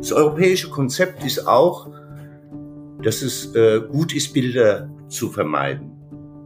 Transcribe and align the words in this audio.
Das 0.00 0.12
europäische 0.12 0.70
Konzept 0.70 1.24
ist 1.26 1.46
auch, 1.46 1.90
dass 3.02 3.20
es 3.20 3.54
äh, 3.54 3.82
gut 3.86 4.14
ist, 4.14 4.32
Bilder 4.32 4.90
zu 5.08 5.28
vermeiden. 5.28 5.92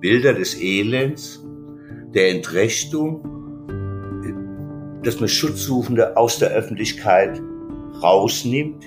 Bilder 0.00 0.34
des 0.34 0.60
Elends, 0.60 1.40
der 2.12 2.30
Entrechtung, 2.30 3.22
dass 5.04 5.20
man 5.20 5.28
Schutzsuchende 5.28 6.16
aus 6.16 6.40
der 6.40 6.50
Öffentlichkeit 6.50 7.40
rausnimmt, 8.02 8.84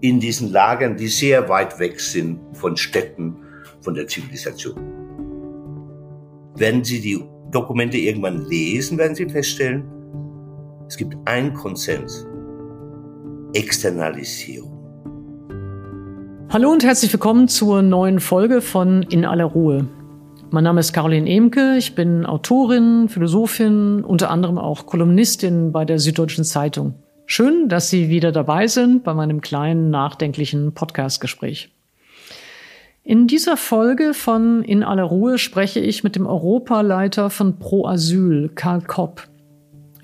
in 0.00 0.18
diesen 0.18 0.50
Lagern, 0.50 0.96
die 0.96 1.08
sehr 1.08 1.48
weit 1.48 1.78
weg 1.78 2.00
sind 2.00 2.40
von 2.54 2.76
Städten, 2.76 3.36
von 3.80 3.94
der 3.94 4.08
Zivilisation. 4.08 4.74
Wenn 6.56 6.82
Sie 6.82 7.00
die 7.00 7.22
Dokumente 7.52 7.98
irgendwann 7.98 8.44
lesen, 8.46 8.98
werden 8.98 9.14
Sie 9.14 9.28
feststellen, 9.28 9.84
es 10.88 10.96
gibt 10.96 11.16
einen 11.24 11.54
Konsens. 11.54 12.26
Externalisierung. 13.56 14.70
Hallo 16.50 16.70
und 16.70 16.84
herzlich 16.84 17.10
willkommen 17.10 17.48
zur 17.48 17.80
neuen 17.80 18.20
Folge 18.20 18.60
von 18.60 19.02
In 19.04 19.24
aller 19.24 19.46
Ruhe. 19.46 19.88
Mein 20.50 20.64
Name 20.64 20.80
ist 20.80 20.92
Caroline 20.92 21.26
Emke, 21.26 21.76
ich 21.78 21.94
bin 21.94 22.26
Autorin, 22.26 23.08
Philosophin, 23.08 24.04
unter 24.04 24.28
anderem 24.28 24.58
auch 24.58 24.84
Kolumnistin 24.84 25.72
bei 25.72 25.86
der 25.86 25.98
Süddeutschen 25.98 26.44
Zeitung. 26.44 26.96
Schön, 27.24 27.70
dass 27.70 27.88
Sie 27.88 28.10
wieder 28.10 28.30
dabei 28.30 28.66
sind 28.66 29.04
bei 29.04 29.14
meinem 29.14 29.40
kleinen, 29.40 29.88
nachdenklichen 29.88 30.74
Podcastgespräch. 30.74 31.70
In 33.04 33.26
dieser 33.26 33.56
Folge 33.56 34.12
von 34.12 34.64
In 34.64 34.82
aller 34.82 35.04
Ruhe 35.04 35.38
spreche 35.38 35.80
ich 35.80 36.04
mit 36.04 36.14
dem 36.14 36.26
Europaleiter 36.26 37.30
von 37.30 37.58
Pro 37.58 37.86
Asyl, 37.86 38.50
Karl 38.54 38.82
Kopp. 38.82 39.26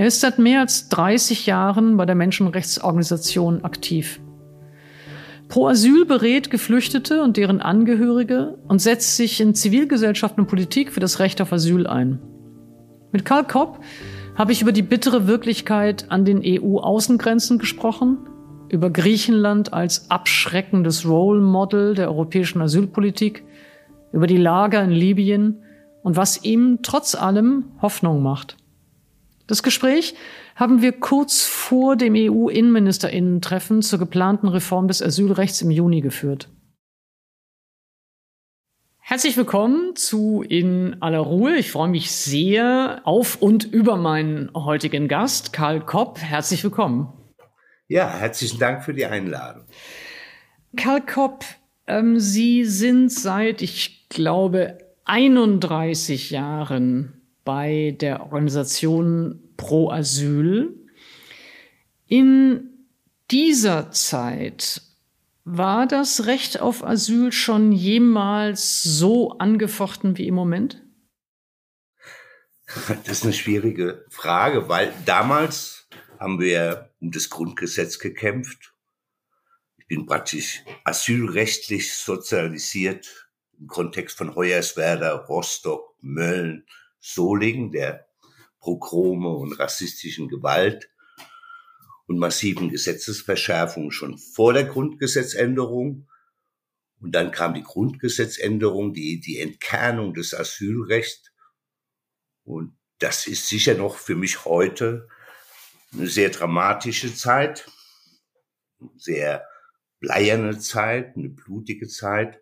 Er 0.02 0.08
ist 0.08 0.20
seit 0.20 0.40
mehr 0.40 0.58
als 0.58 0.88
30 0.88 1.46
Jahren 1.46 1.96
bei 1.96 2.04
der 2.04 2.16
Menschenrechtsorganisation 2.16 3.62
aktiv. 3.62 4.18
Pro 5.46 5.68
Asyl 5.68 6.06
berät 6.06 6.50
Geflüchtete 6.50 7.22
und 7.22 7.36
deren 7.36 7.60
Angehörige 7.60 8.58
und 8.66 8.80
setzt 8.80 9.16
sich 9.16 9.40
in 9.40 9.54
Zivilgesellschaft 9.54 10.38
und 10.38 10.48
Politik 10.48 10.90
für 10.90 10.98
das 10.98 11.20
Recht 11.20 11.40
auf 11.40 11.52
Asyl 11.52 11.86
ein. 11.86 12.18
Mit 13.12 13.24
Karl 13.24 13.44
Kopp 13.44 13.78
habe 14.34 14.50
ich 14.50 14.60
über 14.60 14.72
die 14.72 14.82
bittere 14.82 15.28
Wirklichkeit 15.28 16.06
an 16.10 16.24
den 16.24 16.42
EU-Außengrenzen 16.44 17.60
gesprochen, 17.60 18.18
über 18.70 18.90
Griechenland 18.90 19.72
als 19.72 20.10
abschreckendes 20.10 21.06
Role 21.06 21.40
Model 21.40 21.94
der 21.94 22.08
europäischen 22.08 22.60
Asylpolitik, 22.60 23.44
über 24.10 24.26
die 24.26 24.36
Lager 24.36 24.82
in 24.82 24.90
Libyen 24.90 25.62
und 26.02 26.16
was 26.16 26.42
ihm 26.42 26.80
trotz 26.82 27.14
allem 27.14 27.66
Hoffnung 27.80 28.20
macht. 28.20 28.56
Das 29.52 29.62
Gespräch 29.62 30.14
haben 30.56 30.80
wir 30.80 30.92
kurz 30.92 31.44
vor 31.44 31.94
dem 31.94 32.14
EU-Innenministerinnen-Treffen 32.16 33.82
zur 33.82 33.98
geplanten 33.98 34.48
Reform 34.48 34.88
des 34.88 35.02
Asylrechts 35.02 35.60
im 35.60 35.70
Juni 35.70 36.00
geführt. 36.00 36.48
Herzlich 38.98 39.36
willkommen 39.36 39.94
zu 39.94 40.40
In 40.40 41.02
aller 41.02 41.18
Ruhe. 41.18 41.56
Ich 41.56 41.70
freue 41.70 41.90
mich 41.90 42.12
sehr 42.12 43.02
auf 43.04 43.42
und 43.42 43.70
über 43.70 43.98
meinen 43.98 44.50
heutigen 44.54 45.06
Gast, 45.06 45.52
Karl 45.52 45.84
Kopp. 45.84 46.18
Herzlich 46.18 46.64
willkommen. 46.64 47.12
Ja, 47.88 48.08
herzlichen 48.08 48.58
Dank 48.58 48.82
für 48.82 48.94
die 48.94 49.04
Einladung. 49.04 49.66
Karl 50.78 51.02
Kopp, 51.02 51.44
ähm, 51.86 52.18
Sie 52.18 52.64
sind 52.64 53.12
seit, 53.12 53.60
ich 53.60 54.08
glaube, 54.08 54.78
31 55.04 56.30
Jahren 56.30 57.18
bei 57.44 57.96
der 58.00 58.22
Organisation 58.22 59.41
Pro 59.56 59.90
Asyl. 59.90 60.74
In 62.06 62.86
dieser 63.30 63.90
Zeit 63.90 64.82
war 65.44 65.86
das 65.86 66.26
Recht 66.26 66.60
auf 66.60 66.84
Asyl 66.84 67.32
schon 67.32 67.72
jemals 67.72 68.82
so 68.82 69.38
angefochten 69.38 70.18
wie 70.18 70.28
im 70.28 70.34
Moment? 70.34 70.82
Das 73.04 73.18
ist 73.18 73.24
eine 73.24 73.32
schwierige 73.32 74.06
Frage, 74.08 74.68
weil 74.68 74.94
damals 75.04 75.88
haben 76.18 76.40
wir 76.40 76.90
um 77.00 77.10
das 77.10 77.28
Grundgesetz 77.28 77.98
gekämpft. 77.98 78.72
Ich 79.76 79.86
bin 79.88 80.06
praktisch 80.06 80.62
asylrechtlich 80.84 81.94
sozialisiert 81.94 83.28
im 83.58 83.66
Kontext 83.66 84.16
von 84.16 84.34
Hoyerswerda, 84.34 85.14
Rostock, 85.16 85.96
Mölln, 86.00 86.64
Solingen, 87.00 87.72
der 87.72 88.06
Progrome 88.62 89.28
und 89.28 89.58
rassistischen 89.58 90.28
Gewalt 90.28 90.88
und 92.06 92.18
massiven 92.18 92.70
Gesetzesverschärfungen 92.70 93.90
schon 93.90 94.18
vor 94.18 94.52
der 94.52 94.64
Grundgesetzänderung. 94.64 96.08
Und 97.00 97.12
dann 97.12 97.32
kam 97.32 97.54
die 97.54 97.64
Grundgesetzänderung, 97.64 98.94
die, 98.94 99.20
die 99.20 99.40
Entkernung 99.40 100.14
des 100.14 100.32
Asylrechts. 100.32 101.32
Und 102.44 102.78
das 102.98 103.26
ist 103.26 103.48
sicher 103.48 103.74
noch 103.74 103.96
für 103.96 104.14
mich 104.14 104.44
heute 104.44 105.08
eine 105.92 106.06
sehr 106.06 106.30
dramatische 106.30 107.14
Zeit, 107.14 107.68
sehr 108.96 109.44
bleierne 109.98 110.58
Zeit, 110.60 111.16
eine 111.16 111.30
blutige 111.30 111.88
Zeit. 111.88 112.40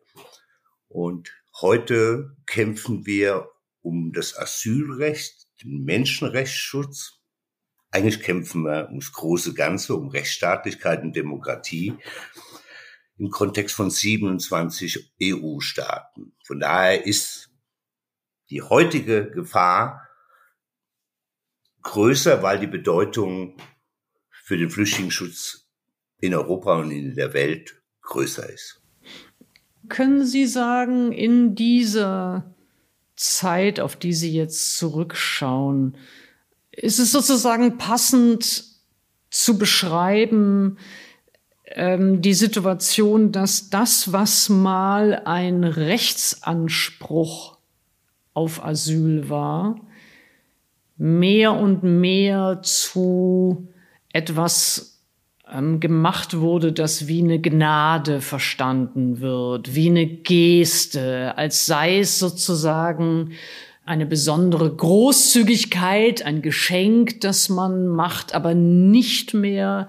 Und 0.89 1.33
heute 1.61 2.37
kämpfen 2.47 3.07
wir 3.07 3.49
um 3.81 4.13
das 4.13 4.37
Asylrecht, 4.37 5.40
den 5.63 5.85
Menschenrechtsschutz. 5.85 7.21
Eigentlich 7.91 8.21
kämpfen 8.21 8.63
wir 8.63 8.89
ums 8.89 9.13
große 9.13 9.55
Ganze, 9.55 9.95
um 9.95 10.09
Rechtsstaatlichkeit 10.09 11.03
und 11.03 11.17
Demokratie 11.17 11.97
im 13.19 13.31
Kontext 13.31 13.75
von 13.75 13.91
27 13.91 15.13
EU-Staaten. 15.23 16.33
Von 16.45 16.61
daher 16.61 17.05
ist 17.05 17.51
die 18.49 18.63
heutige 18.63 19.31
Gefahr 19.31 20.09
größer, 21.83 22.43
weil 22.43 22.59
die 22.59 22.67
Bedeutung 22.67 23.57
für 24.31 24.57
den 24.57 24.71
Flüchtlingsschutz 24.71 25.69
in 26.19 26.35
Europa 26.35 26.79
und 26.79 26.91
in 26.91 27.15
der 27.15 27.33
Welt 27.35 27.83
größer 28.03 28.49
ist. 28.49 28.83
Können 29.89 30.25
Sie 30.25 30.47
sagen, 30.47 31.13
in 31.13 31.55
dieser 31.55 32.55
Zeit, 33.21 33.81
auf 33.81 33.97
die 33.97 34.15
Sie 34.15 34.33
jetzt 34.33 34.79
zurückschauen, 34.79 35.95
ist 36.73 36.99
es 36.99 37.13
sozusagen 37.13 37.77
passend 37.77 38.65
zu 39.29 39.59
beschreiben, 39.59 40.79
ähm, 41.67 42.23
die 42.23 42.33
Situation, 42.33 43.31
dass 43.31 43.69
das, 43.69 44.15
was 44.15 44.49
mal 44.49 45.21
ein 45.27 45.65
Rechtsanspruch 45.65 47.59
auf 48.33 48.65
Asyl 48.65 49.29
war, 49.29 49.77
mehr 50.97 51.53
und 51.53 51.83
mehr 51.83 52.61
zu 52.63 53.69
etwas 54.15 54.90
ähm, 55.53 55.81
gemacht 55.81 56.39
wurde, 56.39 56.73
das 56.73 57.07
wie 57.07 57.23
eine 57.23 57.41
Gnade 57.41 58.21
verstanden 58.21 59.21
wird, 59.21 59.75
wie 59.75 59.89
eine 59.89 60.07
Geste, 60.07 61.37
als 61.37 61.67
sei 61.67 62.01
es 62.01 62.19
sozusagen 62.19 63.33
eine 63.85 64.07
besondere 64.07 64.75
Großzügigkeit, 64.75 66.23
ein 66.23 66.43
Geschenk, 66.43 67.21
das 67.23 67.49
man 67.49 67.89
macht, 67.89 68.35
aber 68.35 68.55
nicht 68.55 69.35
mehr 69.35 69.89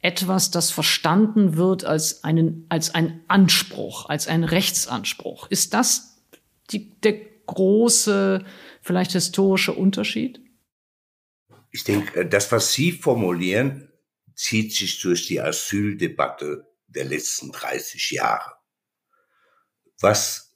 etwas, 0.00 0.50
das 0.50 0.70
verstanden 0.70 1.56
wird 1.56 1.84
als 1.84 2.24
einen, 2.24 2.66
als 2.68 2.94
ein 2.94 3.20
Anspruch, 3.26 4.08
als 4.08 4.28
ein 4.28 4.44
Rechtsanspruch. 4.44 5.50
Ist 5.50 5.74
das 5.74 6.22
die, 6.70 6.90
der 7.00 7.14
große, 7.46 8.44
vielleicht 8.82 9.12
historische 9.12 9.72
Unterschied? 9.72 10.40
Ich 11.70 11.84
denke, 11.84 12.26
das, 12.26 12.52
was 12.52 12.72
Sie 12.72 12.92
formulieren, 12.92 13.88
zieht 14.34 14.72
sich 14.72 15.00
durch 15.00 15.26
die 15.26 15.40
Asyldebatte 15.40 16.66
der 16.86 17.04
letzten 17.04 17.52
30 17.52 18.10
Jahre. 18.10 18.54
Was 20.00 20.54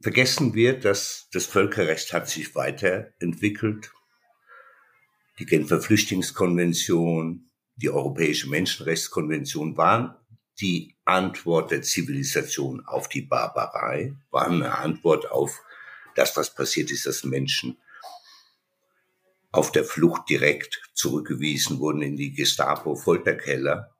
vergessen 0.00 0.54
wird, 0.54 0.84
dass 0.84 1.28
das 1.32 1.46
Völkerrecht 1.46 2.12
hat 2.12 2.28
sich 2.28 2.54
weiterentwickelt. 2.54 3.92
Die 5.38 5.46
Genfer 5.46 5.80
Flüchtlingskonvention, 5.80 7.50
die 7.76 7.90
Europäische 7.90 8.48
Menschenrechtskonvention 8.48 9.76
waren 9.76 10.16
die 10.60 10.96
Antwort 11.04 11.70
der 11.70 11.82
Zivilisation 11.82 12.84
auf 12.84 13.08
die 13.08 13.22
Barbarei, 13.22 14.14
waren 14.30 14.62
eine 14.62 14.76
Antwort 14.76 15.30
auf 15.30 15.62
das, 16.14 16.36
was 16.36 16.54
passiert 16.54 16.90
ist, 16.90 17.06
dass 17.06 17.24
Menschen 17.24 17.78
auf 19.52 19.72
der 19.72 19.84
Flucht 19.84 20.28
direkt 20.28 20.80
zurückgewiesen 20.94 21.78
wurden 21.80 22.02
in 22.02 22.16
die 22.16 22.32
Gestapo-Folterkeller. 22.32 23.94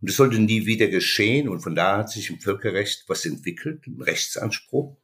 Und 0.00 0.10
es 0.10 0.16
sollte 0.16 0.38
nie 0.38 0.66
wieder 0.66 0.88
geschehen. 0.88 1.48
Und 1.48 1.60
von 1.60 1.74
da 1.74 1.98
hat 1.98 2.10
sich 2.10 2.30
im 2.30 2.40
Völkerrecht 2.40 3.04
was 3.08 3.24
entwickelt, 3.24 3.86
ein 3.86 4.00
Rechtsanspruch. 4.00 4.96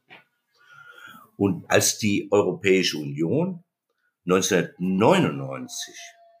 Und 1.37 1.69
als 1.69 1.97
die 1.97 2.29
Europäische 2.31 2.97
Union 2.97 3.63
1999 4.25 5.93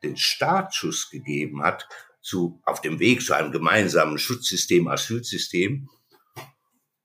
den 0.03 0.17
Startschuss 0.17 1.09
gegeben 1.09 1.63
hat 1.63 1.87
zu, 2.21 2.61
auf 2.63 2.81
dem 2.81 2.99
Weg 2.99 3.21
zu 3.21 3.33
einem 3.33 3.51
gemeinsamen 3.51 4.17
Schutzsystem, 4.17 4.87
Asylsystem, 4.87 5.89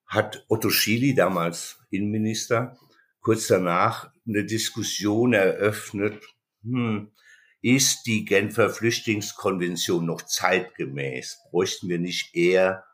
hat 0.06 0.44
Otto 0.48 0.70
Schily, 0.70 1.14
damals 1.14 1.78
Innenminister, 1.90 2.78
kurz 3.20 3.46
danach 3.46 4.10
eine 4.26 4.44
Diskussion 4.44 5.32
eröffnet, 5.32 6.22
hm, 6.62 7.12
ist 7.62 8.06
die 8.06 8.24
Genfer 8.24 8.70
Flüchtlingskonvention 8.70 10.06
noch 10.06 10.22
zeitgemäß? 10.22 11.40
Bräuchten 11.50 11.88
wir 11.88 11.98
nicht 11.98 12.34
eher, 12.34 12.84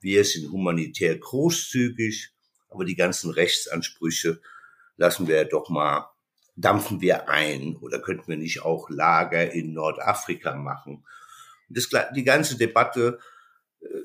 wir 0.00 0.24
sind 0.24 0.50
humanitär 0.50 1.16
großzügig, 1.16 2.30
aber 2.68 2.84
die 2.84 2.96
ganzen 2.96 3.30
Rechtsansprüche 3.30 4.40
lassen 4.96 5.28
wir 5.28 5.44
doch 5.44 5.68
mal, 5.70 6.10
dampfen 6.56 7.00
wir 7.00 7.28
ein 7.28 7.76
oder 7.76 8.00
könnten 8.00 8.28
wir 8.28 8.36
nicht 8.36 8.62
auch 8.62 8.90
Lager 8.90 9.52
in 9.52 9.72
Nordafrika 9.72 10.54
machen? 10.54 11.04
Das, 11.68 11.88
die 12.14 12.24
ganze 12.24 12.56
Debatte 12.58 13.18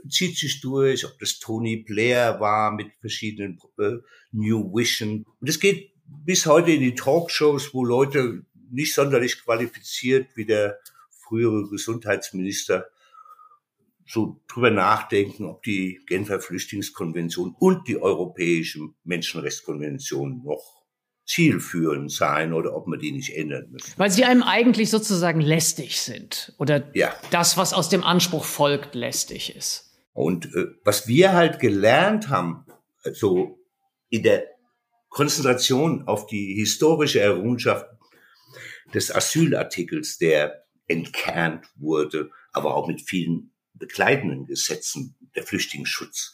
zieht 0.09 0.37
sich 0.37 0.61
durch, 0.61 1.05
ob 1.05 1.17
das 1.19 1.39
Tony 1.39 1.77
Blair 1.77 2.39
war 2.39 2.71
mit 2.71 2.91
verschiedenen 2.99 3.59
äh, 3.79 3.97
New 4.31 4.73
Vision. 4.73 5.25
Und 5.39 5.49
es 5.49 5.59
geht 5.59 5.91
bis 6.05 6.45
heute 6.45 6.71
in 6.71 6.81
die 6.81 6.95
Talkshows, 6.95 7.73
wo 7.73 7.85
Leute 7.85 8.45
nicht 8.71 8.93
sonderlich 8.93 9.43
qualifiziert 9.43 10.27
wie 10.35 10.45
der 10.45 10.79
frühere 11.09 11.69
Gesundheitsminister 11.69 12.87
so 14.07 14.41
drüber 14.47 14.71
nachdenken, 14.71 15.45
ob 15.45 15.61
die 15.63 16.01
Genfer 16.07 16.39
Flüchtlingskonvention 16.39 17.55
und 17.59 17.87
die 17.87 18.01
Europäische 18.01 18.79
Menschenrechtskonvention 19.03 20.43
noch 20.43 20.78
zielführend 21.29 22.11
seien 22.11 22.53
oder 22.53 22.75
ob 22.75 22.87
man 22.87 22.99
die 22.99 23.11
nicht 23.11 23.35
ändern 23.35 23.69
müssen. 23.69 23.93
Weil 23.97 24.09
sie 24.09 24.25
einem 24.25 24.41
eigentlich 24.41 24.89
sozusagen 24.89 25.41
lästig 25.41 26.01
sind 26.01 26.53
oder 26.57 26.89
ja. 26.95 27.13
das, 27.29 27.55
was 27.55 27.73
aus 27.73 27.87
dem 27.89 28.03
Anspruch 28.03 28.43
folgt, 28.43 28.95
lästig 28.95 29.55
ist. 29.55 29.91
Und 30.13 30.47
äh, 30.55 30.65
was 30.83 31.07
wir 31.07 31.33
halt 31.33 31.59
gelernt 31.59 32.29
haben, 32.29 32.65
so 33.03 33.09
also 33.09 33.59
in 34.09 34.23
der 34.23 34.47
Konzentration 35.09 36.07
auf 36.07 36.25
die 36.25 36.55
historische 36.55 37.19
Errungenschaft 37.19 37.85
des 38.93 39.13
Asylartikels, 39.13 40.17
der 40.17 40.65
entkernt 40.87 41.67
wurde, 41.75 42.31
aber 42.53 42.75
auch 42.75 42.87
mit 42.87 43.01
vielen 43.01 43.53
begleitenden 43.75 44.47
Gesetzen, 44.47 45.15
der 45.35 45.43
Flüchtlingsschutz 45.43 46.33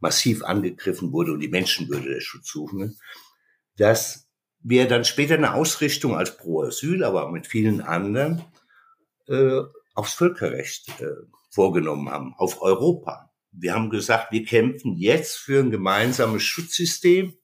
massiv 0.00 0.42
angegriffen 0.42 1.12
wurde 1.12 1.32
und 1.32 1.40
die 1.40 1.48
Menschenwürde 1.48 2.08
der 2.08 2.20
Schutzsuchenden, 2.20 2.98
dass 3.76 4.23
wir 4.64 4.88
dann 4.88 5.04
später 5.04 5.34
eine 5.34 5.54
Ausrichtung 5.54 6.16
als 6.16 6.36
pro 6.36 6.62
Asyl, 6.62 7.04
aber 7.04 7.30
mit 7.30 7.46
vielen 7.46 7.82
anderen 7.82 8.42
äh, 9.28 9.60
aufs 9.94 10.14
Völkerrecht 10.14 10.88
äh, 11.00 11.06
vorgenommen 11.50 12.08
haben, 12.08 12.34
auf 12.38 12.62
Europa. 12.62 13.30
Wir 13.52 13.74
haben 13.74 13.90
gesagt, 13.90 14.32
wir 14.32 14.44
kämpfen 14.44 14.96
jetzt 14.96 15.36
für 15.36 15.60
ein 15.60 15.70
gemeinsames 15.70 16.42
Schutzsystem 16.42 17.36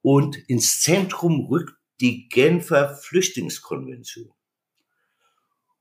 und 0.00 0.36
ins 0.48 0.80
Zentrum 0.80 1.46
rückt 1.50 1.74
die 2.00 2.28
Genfer 2.28 2.96
Flüchtlingskonvention. 2.96 4.32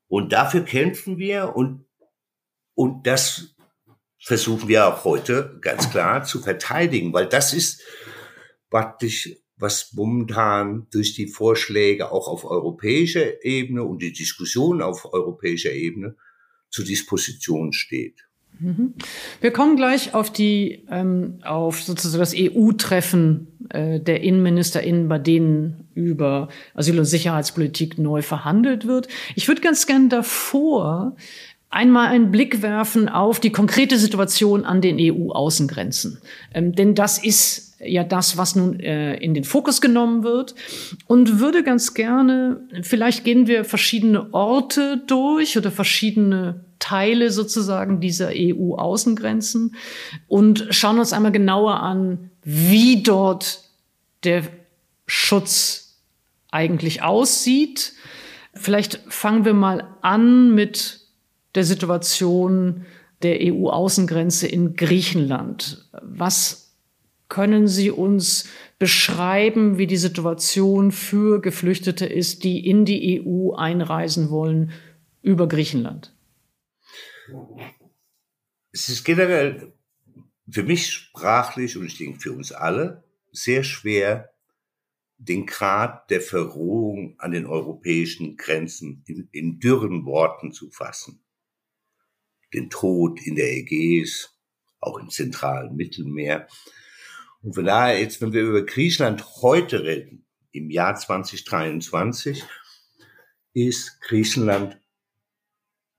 Und 0.07 0.33
dafür 0.33 0.65
kämpfen 0.65 1.19
wir 1.19 1.55
und, 1.55 1.85
und 2.73 3.05
das 3.05 3.55
versuchen 4.19 4.67
wir 4.67 4.87
auch 4.87 5.03
heute 5.03 5.59
ganz 5.61 5.91
klar 5.91 6.23
zu 6.23 6.41
verteidigen, 6.41 7.13
weil 7.13 7.27
das 7.27 7.53
ist 7.53 7.81
praktisch, 8.71 9.37
was 9.57 9.93
momentan 9.93 10.87
durch 10.91 11.13
die 11.13 11.27
Vorschläge 11.27 12.11
auch 12.11 12.27
auf 12.27 12.45
europäischer 12.45 13.43
Ebene 13.43 13.83
und 13.83 14.01
die 14.01 14.13
Diskussion 14.13 14.81
auf 14.81 15.11
europäischer 15.11 15.71
Ebene 15.71 16.15
zur 16.69 16.85
Disposition 16.85 17.73
steht. 17.73 18.27
Mhm. 18.59 18.93
Wir 19.41 19.51
kommen 19.51 19.75
gleich 19.75 20.13
auf 20.13 20.31
die, 20.31 20.85
ähm, 20.89 21.39
auf 21.43 21.83
sozusagen 21.83 22.19
das 22.19 22.33
EU-Treffen 22.35 23.47
äh, 23.69 23.99
der 23.99 24.21
InnenministerInnen, 24.21 25.07
bei 25.07 25.19
denen 25.19 25.87
über 25.93 26.49
Asyl- 26.73 26.99
und 26.99 27.05
Sicherheitspolitik 27.05 27.97
neu 27.97 28.21
verhandelt 28.21 28.87
wird. 28.87 29.07
Ich 29.35 29.47
würde 29.47 29.61
ganz 29.61 29.85
gern 29.85 30.09
davor 30.09 31.15
einmal 31.69 32.07
einen 32.07 32.31
Blick 32.31 32.61
werfen 32.61 33.09
auf 33.09 33.39
die 33.39 33.51
konkrete 33.51 33.97
Situation 33.97 34.65
an 34.65 34.81
den 34.81 34.97
EU-Außengrenzen. 34.99 36.19
Ähm, 36.53 36.73
denn 36.73 36.95
das 36.95 37.23
ist 37.23 37.66
ja 37.79 38.03
das, 38.03 38.37
was 38.37 38.55
nun 38.55 38.79
äh, 38.79 39.15
in 39.15 39.33
den 39.33 39.43
Fokus 39.43 39.81
genommen 39.81 40.23
wird. 40.23 40.55
Und 41.05 41.39
würde 41.39 41.63
ganz 41.63 41.93
gerne, 41.93 42.61
vielleicht 42.81 43.23
gehen 43.23 43.47
wir 43.47 43.65
verschiedene 43.65 44.33
Orte 44.33 45.01
durch 45.07 45.57
oder 45.57 45.71
verschiedene 45.71 46.65
Teile 46.79 47.31
sozusagen 47.31 47.99
dieser 47.99 48.31
EU-Außengrenzen 48.33 49.75
und 50.27 50.67
schauen 50.69 50.99
uns 50.99 51.13
einmal 51.13 51.31
genauer 51.31 51.81
an, 51.81 52.29
wie 52.43 53.03
dort 53.03 53.61
der 54.23 54.43
Schutz 55.05 55.97
eigentlich 56.51 57.01
aussieht. 57.01 57.93
Vielleicht 58.53 59.01
fangen 59.07 59.45
wir 59.45 59.53
mal 59.53 59.87
an 60.01 60.53
mit 60.53 61.01
der 61.55 61.63
Situation 61.63 62.85
der 63.23 63.39
EU-Außengrenze 63.41 64.47
in 64.47 64.75
Griechenland. 64.75 65.85
Was 66.01 66.66
können 67.29 67.67
Sie 67.67 67.91
uns 67.91 68.47
beschreiben, 68.79 69.77
wie 69.77 69.87
die 69.87 69.97
Situation 69.97 70.91
für 70.91 71.41
Geflüchtete 71.41 72.05
ist, 72.05 72.43
die 72.43 72.67
in 72.67 72.85
die 72.85 73.21
EU 73.21 73.53
einreisen 73.53 74.29
wollen 74.29 74.71
über 75.21 75.47
Griechenland? 75.47 76.15
Es 78.71 78.89
ist 78.89 79.03
generell 79.03 79.73
für 80.49 80.63
mich 80.63 80.91
sprachlich 80.91 81.77
und 81.77 81.85
ich 81.85 81.97
denke 81.97 82.19
für 82.19 82.31
uns 82.31 82.51
alle 82.51 83.03
sehr 83.31 83.63
schwer, 83.63 84.31
den 85.17 85.45
Grad 85.45 86.09
der 86.11 86.21
Verrohung 86.21 87.19
an 87.19 87.31
den 87.31 87.45
europäischen 87.45 88.37
Grenzen 88.37 89.03
in, 89.07 89.27
in 89.31 89.59
dürren 89.59 90.05
Worten 90.05 90.51
zu 90.51 90.69
fassen. 90.69 91.23
Den 92.53 92.69
Tod 92.69 93.19
in 93.25 93.35
der 93.35 93.51
Ägäis, 93.51 94.37
auch 94.79 94.97
im 94.99 95.09
zentralen 95.09 95.75
Mittelmeer. 95.75 96.47
Und 97.41 97.53
von 97.53 97.65
daher 97.65 97.99
jetzt, 97.99 98.21
wenn 98.21 98.33
wir 98.33 98.43
über 98.43 98.63
Griechenland 98.63 99.23
heute 99.41 99.83
reden, 99.83 100.25
im 100.51 100.69
Jahr 100.69 100.95
2023, 100.95 102.43
ist 103.53 104.01
Griechenland 104.01 104.79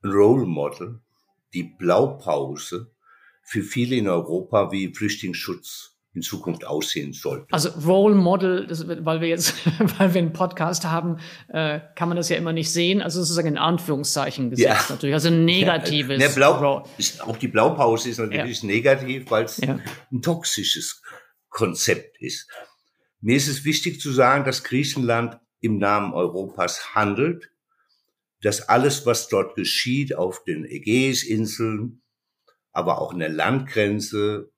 ein 0.01 0.09
Role 0.11 0.45
Model 0.45 1.01
die 1.53 1.63
Blaupause 1.63 2.91
für 3.43 3.63
viele 3.63 3.95
in 3.95 4.07
Europa, 4.07 4.71
wie 4.71 4.93
Flüchtlingsschutz 4.93 5.95
in 6.13 6.21
Zukunft 6.23 6.65
aussehen 6.65 7.13
soll. 7.13 7.45
Also 7.51 7.69
Role 7.87 8.15
Model, 8.15 8.65
das, 8.65 8.87
weil 8.87 9.21
wir 9.21 9.27
jetzt, 9.27 9.55
weil 9.97 10.13
wir 10.13 10.21
einen 10.21 10.33
Podcast 10.33 10.85
haben, 10.85 11.17
äh, 11.49 11.79
kann 11.95 12.09
man 12.09 12.17
das 12.17 12.29
ja 12.29 12.37
immer 12.37 12.53
nicht 12.53 12.71
sehen. 12.71 13.01
Also 13.01 13.19
sozusagen 13.21 13.47
in 13.47 13.57
Anführungszeichen 13.57 14.49
gesetzt 14.49 14.89
ja. 14.89 14.95
natürlich. 14.95 15.13
Also 15.13 15.29
ein 15.29 15.45
negatives. 15.45 16.21
Ja, 16.21 16.29
Blau, 16.29 16.83
ist, 16.97 17.21
auch 17.21 17.37
die 17.37 17.47
Blaupause 17.47 18.09
ist 18.09 18.17
natürlich 18.17 18.61
ja. 18.61 18.67
negativ, 18.67 19.29
weil 19.29 19.45
es 19.45 19.57
ja. 19.57 19.79
ein 20.11 20.21
toxisches 20.21 21.01
Konzept 21.59 22.21
ist. 22.21 22.49
Mir 23.21 23.35
ist 23.35 23.47
es 23.47 23.65
wichtig 23.65 23.99
zu 23.99 24.11
sagen, 24.11 24.45
dass 24.45 24.63
Griechenland 24.63 25.39
im 25.59 25.77
Namen 25.77 26.13
Europas 26.13 26.95
handelt 26.95 27.51
dass 28.41 28.69
alles, 28.69 29.05
was 29.05 29.27
dort 29.27 29.55
geschieht 29.55 30.15
auf 30.15 30.43
den 30.43 30.65
Ägäisinseln, 30.65 32.01
aber 32.71 33.01
auch 33.01 33.13
in 33.13 33.19
der 33.19 33.29
Landgrenze 33.29 34.51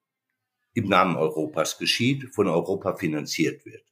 im 0.74 0.88
Namen 0.88 1.16
Europas 1.18 1.78
geschieht, 1.78 2.34
von 2.34 2.48
Europa 2.48 2.96
finanziert 2.96 3.66
wird. 3.66 3.84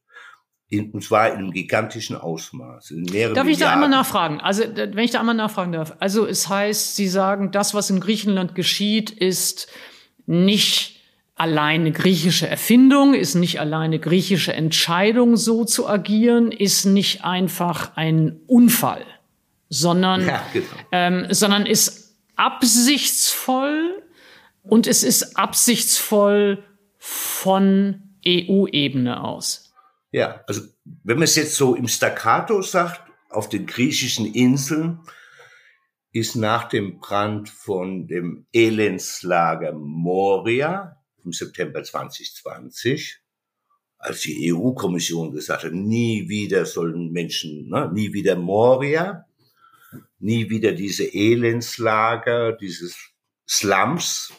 In, 0.68 0.92
und 0.92 1.02
zwar 1.02 1.32
in 1.32 1.38
einem 1.38 1.50
gigantischen 1.50 2.16
Ausmaß. 2.16 2.92
In 2.92 3.02
mehreren 3.02 3.34
darf 3.34 3.48
ich 3.48 3.58
da 3.58 3.72
einmal 3.72 3.88
nachfragen? 3.88 4.40
Also, 4.40 4.62
wenn 4.76 4.98
ich 4.98 5.10
da 5.10 5.18
einmal 5.18 5.34
nachfragen 5.34 5.72
darf. 5.72 5.96
Also, 5.98 6.26
es 6.26 6.48
heißt, 6.48 6.94
Sie 6.94 7.08
sagen, 7.08 7.50
das, 7.50 7.74
was 7.74 7.90
in 7.90 7.98
Griechenland 7.98 8.54
geschieht, 8.54 9.10
ist 9.10 9.66
nicht 10.26 10.99
alleine 11.40 11.90
griechische 11.90 12.46
Erfindung, 12.46 13.14
ist 13.14 13.34
nicht 13.34 13.60
alleine 13.60 13.98
griechische 13.98 14.52
Entscheidung, 14.52 15.36
so 15.36 15.64
zu 15.64 15.88
agieren, 15.88 16.52
ist 16.52 16.84
nicht 16.84 17.24
einfach 17.24 17.96
ein 17.96 18.40
Unfall 18.46 19.04
sondern, 19.70 20.26
ja, 20.26 20.44
genau. 20.52 20.66
ähm, 20.92 21.26
sondern 21.30 21.64
ist 21.64 22.18
absichtsvoll 22.36 24.02
und 24.62 24.86
es 24.86 25.02
ist 25.02 25.38
absichtsvoll 25.38 26.64
von 26.98 28.16
EU-Ebene 28.26 29.22
aus. 29.22 29.72
Ja, 30.10 30.42
also 30.46 30.62
wenn 31.04 31.16
man 31.16 31.22
es 31.22 31.36
jetzt 31.36 31.54
so 31.54 31.74
im 31.74 31.88
Staccato 31.88 32.60
sagt, 32.62 33.00
auf 33.30 33.48
den 33.48 33.64
griechischen 33.64 34.26
Inseln 34.26 35.00
ist 36.12 36.34
nach 36.34 36.64
dem 36.64 36.98
Brand 36.98 37.48
von 37.48 38.08
dem 38.08 38.46
Elendslager 38.52 39.72
Moria 39.72 40.99
im 41.24 41.32
September 41.32 41.82
2020, 41.82 43.20
als 43.98 44.20
die 44.22 44.52
EU-Kommission 44.52 45.32
gesagt 45.32 45.64
hat, 45.64 45.72
nie 45.72 46.28
wieder 46.28 46.64
sollen 46.64 47.12
Menschen, 47.12 47.68
ne, 47.68 47.90
nie 47.92 48.12
wieder 48.12 48.36
Moria, 48.36 49.26
nie 50.18 50.48
wieder 50.48 50.72
diese 50.72 51.04
Elendslager, 51.12 52.52
dieses 52.52 52.96
Slums 53.46 54.32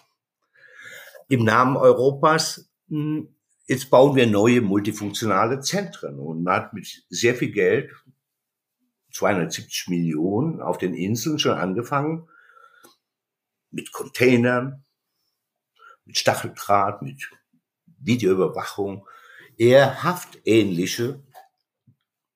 im 1.27 1.43
Namen 1.43 1.77
Europas. 1.77 2.69
Hm, 2.89 3.35
jetzt 3.67 3.89
bauen 3.89 4.15
wir 4.15 4.27
neue 4.27 4.61
multifunktionale 4.61 5.59
Zentren 5.59 6.19
und 6.19 6.43
man 6.43 6.55
hat 6.55 6.73
mit 6.73 7.05
sehr 7.09 7.35
viel 7.35 7.51
Geld, 7.51 7.91
270 9.13 9.87
Millionen 9.89 10.61
auf 10.61 10.77
den 10.77 10.93
Inseln 10.93 11.37
schon 11.37 11.53
angefangen, 11.53 12.27
mit 13.71 13.91
Containern, 13.91 14.83
mit 16.05 16.17
Stacheldraht, 16.17 17.01
mit 17.01 17.29
Videoüberwachung, 17.99 19.07
eher 19.57 20.03
haftähnliche 20.03 21.23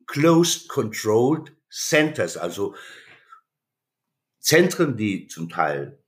Closed 0.07 0.69
Controlled 0.69 1.51
Centers, 1.69 2.37
also 2.37 2.75
Zentren, 4.39 4.95
die 4.95 5.27
zum 5.27 5.49
Teil 5.49 6.01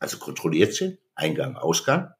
also 0.00 0.18
kontrolliert 0.18 0.74
sind, 0.74 0.98
Eingang, 1.14 1.56
Ausgang, 1.56 2.12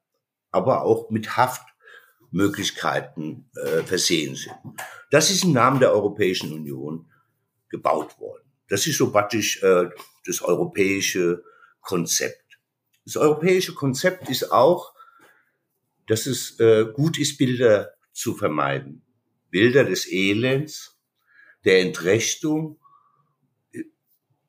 aber 0.51 0.83
auch 0.83 1.09
mit 1.09 1.35
Haftmöglichkeiten 1.35 3.51
äh, 3.55 3.83
versehen 3.83 4.35
sind. 4.35 4.55
Das 5.11 5.29
ist 5.29 5.43
im 5.43 5.51
Namen 5.51 5.81
der 5.81 5.91
Europäischen 5.91 6.53
Union 6.53 7.11
gebaut 7.69 8.17
worden. 8.19 8.49
Das 8.69 8.87
ist 8.87 8.97
so 8.97 9.11
praktisch 9.11 9.61
äh, 9.61 9.89
das 10.25 10.41
europäische 10.41 11.43
Konzept. 11.81 12.44
Das 13.05 13.17
europäische 13.17 13.73
Konzept 13.73 14.29
ist 14.29 14.51
auch, 14.51 14.93
dass 16.07 16.25
es 16.25 16.59
äh, 16.59 16.85
gut 16.91 17.17
ist, 17.19 17.37
Bilder 17.37 17.93
zu 18.11 18.35
vermeiden. 18.35 19.03
Bilder 19.49 19.83
des 19.83 20.11
Elends, 20.11 20.99
der 21.63 21.81
Entrechtung, 21.81 22.79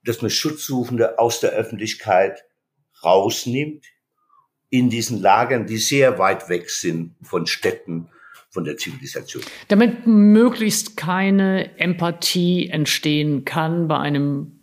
dass 0.04 0.22
man 0.22 0.30
Schutzsuchende 0.30 1.18
aus 1.18 1.40
der 1.40 1.50
Öffentlichkeit 1.50 2.44
rausnimmt 3.04 3.84
in 4.70 4.90
diesen 4.90 5.20
Lagern, 5.20 5.66
die 5.66 5.78
sehr 5.78 6.18
weit 6.18 6.48
weg 6.48 6.70
sind 6.70 7.14
von 7.22 7.46
Städten, 7.46 8.08
von 8.50 8.64
der 8.64 8.76
Zivilisation. 8.76 9.42
Damit 9.68 10.06
möglichst 10.06 10.96
keine 10.96 11.78
Empathie 11.78 12.68
entstehen 12.68 13.44
kann 13.44 13.88
bei 13.88 13.98
einem 13.98 14.55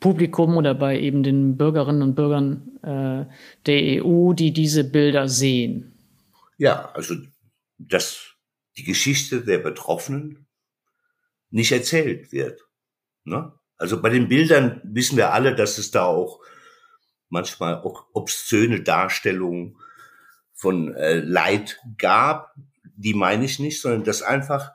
Publikum 0.00 0.56
oder 0.56 0.74
bei 0.74 0.98
eben 0.98 1.22
den 1.22 1.56
Bürgerinnen 1.56 2.02
und 2.02 2.14
Bürgern 2.14 2.78
äh, 2.82 3.32
der 3.66 4.04
EU, 4.04 4.32
die 4.32 4.52
diese 4.52 4.84
Bilder 4.84 5.28
sehen. 5.28 5.92
Ja, 6.56 6.90
also 6.92 7.14
dass 7.78 8.34
die 8.76 8.84
Geschichte 8.84 9.42
der 9.42 9.58
Betroffenen 9.58 10.46
nicht 11.50 11.72
erzählt 11.72 12.32
wird. 12.32 12.60
Ne? 13.24 13.52
Also 13.76 14.00
bei 14.00 14.08
den 14.08 14.28
Bildern 14.28 14.80
wissen 14.84 15.16
wir 15.16 15.32
alle, 15.32 15.54
dass 15.54 15.78
es 15.78 15.90
da 15.90 16.04
auch 16.04 16.40
manchmal 17.28 17.76
auch 17.76 18.06
obszöne 18.12 18.82
Darstellungen 18.82 19.76
von 20.54 20.94
äh, 20.94 21.20
Leid 21.20 21.78
gab. 21.96 22.54
Die 22.96 23.14
meine 23.14 23.44
ich 23.44 23.58
nicht, 23.58 23.80
sondern 23.80 24.04
dass 24.04 24.22
einfach 24.22 24.72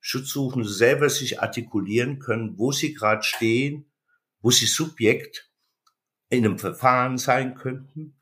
Schutzsuchende 0.00 0.68
selber 0.68 1.08
sich 1.08 1.40
artikulieren 1.40 2.18
können, 2.18 2.58
wo 2.58 2.72
sie 2.72 2.94
gerade 2.94 3.22
stehen, 3.22 3.87
wo 4.40 4.50
sie 4.50 4.66
Subjekt 4.66 5.50
in 6.28 6.44
einem 6.44 6.58
Verfahren 6.58 7.18
sein 7.18 7.54
könnten. 7.54 8.18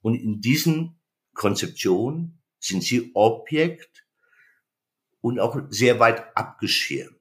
Und 0.00 0.14
in 0.14 0.40
diesen 0.40 1.00
Konzeptionen 1.34 2.42
sind 2.58 2.82
sie 2.82 3.10
Objekt 3.14 4.06
und 5.20 5.38
auch 5.38 5.58
sehr 5.68 6.00
weit 6.00 6.36
abgeschirmt. 6.36 7.18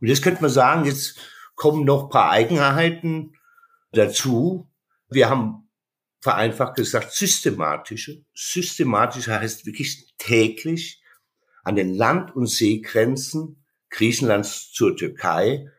Und 0.00 0.08
jetzt 0.08 0.22
könnte 0.22 0.42
man 0.42 0.50
sagen, 0.50 0.84
jetzt 0.84 1.18
kommen 1.54 1.84
noch 1.84 2.10
paar 2.10 2.30
Eigenheiten 2.30 3.36
dazu. 3.92 4.68
Wir 5.08 5.28
haben 5.28 5.68
vereinfacht 6.20 6.76
gesagt 6.76 7.12
systematische. 7.12 8.24
Systematische 8.34 9.38
heißt 9.38 9.66
wirklich 9.66 10.14
täglich 10.18 11.02
an 11.64 11.76
den 11.76 11.94
Land- 11.94 12.34
und 12.34 12.46
Seegrenzen 12.46 13.64
Griechenlands 13.90 14.72
zur 14.72 14.96
Türkei 14.96 15.70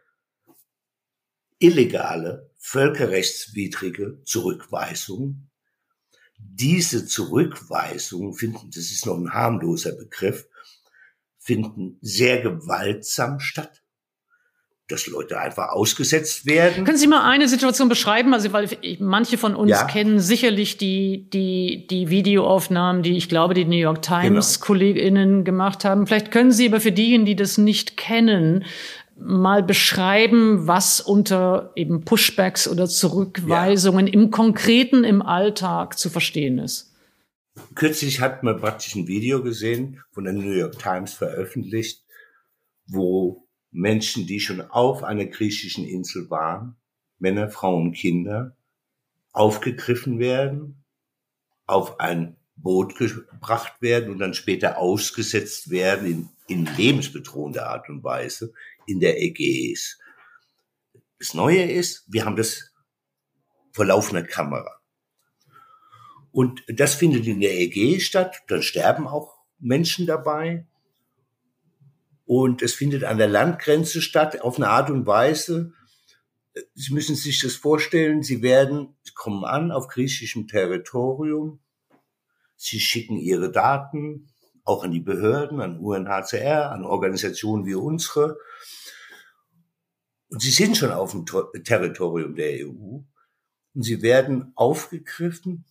illegale, 1.63 2.51
völkerrechtswidrige 2.57 4.21
Zurückweisungen. 4.25 5.49
Diese 6.37 7.05
Zurückweisungen 7.05 8.33
finden, 8.33 8.69
das 8.69 8.91
ist 8.91 9.05
noch 9.05 9.17
ein 9.17 9.33
harmloser 9.33 9.93
Begriff, 9.93 10.45
finden 11.39 11.97
sehr 12.01 12.41
gewaltsam 12.41 13.39
statt 13.39 13.83
dass 14.89 15.07
Leute 15.07 15.39
einfach 15.39 15.69
ausgesetzt 15.69 16.45
werden. 16.45 16.83
Können 16.83 16.97
Sie 16.97 17.07
mal 17.07 17.27
eine 17.27 17.47
Situation 17.47 17.87
beschreiben? 17.87 18.33
Also, 18.33 18.51
weil 18.51 18.69
manche 18.99 19.37
von 19.37 19.55
uns 19.55 19.71
ja. 19.71 19.85
kennen 19.85 20.19
sicherlich 20.19 20.77
die, 20.77 21.29
die, 21.29 21.87
die 21.89 22.09
Videoaufnahmen, 22.09 23.01
die 23.01 23.15
ich 23.15 23.29
glaube, 23.29 23.53
die 23.53 23.63
New 23.63 23.77
York 23.77 24.01
Times 24.01 24.55
genau. 24.55 24.65
KollegInnen 24.65 25.43
gemacht 25.45 25.85
haben. 25.85 26.05
Vielleicht 26.05 26.31
können 26.31 26.51
Sie 26.51 26.67
aber 26.67 26.81
für 26.81 26.91
diejenigen, 26.91 27.25
die 27.25 27.35
das 27.35 27.57
nicht 27.57 27.95
kennen, 27.95 28.65
mal 29.17 29.63
beschreiben, 29.63 30.67
was 30.67 30.99
unter 30.99 31.71
eben 31.75 32.03
Pushbacks 32.03 32.67
oder 32.67 32.87
Zurückweisungen 32.87 34.07
ja. 34.07 34.13
im 34.13 34.31
Konkreten 34.31 35.03
im 35.03 35.21
Alltag 35.21 35.97
zu 35.97 36.09
verstehen 36.09 36.59
ist. 36.59 36.93
Kürzlich 37.75 38.19
hat 38.19 38.43
man 38.43 38.59
praktisch 38.59 38.95
ein 38.95 39.07
Video 39.07 39.43
gesehen 39.43 40.01
von 40.11 40.23
der 40.23 40.33
New 40.33 40.51
York 40.51 40.79
Times 40.79 41.13
veröffentlicht, 41.13 42.03
wo 42.87 43.47
Menschen, 43.71 44.25
die 44.25 44.39
schon 44.39 44.61
auf 44.61 45.03
einer 45.03 45.25
griechischen 45.25 45.85
Insel 45.85 46.29
waren, 46.29 46.75
Männer, 47.19 47.49
Frauen, 47.49 47.91
Kinder, 47.91 48.55
aufgegriffen 49.31 50.19
werden, 50.19 50.83
auf 51.65 51.99
ein 51.99 52.37
Boot 52.55 52.95
gebracht 52.95 53.81
werden 53.81 54.11
und 54.11 54.19
dann 54.19 54.33
später 54.33 54.77
ausgesetzt 54.77 55.69
werden 55.69 56.07
in, 56.07 56.29
in 56.47 56.75
lebensbedrohender 56.75 57.67
Art 57.67 57.89
und 57.89 58.03
Weise 58.03 58.53
in 58.87 58.99
der 58.99 59.21
Ägäis. 59.21 59.99
Das 61.19 61.33
Neue 61.33 61.63
ist, 61.63 62.05
wir 62.07 62.25
haben 62.25 62.35
das 62.35 62.71
vor 63.71 63.85
laufender 63.85 64.23
Kamera. 64.23 64.79
Und 66.31 66.63
das 66.67 66.95
findet 66.95 67.27
in 67.27 67.41
der 67.41 67.59
Ägäis 67.59 68.03
statt, 68.03 68.41
dann 68.47 68.63
sterben 68.63 69.07
auch 69.07 69.37
Menschen 69.59 70.05
dabei. 70.05 70.67
Und 72.25 72.61
es 72.61 72.73
findet 72.73 73.03
an 73.03 73.17
der 73.17 73.27
Landgrenze 73.27 74.01
statt, 74.01 74.41
auf 74.41 74.57
eine 74.57 74.69
Art 74.69 74.89
und 74.89 75.05
Weise. 75.05 75.73
Sie 76.73 76.93
müssen 76.93 77.15
sich 77.15 77.41
das 77.41 77.55
vorstellen, 77.55 78.23
Sie 78.23 78.41
werden, 78.41 78.95
Sie 79.03 79.13
kommen 79.13 79.43
an 79.43 79.71
auf 79.71 79.87
griechischem 79.87 80.47
Territorium. 80.47 81.59
Sie 82.55 82.79
schicken 82.79 83.17
Ihre 83.17 83.51
Daten 83.51 84.32
auch 84.63 84.83
an 84.83 84.91
die 84.91 84.99
Behörden, 84.99 85.61
an 85.61 85.79
UNHCR, 85.79 86.71
an 86.71 86.85
Organisationen 86.85 87.65
wie 87.65 87.75
unsere. 87.75 88.37
Und 90.29 90.41
Sie 90.41 90.51
sind 90.51 90.77
schon 90.77 90.91
auf 90.91 91.11
dem 91.11 91.25
Territorium 91.63 92.35
der 92.35 92.65
EU. 92.67 93.01
Und 93.75 93.83
Sie 93.83 94.01
werden 94.01 94.51
aufgegriffen, 94.55 95.65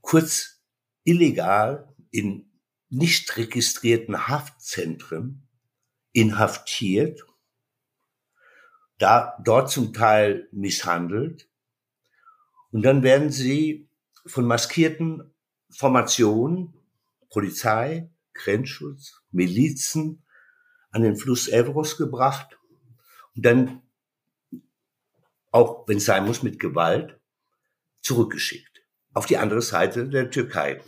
kurz 0.00 0.62
illegal 1.04 1.94
in 2.10 2.50
nicht 2.88 3.36
registrierten 3.36 4.28
Haftzentren 4.28 5.48
inhaftiert, 6.12 7.24
da 8.98 9.36
dort 9.42 9.70
zum 9.70 9.92
Teil 9.92 10.48
misshandelt 10.52 11.48
und 12.72 12.82
dann 12.82 13.02
werden 13.02 13.30
sie 13.30 13.88
von 14.26 14.46
maskierten 14.46 15.34
Formationen, 15.70 16.74
Polizei, 17.32 18.10
Grenzschutz, 18.34 19.22
Milizen 19.30 20.22
an 20.90 21.02
den 21.02 21.16
Fluss 21.16 21.48
Evros 21.48 21.96
gebracht 21.96 22.58
und 23.34 23.44
dann, 23.44 23.82
auch 25.50 25.88
wenn 25.88 25.96
es 25.96 26.04
sein 26.04 26.26
muss, 26.26 26.42
mit 26.42 26.60
Gewalt 26.60 27.18
zurückgeschickt 28.02 28.82
auf 29.14 29.26
die 29.26 29.38
andere 29.38 29.62
Seite 29.62 30.08
der 30.08 30.30
Türkei. 30.30 30.80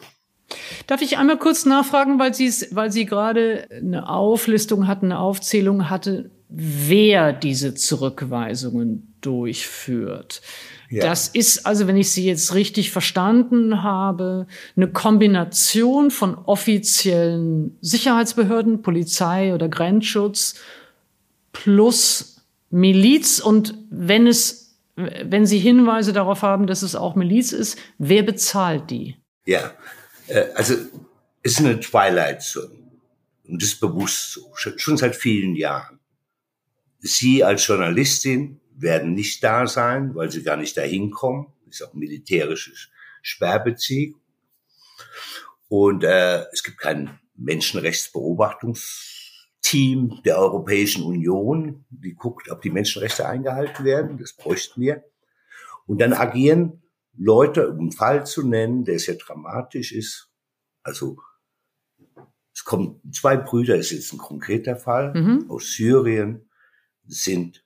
Darf 0.86 1.00
ich 1.00 1.16
einmal 1.16 1.38
kurz 1.38 1.64
nachfragen, 1.64 2.18
weil 2.18 2.34
Sie 2.34 2.50
weil 2.70 2.92
Sie 2.92 3.06
gerade 3.06 3.66
eine 3.70 4.08
Auflistung 4.08 4.86
hatten, 4.86 5.06
eine 5.06 5.18
Aufzählung 5.18 5.88
hatte, 5.88 6.30
wer 6.48 7.32
diese 7.32 7.74
Zurückweisungen 7.74 9.16
durchführt. 9.20 10.42
Ja. 10.94 11.08
Das 11.08 11.26
ist 11.26 11.66
also, 11.66 11.88
wenn 11.88 11.96
ich 11.96 12.12
Sie 12.12 12.24
jetzt 12.24 12.54
richtig 12.54 12.92
verstanden 12.92 13.82
habe, 13.82 14.46
eine 14.76 14.86
Kombination 14.86 16.12
von 16.12 16.36
offiziellen 16.36 17.76
Sicherheitsbehörden, 17.80 18.80
Polizei 18.80 19.52
oder 19.54 19.68
Grenzschutz 19.68 20.54
plus 21.50 22.46
Miliz 22.70 23.40
und 23.40 23.74
wenn 23.90 24.28
es, 24.28 24.76
wenn 24.94 25.46
Sie 25.46 25.58
Hinweise 25.58 26.12
darauf 26.12 26.42
haben, 26.42 26.68
dass 26.68 26.82
es 26.82 26.94
auch 26.94 27.16
Miliz 27.16 27.50
ist, 27.50 27.76
wer 27.98 28.22
bezahlt 28.22 28.88
die? 28.90 29.16
Ja, 29.46 29.72
äh, 30.28 30.44
also 30.54 30.74
es 31.42 31.54
ist 31.54 31.58
eine 31.58 31.80
Twilight 31.80 32.42
Zone 32.42 32.70
und 33.48 33.60
das 33.60 33.70
ist 33.70 33.80
bewusst 33.80 34.30
so, 34.30 34.52
schon 34.76 34.96
seit 34.96 35.16
vielen 35.16 35.56
Jahren. 35.56 35.98
Sie 37.00 37.42
als 37.42 37.66
Journalistin 37.66 38.60
werden 38.76 39.14
nicht 39.14 39.42
da 39.42 39.66
sein, 39.66 40.14
weil 40.14 40.30
Sie 40.30 40.42
gar 40.42 40.56
nicht 40.56 40.76
dahin 40.76 41.10
kommen. 41.10 41.52
Das 41.66 41.80
ist 41.80 41.86
auch 41.86 41.94
militärische 41.94 42.72
Sperrbeziehung. 43.22 44.20
Und 45.68 46.04
äh, 46.04 46.44
es 46.52 46.62
gibt 46.62 46.78
kein 46.78 47.18
Menschenrechtsbeobachtungsteam 47.36 50.22
der 50.24 50.38
Europäischen 50.38 51.04
Union, 51.04 51.84
die 51.90 52.14
guckt, 52.14 52.50
ob 52.50 52.62
die 52.62 52.70
Menschenrechte 52.70 53.26
eingehalten 53.26 53.84
werden. 53.84 54.18
Das 54.18 54.34
bräuchten 54.34 54.80
wir. 54.80 55.02
Und 55.86 56.00
dann 56.00 56.12
agieren 56.12 56.82
Leute, 57.16 57.70
um 57.70 57.78
einen 57.78 57.92
Fall 57.92 58.26
zu 58.26 58.46
nennen, 58.46 58.84
der 58.84 58.98
sehr 58.98 59.16
dramatisch 59.16 59.92
ist. 59.92 60.30
Also 60.82 61.18
es 62.52 62.64
kommen 62.64 63.00
zwei 63.12 63.36
Brüder, 63.36 63.76
ist 63.76 63.90
jetzt 63.90 64.12
ein 64.12 64.18
konkreter 64.18 64.76
Fall, 64.76 65.12
mhm. 65.14 65.50
aus 65.50 65.72
Syrien, 65.72 66.48
sind 67.06 67.63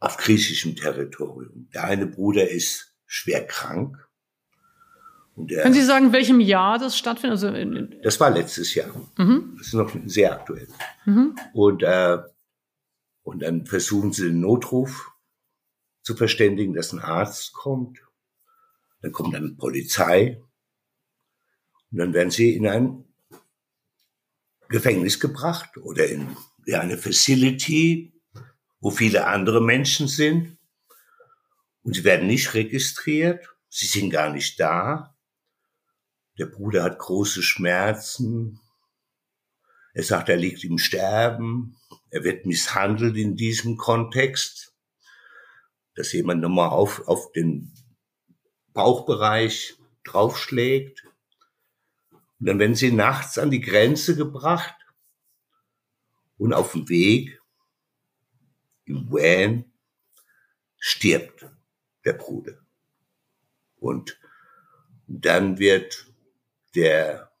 auf 0.00 0.16
griechischem 0.16 0.74
Territorium. 0.74 1.68
Der 1.74 1.84
eine 1.84 2.06
Bruder 2.06 2.48
ist 2.48 2.94
schwer 3.06 3.46
krank. 3.46 3.96
Der, 5.36 5.62
Können 5.62 5.74
Sie 5.74 5.84
sagen, 5.84 6.06
in 6.06 6.12
welchem 6.12 6.40
Jahr 6.40 6.78
das 6.78 6.98
stattfindet? 6.98 7.32
Also 7.42 7.48
in, 7.48 7.96
das 8.02 8.18
war 8.18 8.30
letztes 8.30 8.74
Jahr. 8.74 8.90
Mhm. 9.16 9.54
Das 9.58 9.68
ist 9.68 9.74
noch 9.74 9.94
sehr 10.06 10.32
aktuell. 10.32 10.68
Mhm. 11.04 11.36
Und, 11.52 11.82
äh, 11.82 12.18
und 13.22 13.42
dann 13.42 13.66
versuchen 13.66 14.12
sie 14.12 14.24
den 14.24 14.40
Notruf 14.40 15.12
zu 16.02 16.16
verständigen, 16.16 16.74
dass 16.74 16.92
ein 16.92 16.98
Arzt 16.98 17.52
kommt. 17.52 18.00
Dann 19.02 19.12
kommt 19.12 19.34
dann 19.34 19.56
Polizei. 19.56 20.42
Und 21.90 21.98
dann 21.98 22.12
werden 22.12 22.30
sie 22.30 22.54
in 22.54 22.66
ein 22.66 23.04
Gefängnis 24.68 25.20
gebracht 25.20 25.76
oder 25.78 26.06
in 26.06 26.36
ja, 26.66 26.80
eine 26.80 26.96
Facility, 26.96 28.12
wo 28.80 28.90
viele 28.90 29.26
andere 29.26 29.60
Menschen 29.60 30.08
sind. 30.08 30.58
Und 31.82 31.94
sie 31.94 32.04
werden 32.04 32.26
nicht 32.26 32.54
registriert. 32.54 33.46
Sie 33.68 33.86
sind 33.86 34.10
gar 34.10 34.32
nicht 34.32 34.58
da. 34.58 35.16
Der 36.38 36.46
Bruder 36.46 36.82
hat 36.82 36.98
große 36.98 37.42
Schmerzen. 37.42 38.60
Er 39.92 40.02
sagt, 40.02 40.28
er 40.28 40.36
liegt 40.36 40.64
im 40.64 40.78
Sterben. 40.78 41.76
Er 42.10 42.24
wird 42.24 42.46
misshandelt 42.46 43.16
in 43.16 43.36
diesem 43.36 43.76
Kontext. 43.76 44.74
Dass 45.94 46.12
jemand 46.12 46.40
nochmal 46.40 46.70
auf, 46.70 47.06
auf 47.06 47.32
den 47.32 47.74
Bauchbereich 48.72 49.76
draufschlägt. 50.04 51.04
Und 52.38 52.46
dann 52.46 52.58
werden 52.58 52.74
sie 52.74 52.92
nachts 52.92 53.38
an 53.38 53.50
die 53.50 53.60
Grenze 53.60 54.16
gebracht 54.16 54.74
und 56.38 56.54
auf 56.54 56.72
dem 56.72 56.88
Weg 56.88 57.39
Van 58.94 59.64
stirbt 60.78 61.46
der 62.04 62.14
Bruder. 62.14 62.58
Und 63.76 64.18
dann 65.06 65.58
wird 65.58 66.06
der 66.74 67.32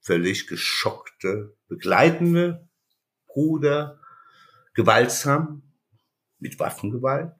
völlig 0.00 0.46
geschockte, 0.46 1.56
begleitende 1.68 2.68
Bruder 3.26 4.00
gewaltsam 4.74 5.62
mit 6.38 6.58
Waffengewalt, 6.58 7.32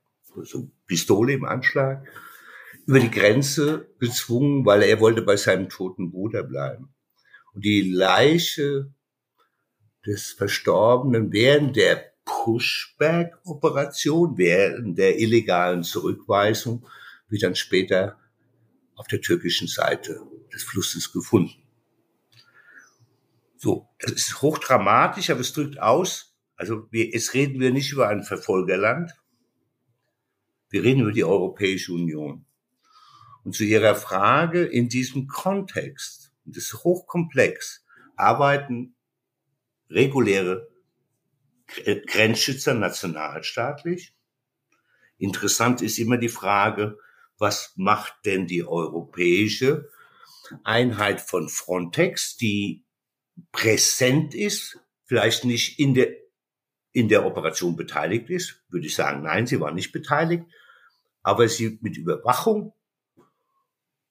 so 0.45 0.71
Pistole 0.87 1.33
im 1.33 1.45
Anschlag, 1.45 2.07
über 2.87 3.01
die 3.01 3.11
Grenze 3.11 3.93
gezwungen, 3.99 4.65
weil 4.65 4.83
er 4.83 5.01
wollte 5.01 5.23
bei 5.23 5.37
seinem 5.37 5.69
toten 5.69 6.11
Bruder 6.11 6.43
bleiben. 6.43 6.95
Und 7.53 7.65
die 7.65 7.91
Leiche 7.91 8.93
des 10.07 10.33
Verstorbenen 10.33 11.33
während 11.33 11.77
der 11.77 12.12
Pushback-Operation, 12.25 14.39
während 14.39 14.99
der 14.99 15.19
illegalen 15.19 15.83
Zurückweisung, 15.83 16.87
wird 17.29 17.43
dann 17.43 17.57
später 17.57 18.19
auf 18.95 19.09
der 19.09 19.21
türkischen 19.21 19.69
Seite 19.69 20.21
des 20.53 20.63
Flusses 20.63 21.13
gefunden. 21.13 21.63
So, 23.57 23.89
das 24.01 24.13
ist 24.13 24.43
hochdramatisch, 24.43 25.31
aber 25.31 25.41
es 25.41 25.53
drückt 25.53 25.81
aus, 25.81 26.37
also 26.57 26.89
wir, 26.91 27.11
jetzt 27.11 27.35
reden 27.35 27.61
wir 27.61 27.71
nicht 27.71 27.93
über 27.93 28.09
ein 28.09 28.23
Verfolgerland, 28.23 29.13
wir 30.71 30.83
reden 30.83 31.03
über 31.03 31.13
die 31.13 31.25
Europäische 31.25 31.93
Union. 31.93 32.47
Und 33.45 33.55
zu 33.55 33.65
Ihrer 33.65 33.95
Frage 33.95 34.65
in 34.65 34.89
diesem 34.89 35.27
Kontext, 35.27 36.33
das 36.45 36.65
ist 36.65 36.85
hochkomplex, 36.85 37.85
arbeiten 38.17 38.95
reguläre 39.91 40.72
Grenzschützer 42.07 42.75
nationalstaatlich. 42.75 44.15
Interessant 45.19 45.83
ist 45.83 45.99
immer 45.99 46.19
die 46.19 46.29
Frage, 46.29 46.99
was 47.39 47.73
macht 47.77 48.15
denn 48.25 48.47
die 48.47 48.65
europäische 48.65 49.89
Einheit 50.65 51.21
von 51.21 51.49
Frontex, 51.49 52.37
die 52.37 52.85
präsent 53.53 54.35
ist, 54.35 54.79
vielleicht 55.05 55.45
nicht 55.45 55.79
in 55.79 55.95
der, 55.95 56.09
in 56.93 57.09
der 57.09 57.25
Operation 57.25 57.77
beteiligt 57.77 58.31
ist, 58.31 58.63
würde 58.69 58.87
ich 58.87 58.95
sagen, 58.95 59.23
nein, 59.23 59.47
sie 59.47 59.61
war 59.61 59.73
nicht 59.73 59.93
beteiligt, 59.93 60.45
aber 61.23 61.49
sie 61.49 61.79
mit 61.81 61.97
Überwachung 61.97 62.75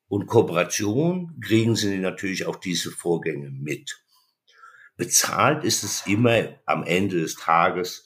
und 0.08 0.28
Kooperation 0.28 1.40
kriegen 1.40 1.76
sie 1.76 1.98
natürlich 1.98 2.46
auch 2.46 2.58
diese 2.58 2.92
Vorgänge 2.92 3.50
mit. 3.50 4.04
Bezahlt 4.98 5.64
ist 5.64 5.84
es 5.84 6.06
immer 6.06 6.60
am 6.66 6.84
Ende 6.84 7.22
des 7.22 7.36
Tages 7.36 8.06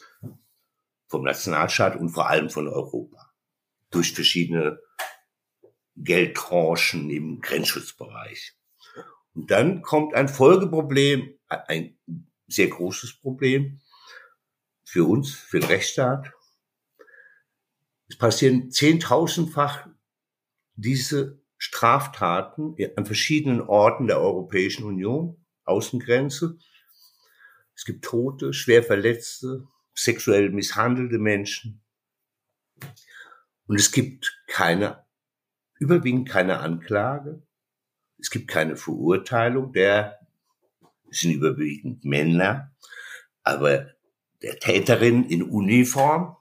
vom 1.08 1.24
Nationalstaat 1.24 1.96
und 1.98 2.10
vor 2.10 2.30
allem 2.30 2.50
von 2.50 2.68
Europa 2.68 3.34
durch 3.92 4.14
verschiedene 4.14 4.80
Geldtranchen 5.96 7.10
im 7.10 7.42
Grenzschutzbereich. 7.42 8.54
Und 9.34 9.52
dann 9.52 9.82
kommt 9.82 10.14
ein 10.14 10.28
Folgeproblem, 10.28 11.38
ein 11.48 11.98
sehr 12.48 12.68
großes 12.68 13.20
Problem 13.20 13.82
für 14.84 15.06
uns, 15.06 15.34
für 15.34 15.60
den 15.60 15.70
Rechtsstaat. 15.70 16.32
Es 18.08 18.18
passieren 18.18 18.72
zehntausendfach 18.72 19.88
diese 20.76 21.42
Straftaten 21.58 22.76
an 22.96 23.06
verschiedenen 23.06 23.62
Orten 23.62 24.08
der 24.08 24.22
Europäischen 24.22 24.84
Union, 24.84 25.46
Außengrenze. 25.64 26.60
Es 27.76 27.86
gibt 27.86 28.06
Tote, 28.06 28.54
schwer 28.54 28.84
Verletzte, 28.84 29.68
sexuell 29.94 30.50
misshandelte 30.50 31.20
Menschen. 31.20 31.82
Und 33.68 33.80
es 33.80 33.92
gibt 33.92 34.42
keine 34.48 35.06
überwiegend 35.80 36.30
keine 36.30 36.60
Anklage. 36.60 37.42
Es 38.18 38.30
gibt 38.30 38.48
keine 38.48 38.76
Verurteilung 38.76 39.74
der, 39.74 40.20
es 41.10 41.20
sind 41.20 41.32
überwiegend 41.34 42.06
Männer, 42.06 42.74
aber 43.44 43.92
der 44.42 44.60
Täterin 44.60 45.26
in 45.26 45.44
Uniform. 45.44 46.38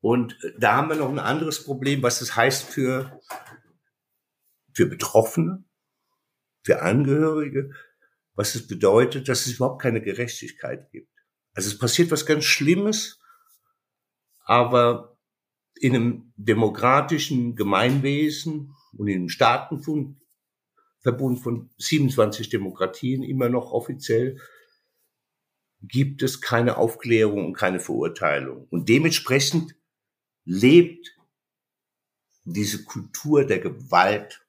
Und 0.00 0.36
da 0.58 0.76
haben 0.76 0.88
wir 0.88 0.96
noch 0.96 1.08
ein 1.08 1.18
anderes 1.18 1.64
Problem, 1.64 2.02
was 2.02 2.18
das 2.18 2.36
heißt 2.36 2.64
für, 2.64 3.20
für 4.72 4.86
Betroffene, 4.86 5.64
für 6.62 6.82
Angehörige, 6.82 7.70
was 8.34 8.54
es 8.54 8.66
bedeutet, 8.66 9.28
dass 9.28 9.46
es 9.46 9.54
überhaupt 9.54 9.82
keine 9.82 10.02
Gerechtigkeit 10.02 10.90
gibt. 10.90 11.10
Also 11.54 11.68
es 11.68 11.78
passiert 11.78 12.10
was 12.10 12.26
ganz 12.26 12.44
Schlimmes, 12.44 13.20
aber 14.44 15.16
in 15.76 15.94
einem 15.94 16.32
demokratischen 16.36 17.56
Gemeinwesen 17.56 18.74
und 18.96 19.08
in 19.08 19.20
einem 19.20 19.28
Staatenverbund 19.28 20.16
von 21.42 21.70
27 21.78 22.48
Demokratien 22.48 23.22
immer 23.22 23.48
noch 23.48 23.72
offiziell 23.72 24.40
gibt 25.82 26.22
es 26.22 26.40
keine 26.40 26.76
Aufklärung 26.76 27.46
und 27.46 27.54
keine 27.54 27.80
Verurteilung. 27.80 28.66
Und 28.70 28.88
dementsprechend 28.88 29.76
lebt 30.44 31.16
diese 32.44 32.84
Kultur 32.84 33.44
der 33.44 33.58
Gewalt 33.58 34.46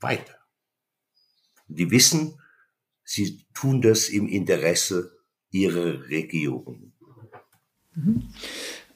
weiter. 0.00 0.38
Die 1.66 1.90
wissen, 1.90 2.40
sie 3.04 3.44
tun 3.54 3.82
das 3.82 4.08
im 4.08 4.28
Interesse 4.28 5.12
ihrer 5.50 6.08
Regierung. 6.08 6.92
Mhm. 7.94 8.24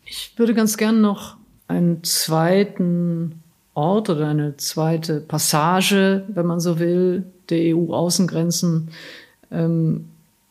Ich 0.04 0.32
würde 0.36 0.54
ganz 0.54 0.76
gern 0.76 1.00
noch 1.00 1.36
einen 1.68 2.02
zweiten 2.02 3.42
Ort 3.74 4.10
oder 4.10 4.28
eine 4.28 4.56
zweite 4.56 5.20
Passage, 5.20 6.24
wenn 6.28 6.46
man 6.46 6.60
so 6.60 6.78
will, 6.78 7.24
der 7.50 7.76
EU-Außengrenzen 7.76 8.90
ähm, 9.50 10.06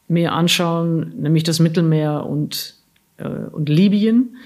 mehr 0.07 0.33
anschauen, 0.33 1.13
nämlich 1.21 1.43
das 1.43 1.59
Mittelmeer 1.59 2.25
und, 2.25 2.75
äh, 3.17 3.27
und 3.27 3.67
Libyen. 3.67 4.37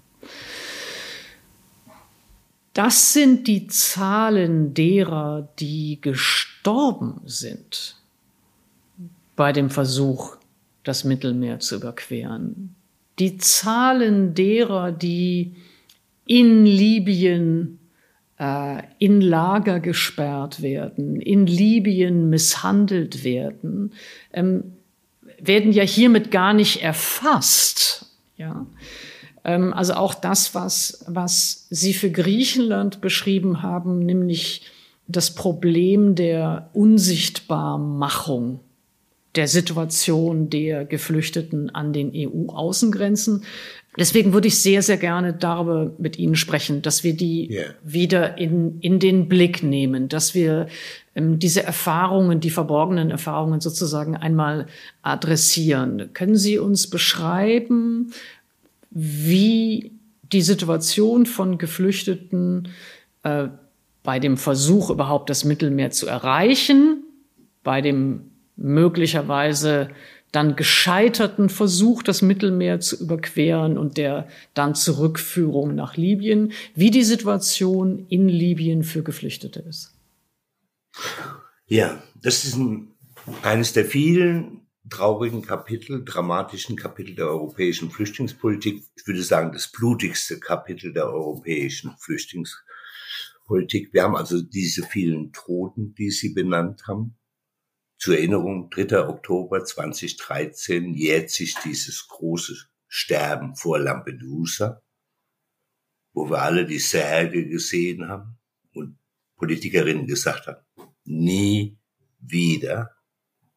Das 2.73 3.13
sind 3.13 3.49
die 3.49 3.67
Zahlen 3.67 4.73
derer, 4.73 5.49
die 5.59 5.99
gestorben 6.01 7.21
sind 7.27 7.97
bei 9.37 9.53
dem 9.53 9.69
Versuch, 9.69 10.37
das 10.85 11.05
Mittelmeer 11.05 11.61
zu 11.61 11.77
überqueren. 11.77 12.75
Die 13.19 13.37
Zahlen 13.37 14.33
derer, 14.35 14.91
die 14.91 15.55
in 16.27 16.65
Libyen 16.65 17.79
in 18.99 19.21
Lager 19.21 19.79
gesperrt 19.79 20.63
werden, 20.63 21.21
in 21.21 21.47
Libyen 21.47 22.29
misshandelt 22.29 23.25
werden, 23.25 23.93
ähm, 24.33 24.73
werden 25.39 25.73
ja 25.73 25.85
hiermit 25.85 26.31
gar 26.31 26.53
nicht 26.53 26.83
erfasst. 26.83 28.07
Ja? 28.37 28.67
Ähm, 29.45 29.73
also 29.73 29.95
auch 29.95 30.15
das, 30.15 30.55
was, 30.55 31.05
was 31.07 31.67
Sie 31.71 31.95
für 31.95 32.11
Griechenland 32.11 33.01
beschrieben 33.01 33.63
haben, 33.63 34.01
nämlich 34.01 34.63
das 35.07 35.35
Problem 35.35 36.15
der 36.15 36.71
Unsichtbarmachung 36.73 38.61
der 39.35 39.49
Situation 39.49 40.51
der 40.51 40.85
Geflüchteten 40.85 41.71
an 41.71 41.93
den 41.93 42.13
EU-Außengrenzen. 42.15 43.45
Deswegen 43.99 44.33
würde 44.33 44.49
ich 44.49 44.59
sehr, 44.59 44.83
sehr 44.83 44.97
gerne 44.97 45.35
darüber 45.35 45.93
mit 45.99 46.19
Ihnen 46.19 46.35
sprechen, 46.35 46.81
dass 46.81 47.05
wir 47.05 47.15
die 47.15 47.51
yeah. 47.51 47.75
wieder 47.83 48.39
in, 48.39 48.79
in 48.81 48.99
den 48.99 49.29
Blick 49.29 49.63
nehmen, 49.63 50.09
dass 50.09 50.35
wir 50.35 50.69
ähm, 51.15 51.39
diese 51.39 51.63
Erfahrungen, 51.63 52.41
die 52.41 52.51
verborgenen 52.51 53.11
Erfahrungen 53.11 53.61
sozusagen 53.61 54.17
einmal 54.17 54.67
adressieren. 55.03 56.11
Können 56.15 56.37
Sie 56.37 56.59
uns 56.59 56.89
beschreiben, 56.89 58.13
wie 58.91 59.93
die 60.33 60.43
Situation 60.43 61.27
von 61.27 61.59
Geflüchteten 61.59 62.69
äh, 63.23 63.49
bei 64.03 64.19
dem 64.19 64.37
Versuch, 64.37 64.91
überhaupt 64.91 65.29
das 65.29 65.45
Mittelmeer 65.45 65.91
zu 65.91 66.07
erreichen, 66.07 67.05
bei 67.63 67.83
dem 67.83 68.32
möglicherweise 68.57 69.91
dann 70.33 70.57
gescheiterten 70.57 71.51
Versuch, 71.51 72.03
das 72.03 72.23
Mittelmeer 72.23 72.81
zu 72.81 72.97
überqueren 72.97 73.77
und 73.77 73.99
der 73.99 74.29
dann 74.55 74.75
Zurückführung 74.75 75.75
nach 75.75 75.97
Libyen, 75.97 76.53
wie 76.75 76.91
die 76.91 77.05
Situation 77.05 78.07
in 78.09 78.29
Libyen 78.29 78.83
für 78.83 79.03
Geflüchtete 79.03 79.61
ist. 79.61 79.95
Ja, 81.67 82.03
das 82.23 82.45
ist 82.45 82.57
ein, 82.57 82.95
eines 83.43 83.75
der 83.75 83.85
vielen 83.85 84.63
traurigen 84.89 85.43
Kapitel, 85.43 86.05
dramatischen 86.05 86.77
Kapitel 86.77 87.15
der 87.15 87.29
europäischen 87.29 87.91
Flüchtlingspolitik. 87.91 88.83
Ich 88.97 89.07
würde 89.07 89.23
sagen, 89.23 89.53
das 89.53 89.71
blutigste 89.71 90.41
Kapitel 90.41 90.93
der 90.93 91.07
europäischen 91.07 91.95
Flüchtlingspolitik. 91.99 93.93
Wir 93.93 94.03
haben 94.03 94.17
also 94.17 94.41
diese 94.43 94.83
vielen 94.83 95.33
Toten, 95.33 95.95
die 95.95 96.11
Sie 96.11 96.31
benannt 96.31 96.87
haben. 96.87 97.17
Zur 98.03 98.17
Erinnerung, 98.17 98.69
3. 98.71 99.07
Oktober 99.07 99.65
2013 99.65 100.93
jährt 100.93 101.31
sich 101.31 101.55
dieses 101.65 102.09
große 102.09 102.57
Sterben 102.89 103.55
vor 103.55 103.79
Lampedusa, 103.79 104.83
wo 106.13 106.29
wir 106.29 106.43
alle 106.43 106.67
die 106.67 106.81
Särge 106.81 107.47
gesehen 107.49 108.09
haben 108.09 108.41
und 108.75 108.99
Politikerinnen 109.37 110.09
gesagt 110.09 110.49
haben, 110.49 110.65
nie 111.05 111.79
wieder, 112.19 112.91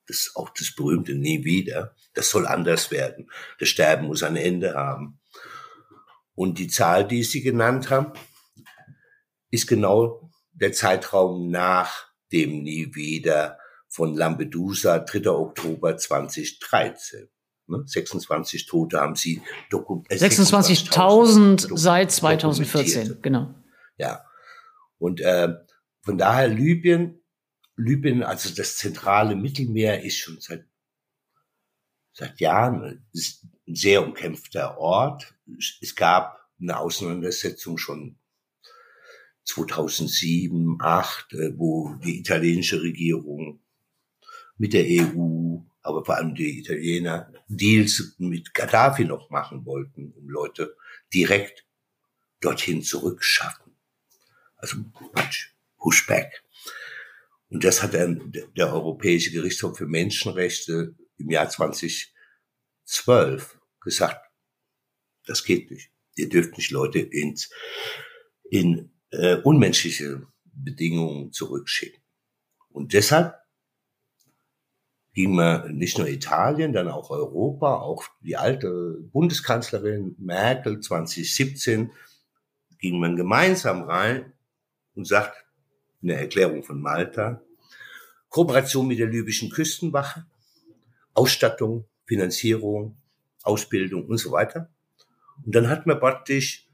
das 0.06 0.18
ist 0.18 0.36
auch 0.36 0.52
das 0.52 0.76
berühmte 0.76 1.16
nie 1.16 1.44
wieder, 1.44 1.96
das 2.14 2.30
soll 2.30 2.46
anders 2.46 2.92
werden. 2.92 3.32
Das 3.58 3.70
Sterben 3.70 4.06
muss 4.06 4.22
ein 4.22 4.36
Ende 4.36 4.76
haben. 4.76 5.20
Und 6.36 6.60
die 6.60 6.68
Zahl, 6.68 7.08
die 7.08 7.24
Sie 7.24 7.42
genannt 7.42 7.90
haben, 7.90 8.14
ist 9.50 9.66
genau 9.66 10.30
der 10.52 10.72
Zeitraum 10.72 11.50
nach 11.50 12.12
dem 12.32 12.62
nie 12.62 12.94
wieder 12.94 13.58
von 13.88 14.16
Lampedusa, 14.16 15.00
3. 15.00 15.30
Oktober 15.30 15.98
2013. 15.98 17.30
26 17.68 18.62
ne? 18.66 18.70
Tote 18.70 19.00
haben 19.00 19.16
sie 19.16 19.42
dokumentiert. 19.70 20.22
26.000 20.22 21.76
seit 21.78 22.12
2014, 22.12 23.22
genau. 23.22 23.56
Ja. 23.98 24.24
Und 25.00 25.22
äh, 25.22 25.56
von 26.04 26.18
daher 26.18 26.48
Libyen, 26.48 27.22
Libyen, 27.76 28.24
also 28.24 28.54
das 28.54 28.78
zentrale 28.78 29.36
Mittelmeer, 29.36 30.04
ist 30.04 30.18
schon 30.18 30.40
seit 30.40 30.66
seit 32.16 32.40
Jahren 32.40 33.06
ein 33.14 33.76
sehr 33.76 34.06
umkämpfter 34.06 34.78
Ort. 34.78 35.36
Es 35.82 35.96
gab 35.96 36.40
eine 36.60 36.80
Auseinandersetzung 36.80 37.78
schon 37.78 38.18
2007, 39.44 40.78
2008, 40.80 41.34
äh, 41.34 41.60
wo 41.60 41.96
die 41.96 42.20
italienische 42.20 42.82
Regierung 42.82 43.62
mit 44.58 44.74
der 44.74 44.86
EU, 44.86 45.58
aber 45.82 46.06
vor 46.06 46.16
allem 46.16 46.36
die 46.36 46.60
Italiener 46.60 47.32
Deals 47.48 48.16
mit 48.18 48.54
Gaddafi 48.54 49.06
noch 49.06 49.30
machen 49.30 49.66
wollten, 49.66 50.12
um 50.14 50.30
Leute 50.30 50.76
direkt 51.14 51.66
dorthin 52.42 52.84
zurückschaffen. 52.84 53.74
Also 54.58 54.78
Pushback. 55.78 56.44
Und 57.50 57.64
das 57.64 57.82
hat 57.84 57.94
dann 57.94 58.34
der 58.56 58.74
Europäische 58.74 59.32
Gerichtshof 59.32 59.78
für 59.78 59.86
Menschenrechte 59.86 60.96
im 61.18 61.30
Jahr 61.30 61.50
2012 61.50 63.60
gesagt, 63.82 64.26
das 65.26 65.44
geht 65.44 65.70
nicht. 65.72 65.92
Ihr 66.16 66.30
dürft 66.30 66.58
nicht 66.58 66.72
Leute 66.72 67.00
ins, 67.00 67.50
in 68.50 68.92
äh, 69.12 69.36
unmenschliche 69.38 70.28
Bedingungen 70.44 71.32
zurückschicken. 71.32 72.02
Und 72.70 72.94
deshalb 72.94 73.36
ging 75.16 75.34
man 75.34 75.76
nicht 75.78 75.98
nur 75.98 76.08
Italien, 76.08 76.74
dann 76.74 76.90
auch 76.90 77.10
Europa, 77.10 77.76
auch 77.76 78.04
die 78.22 78.36
alte 78.36 79.00
Bundeskanzlerin 79.14 80.16
Merkel 80.20 80.82
2017 80.82 81.92
ging 82.80 83.00
man 83.00 83.16
gemeinsam 83.16 83.84
rein 83.84 84.34
und 84.94 85.08
sagt 85.08 85.46
in 86.02 86.10
der 86.10 86.20
Erklärung 86.20 86.64
von 86.64 86.82
Malta, 86.82 87.42
Kooperation 88.30 88.88
mit 88.88 89.00
der 89.00 89.08
libyschen 89.08 89.50
Küstenwache, 89.50 90.26
Ausstattung, 91.14 91.86
Finanzierung, 92.06 92.98
Ausbildung 93.44 94.06
und 94.08 94.18
so 94.18 94.34
weiter. 94.34 94.70
Und 95.46 95.56
dann 95.56 95.70
hat 95.70 95.88
man 95.88 96.00
praktisch 96.00 96.68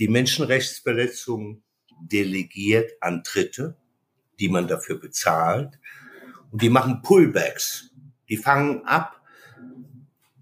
die 0.00 0.08
Menschenrechtsverletzungen 0.08 1.62
delegiert 2.00 2.90
an 3.00 3.22
Dritte, 3.22 3.76
die 4.40 4.48
man 4.48 4.66
dafür 4.66 4.98
bezahlt. 4.98 5.78
Und 6.54 6.62
die 6.62 6.68
machen 6.68 7.02
Pullbacks. 7.02 7.90
Die 8.28 8.36
fangen 8.36 8.84
ab, 8.84 9.20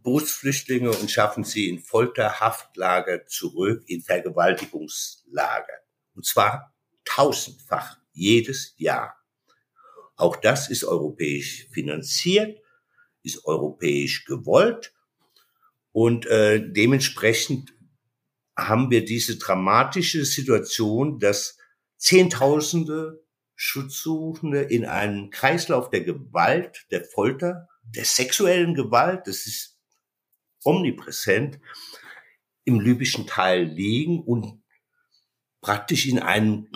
Bootsflüchtlinge 0.02 0.90
und 0.90 1.10
schaffen 1.10 1.42
sie 1.42 1.70
in 1.70 1.78
Folterhaftlager 1.78 3.24
zurück, 3.24 3.82
in 3.86 4.02
Vergewaltigungslager. 4.02 5.72
Und 6.14 6.26
zwar 6.26 6.74
tausendfach 7.06 7.96
jedes 8.12 8.74
Jahr. 8.76 9.16
Auch 10.16 10.36
das 10.36 10.68
ist 10.68 10.84
europäisch 10.84 11.66
finanziert, 11.72 12.60
ist 13.22 13.46
europäisch 13.46 14.26
gewollt 14.26 14.92
und 15.92 16.26
äh, 16.26 16.60
dementsprechend 16.62 17.72
haben 18.54 18.90
wir 18.90 19.06
diese 19.06 19.38
dramatische 19.38 20.26
Situation, 20.26 21.18
dass 21.18 21.56
Zehntausende 21.96 23.21
Schutzsuchende 23.64 24.60
in 24.62 24.86
einen 24.86 25.30
Kreislauf 25.30 25.88
der 25.88 26.00
Gewalt, 26.00 26.84
der 26.90 27.04
Folter, 27.04 27.68
der 27.84 28.04
sexuellen 28.04 28.74
Gewalt, 28.74 29.28
das 29.28 29.46
ist 29.46 29.78
omnipräsent, 30.64 31.60
im 32.64 32.80
libyschen 32.80 33.28
Teil 33.28 33.62
liegen 33.62 34.20
und 34.20 34.64
praktisch 35.60 36.06
in 36.06 36.18
einem 36.18 36.72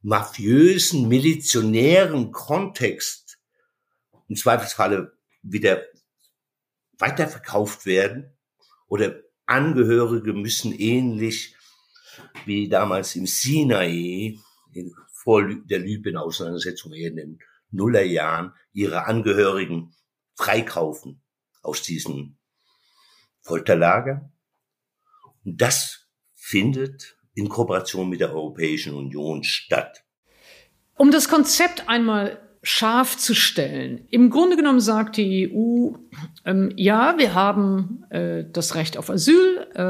mafiösen, 0.00 1.06
milizionären 1.06 2.32
Kontext 2.32 3.38
im 4.26 4.34
Zweifelsfalle 4.34 5.16
wieder 5.42 5.84
weiterverkauft 6.98 7.86
werden 7.86 8.36
oder 8.88 9.22
Angehörige 9.46 10.32
müssen 10.32 10.72
ähnlich 10.72 11.54
wie 12.44 12.68
damals 12.68 13.14
im 13.14 13.26
Sinai 13.26 14.36
in, 14.72 14.94
vor 15.22 15.46
der 15.46 15.78
Libyen-Auseinandersetzung 15.78 16.92
in 16.92 17.16
den 17.16 17.38
Nullerjahren 17.70 18.52
ihre 18.72 19.06
Angehörigen 19.06 19.94
freikaufen 20.34 21.22
aus 21.62 21.82
diesen 21.82 22.38
Folterlager. 23.40 24.30
Und 25.44 25.60
das 25.60 26.08
findet 26.34 27.16
in 27.34 27.48
Kooperation 27.48 28.08
mit 28.08 28.20
der 28.20 28.34
Europäischen 28.34 28.94
Union 28.94 29.44
statt. 29.44 30.04
Um 30.96 31.10
das 31.10 31.28
Konzept 31.28 31.88
einmal 31.88 32.40
scharf 32.62 33.16
zu 33.16 33.34
stellen. 33.34 34.06
Im 34.10 34.30
Grunde 34.30 34.56
genommen 34.56 34.80
sagt 34.80 35.16
die 35.16 35.52
EU, 35.52 35.96
ähm, 36.44 36.72
ja, 36.76 37.18
wir 37.18 37.34
haben 37.34 38.04
äh, 38.10 38.44
das 38.52 38.76
Recht 38.76 38.96
auf 38.96 39.10
Asyl, 39.10 39.66
äh, 39.74 39.80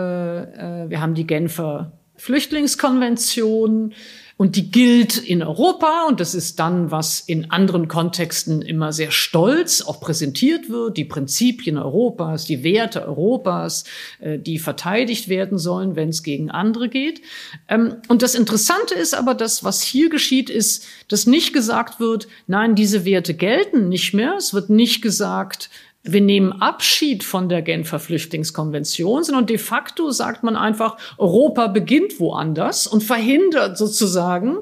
äh, 0.84 0.90
wir 0.90 1.00
haben 1.00 1.14
die 1.14 1.26
Genfer 1.26 2.01
Flüchtlingskonvention, 2.22 3.94
und 4.42 4.56
die 4.56 4.72
gilt 4.72 5.18
in 5.18 5.40
Europa 5.40 6.06
und 6.08 6.18
das 6.18 6.34
ist 6.34 6.58
dann, 6.58 6.90
was 6.90 7.20
in 7.20 7.52
anderen 7.52 7.86
Kontexten 7.86 8.60
immer 8.60 8.92
sehr 8.92 9.12
stolz 9.12 9.82
auch 9.82 10.00
präsentiert 10.00 10.68
wird, 10.68 10.96
die 10.96 11.04
Prinzipien 11.04 11.78
Europas, 11.78 12.44
die 12.46 12.64
Werte 12.64 13.06
Europas, 13.06 13.84
äh, 14.18 14.40
die 14.40 14.58
verteidigt 14.58 15.28
werden 15.28 15.58
sollen, 15.58 15.94
wenn 15.94 16.08
es 16.08 16.24
gegen 16.24 16.50
andere 16.50 16.88
geht. 16.88 17.20
Ähm, 17.68 17.98
und 18.08 18.22
das 18.22 18.34
Interessante 18.34 18.94
ist 18.94 19.14
aber, 19.14 19.34
dass 19.34 19.62
was 19.62 19.80
hier 19.80 20.08
geschieht, 20.08 20.50
ist, 20.50 20.86
dass 21.06 21.28
nicht 21.28 21.52
gesagt 21.52 22.00
wird, 22.00 22.26
nein, 22.48 22.74
diese 22.74 23.04
Werte 23.04 23.34
gelten 23.34 23.88
nicht 23.88 24.12
mehr. 24.12 24.34
Es 24.36 24.52
wird 24.52 24.70
nicht 24.70 25.02
gesagt, 25.02 25.70
wir 26.04 26.20
nehmen 26.20 26.52
Abschied 26.52 27.22
von 27.22 27.48
der 27.48 27.62
Genfer 27.62 28.00
Flüchtlingskonvention, 28.00 29.22
sondern 29.22 29.46
de 29.46 29.58
facto 29.58 30.10
sagt 30.10 30.42
man 30.42 30.56
einfach, 30.56 30.96
Europa 31.16 31.68
beginnt 31.68 32.18
woanders 32.18 32.88
und 32.88 33.04
verhindert 33.04 33.78
sozusagen, 33.78 34.58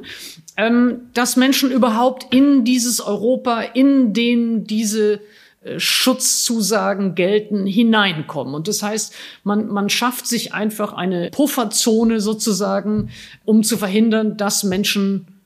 ähm, 0.59 1.09
dass 1.15 1.37
Menschen 1.37 1.71
überhaupt 1.71 2.35
in 2.35 2.65
dieses 2.65 3.01
Europa, 3.01 3.63
in 3.63 4.13
den 4.13 4.65
diese 4.65 5.21
äh, 5.63 5.81
Schutzzusagen 5.81 7.15
gelten, 7.15 7.65
hineinkommen. 7.65 8.55
Und 8.55 8.69
das 8.69 8.83
heißt, 8.83 9.15
man, 9.43 9.69
man 9.69 9.89
schafft 9.89 10.27
sich 10.27 10.53
einfach 10.53 10.93
eine 10.93 11.31
Pufferzone 11.31 12.21
sozusagen, 12.21 13.09
um 13.47 13.63
zu 13.63 13.79
verhindern, 13.79 14.37
dass 14.37 14.63
Menschen 14.63 15.41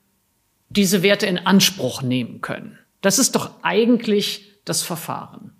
diese 0.70 1.04
Werte 1.04 1.26
in 1.26 1.38
Anspruch 1.38 2.02
nehmen 2.02 2.40
können. 2.40 2.80
Das 3.00 3.20
ist 3.20 3.36
doch 3.36 3.50
eigentlich 3.62 4.50
das 4.64 4.82
Verfahren 4.82 5.53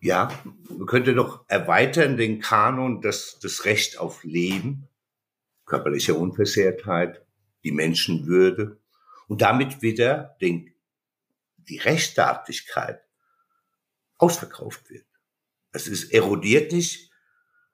ja, 0.00 0.32
man 0.68 0.86
könnte 0.86 1.14
doch 1.14 1.44
erweitern 1.48 2.16
den 2.16 2.40
Kanon, 2.40 3.00
das, 3.00 3.38
das 3.40 3.64
Recht 3.64 3.98
auf 3.98 4.24
Leben, 4.24 4.88
körperliche 5.64 6.14
Unversehrtheit, 6.14 7.24
die 7.64 7.72
Menschenwürde 7.72 8.78
und 9.26 9.42
damit 9.42 9.82
wieder 9.82 10.36
den, 10.40 10.72
die 11.56 11.78
Rechtsstaatlichkeit 11.78 13.00
ausverkauft 14.16 14.88
wird. 14.90 15.06
Es 15.72 15.86
ist 15.86 16.12
erodiert 16.12 16.72
nicht 16.72 17.10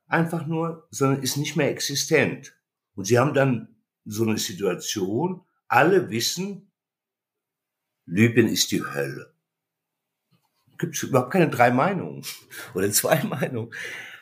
einfach 0.07 0.47
nur, 0.47 0.87
sondern 0.91 1.23
ist 1.23 1.37
nicht 1.37 1.57
mehr 1.57 1.71
existent. 1.71 2.57
Und 2.95 3.05
sie 3.05 3.19
haben 3.19 3.35
dann 3.35 3.77
so 4.05 4.25
eine 4.25 4.39
Situation, 4.39 5.43
alle 5.69 6.11
wissen, 6.11 6.71
Libyen 8.07 8.49
ist 8.49 8.71
die 8.71 8.85
Hölle 8.85 9.34
gibt 10.79 10.97
es 10.97 11.03
überhaupt 11.03 11.33
keine 11.33 11.49
drei 11.49 11.71
Meinungen 11.71 12.23
oder 12.75 12.91
zwei 12.91 13.23
Meinungen, 13.25 13.73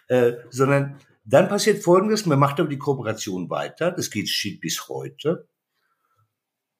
äh, 0.08 0.32
sondern 0.50 0.98
dann 1.24 1.48
passiert 1.48 1.82
Folgendes, 1.82 2.26
man 2.26 2.38
macht 2.38 2.58
aber 2.58 2.68
die 2.68 2.78
Kooperation 2.78 3.48
weiter, 3.48 3.92
das 3.92 4.10
geht 4.10 4.28
steht 4.28 4.60
bis 4.60 4.88
heute. 4.88 5.48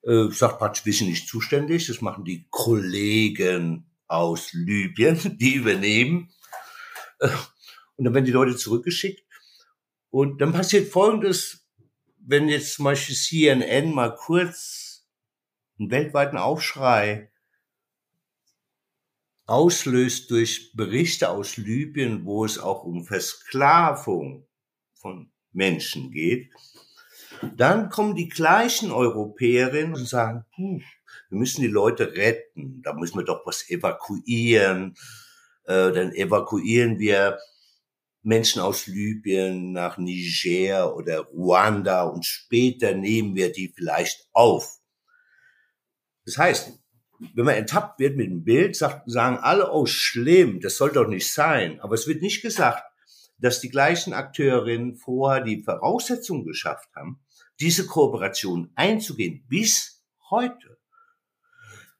Äh, 0.05 0.31
sagt 0.31 0.59
praktisch, 0.59 0.85
wir 0.85 0.93
sind 0.93 1.11
nicht 1.11 1.29
zuständig, 1.29 1.87
das 1.87 2.01
machen 2.01 2.25
die 2.25 2.49
Kollegen 2.51 3.87
aus 4.09 4.53
Libyen, 4.53 5.19
die 5.39 5.55
übernehmen. 5.55 6.31
Äh, 7.21 7.29
und 7.97 8.05
dann 8.05 8.15
werden 8.15 8.25
die 8.25 8.33
Leute 8.33 8.57
zurückgeschickt. 8.57 9.25
Und 10.11 10.41
dann 10.41 10.53
passiert 10.53 10.89
Folgendes, 10.89 11.67
wenn 12.19 12.49
jetzt 12.49 12.75
zum 12.75 12.85
Beispiel 12.85 13.15
CNN 13.15 13.95
mal 13.95 14.15
kurz 14.15 15.07
einen 15.79 15.91
weltweiten 15.91 16.37
Aufschrei 16.37 17.32
auslöst 19.53 20.31
durch 20.31 20.73
Berichte 20.75 21.29
aus 21.29 21.59
Libyen, 21.59 22.25
wo 22.25 22.47
es 22.47 22.59
auch 22.59 22.85
um 22.85 23.05
Versklavung 23.05 24.49
von 24.95 25.31
Menschen 25.53 26.11
geht, 26.11 26.51
dann 27.55 27.91
kommen 27.91 28.15
die 28.15 28.31
gleichen 28.31 28.91
Europäerinnen 28.91 29.95
und 29.95 30.09
sagen, 30.09 30.47
hm, 30.55 30.83
wir 31.29 31.39
müssen 31.39 31.61
die 31.61 31.69
Leute 31.69 32.15
retten, 32.15 32.81
da 32.83 32.95
müssen 32.95 33.19
wir 33.19 33.27
doch 33.27 33.45
was 33.45 33.69
evakuieren, 33.69 34.95
äh, 35.65 35.93
dann 35.93 36.13
evakuieren 36.13 36.99
wir 36.99 37.39
Menschen 38.23 38.63
aus 38.63 38.87
Libyen 38.87 39.73
nach 39.73 39.99
Niger 39.99 40.97
oder 40.97 41.27
Ruanda 41.27 42.05
und 42.05 42.25
später 42.25 42.95
nehmen 42.95 43.35
wir 43.35 43.53
die 43.53 43.71
vielleicht 43.77 44.31
auf. 44.33 44.79
Das 46.25 46.39
heißt, 46.39 46.82
wenn 47.35 47.45
man 47.45 47.55
enttappt 47.55 48.01
wird 48.01 48.17
mit 48.17 48.29
dem 48.29 48.45
Bild, 48.45 48.77
sagt, 48.77 49.11
sagen 49.11 49.39
alle, 49.39 49.73
oh 49.73 49.87
schlimm, 49.87 50.61
das 50.61 50.77
soll 50.77 50.93
doch 50.93 51.09
nicht 51.09 51.33
sein. 51.33 51.81
Aber 51.81 51.95
es 51.95 52.07
wird 52.07 52.23
nicht 52.23 52.43
gesagt, 52.43 52.83
dass 53.39 53.61
die 53.61 53.71
gleichen 53.71 54.13
Akteurinnen 54.13 54.97
vorher 54.97 55.43
die 55.43 55.63
Voraussetzungen 55.63 56.45
geschafft 56.45 56.89
haben, 56.95 57.21
diese 57.61 57.87
Kooperation 57.87 58.71
einzugehen 58.75 59.45
bis 59.49 60.03
heute. 60.31 60.79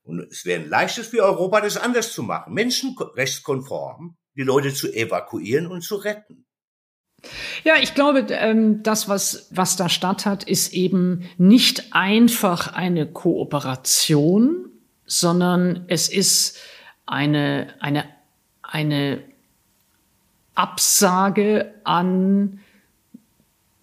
Und 0.03 0.21
es 0.31 0.45
wäre 0.45 0.63
ein 0.63 0.69
leichtes 0.69 1.09
für 1.09 1.23
Europa, 1.23 1.61
das 1.61 1.77
anders 1.77 2.13
zu 2.13 2.23
machen, 2.23 2.55
menschenrechtskonform 2.55 4.17
die 4.35 4.43
Leute 4.43 4.73
zu 4.73 4.93
evakuieren 4.93 5.67
und 5.67 5.83
zu 5.83 5.97
retten. 5.97 6.47
Ja, 7.63 7.75
ich 7.81 7.95
glaube, 7.95 8.27
ähm, 8.31 8.83
das, 8.83 9.09
was, 9.09 9.49
was 9.51 9.77
da 9.77 9.89
statt 9.89 10.27
hat, 10.27 10.43
ist 10.43 10.73
eben 10.73 11.29
nicht 11.39 11.93
einfach 11.93 12.73
eine 12.73 13.07
Kooperation, 13.07 14.72
sondern 15.19 15.85
es 15.89 16.09
ist 16.09 16.59
eine, 17.07 17.75
eine, 17.81 18.05
eine 18.63 19.23
Absage 20.55 21.75
an 21.85 22.61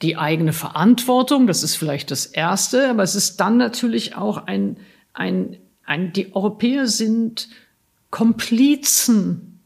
die 0.02 0.18
eigene 0.18 0.54
Verantwortung. 0.54 1.46
Das 1.46 1.62
ist 1.62 1.76
vielleicht 1.76 2.10
das 2.12 2.26
Erste, 2.26 2.90
aber 2.90 3.04
es 3.04 3.16
ist 3.16 3.38
dann 3.38 3.58
natürlich 3.58 4.16
auch 4.16 4.48
ein, 4.48 4.78
ein, 5.14 5.58
ein 5.86 6.14
die 6.14 6.34
Europäer 6.34 6.88
sind 6.88 7.50
Komplizen 8.10 9.60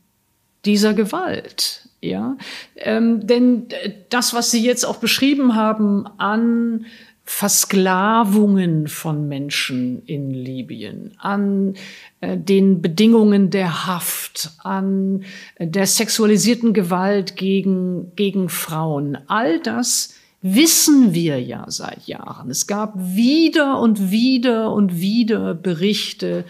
dieser 0.66 0.94
Gewalt. 0.94 1.88
Ja, 2.02 2.38
ähm, 2.76 3.26
denn 3.26 3.70
das, 4.10 4.34
was 4.34 4.52
Sie 4.52 4.62
jetzt 4.62 4.84
auch 4.84 4.98
beschrieben 4.98 5.56
haben 5.56 6.06
an 6.18 6.86
Versklavungen 7.26 8.88
von 8.88 9.28
Menschen 9.28 10.04
in 10.06 10.32
Libyen, 10.32 11.14
an 11.20 11.76
äh, 12.20 12.38
den 12.38 12.82
Bedingungen 12.82 13.50
der 13.50 13.88
Haft, 13.88 14.52
an 14.60 15.24
äh, 15.56 15.66
der 15.66 15.88
sexualisierten 15.88 16.74
Gewalt 16.74 17.38
gegen, 17.38 18.14
gegen 18.16 18.50
Frauen. 18.50 19.18
All 19.28 19.62
das 19.62 20.16
wissen 20.42 21.14
wir 21.14 21.42
ja 21.42 21.64
seit 21.70 22.06
Jahren. 22.08 22.50
Es 22.50 22.68
gab 22.68 22.94
wieder 22.98 23.80
und 23.80 24.12
wieder 24.12 24.74
und 24.74 25.00
wieder 25.00 25.54
Berichte 25.54 26.44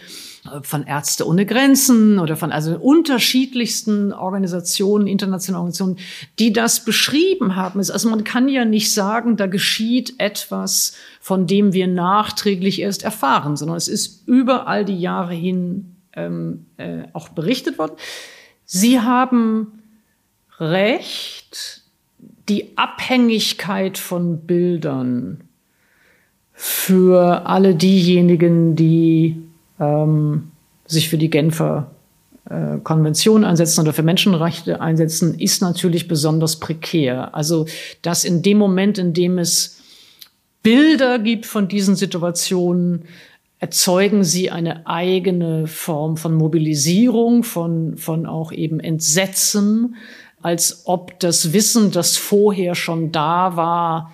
von 0.62 0.86
Ärzte 0.86 1.26
ohne 1.26 1.46
Grenzen 1.46 2.18
oder 2.18 2.36
von 2.36 2.52
also 2.52 2.76
unterschiedlichsten 2.76 4.12
Organisationen, 4.12 5.06
internationalen 5.06 5.62
Organisationen, 5.62 5.98
die 6.38 6.52
das 6.52 6.84
beschrieben 6.84 7.56
haben. 7.56 7.78
Also 7.78 8.10
man 8.10 8.24
kann 8.24 8.48
ja 8.48 8.66
nicht 8.66 8.92
sagen, 8.92 9.36
da 9.36 9.46
geschieht 9.46 10.14
etwas, 10.18 10.96
von 11.20 11.46
dem 11.46 11.72
wir 11.72 11.86
nachträglich 11.86 12.82
erst 12.82 13.04
erfahren, 13.04 13.56
sondern 13.56 13.78
es 13.78 13.88
ist 13.88 14.28
über 14.28 14.66
all 14.66 14.84
die 14.84 15.00
Jahre 15.00 15.32
hin 15.32 15.96
ähm, 16.12 16.66
äh, 16.76 17.04
auch 17.14 17.30
berichtet 17.30 17.78
worden. 17.78 17.94
Sie 18.66 19.00
haben 19.00 19.82
recht, 20.60 21.82
die 22.50 22.76
Abhängigkeit 22.76 23.96
von 23.96 24.40
Bildern 24.46 25.44
für 26.52 27.46
alle 27.46 27.74
diejenigen, 27.74 28.76
die 28.76 29.42
ähm, 29.80 30.50
sich 30.86 31.08
für 31.08 31.18
die 31.18 31.30
Genfer 31.30 31.90
äh, 32.48 32.78
Konvention 32.82 33.44
einsetzen 33.44 33.80
oder 33.80 33.92
für 33.92 34.02
Menschenrechte 34.02 34.80
einsetzen, 34.80 35.38
ist 35.38 35.62
natürlich 35.62 36.08
besonders 36.08 36.60
prekär. 36.60 37.34
Also, 37.34 37.66
dass 38.02 38.24
in 38.24 38.42
dem 38.42 38.58
Moment, 38.58 38.98
in 38.98 39.14
dem 39.14 39.38
es 39.38 39.80
Bilder 40.62 41.18
gibt 41.18 41.46
von 41.46 41.68
diesen 41.68 41.96
Situationen, 41.96 43.04
erzeugen 43.60 44.24
sie 44.24 44.50
eine 44.50 44.86
eigene 44.86 45.66
Form 45.66 46.16
von 46.16 46.34
Mobilisierung, 46.34 47.44
von, 47.44 47.96
von 47.96 48.26
auch 48.26 48.52
eben 48.52 48.80
Entsetzen, 48.80 49.96
als 50.42 50.82
ob 50.84 51.18
das 51.20 51.54
Wissen, 51.54 51.90
das 51.90 52.18
vorher 52.18 52.74
schon 52.74 53.10
da 53.10 53.56
war, 53.56 54.12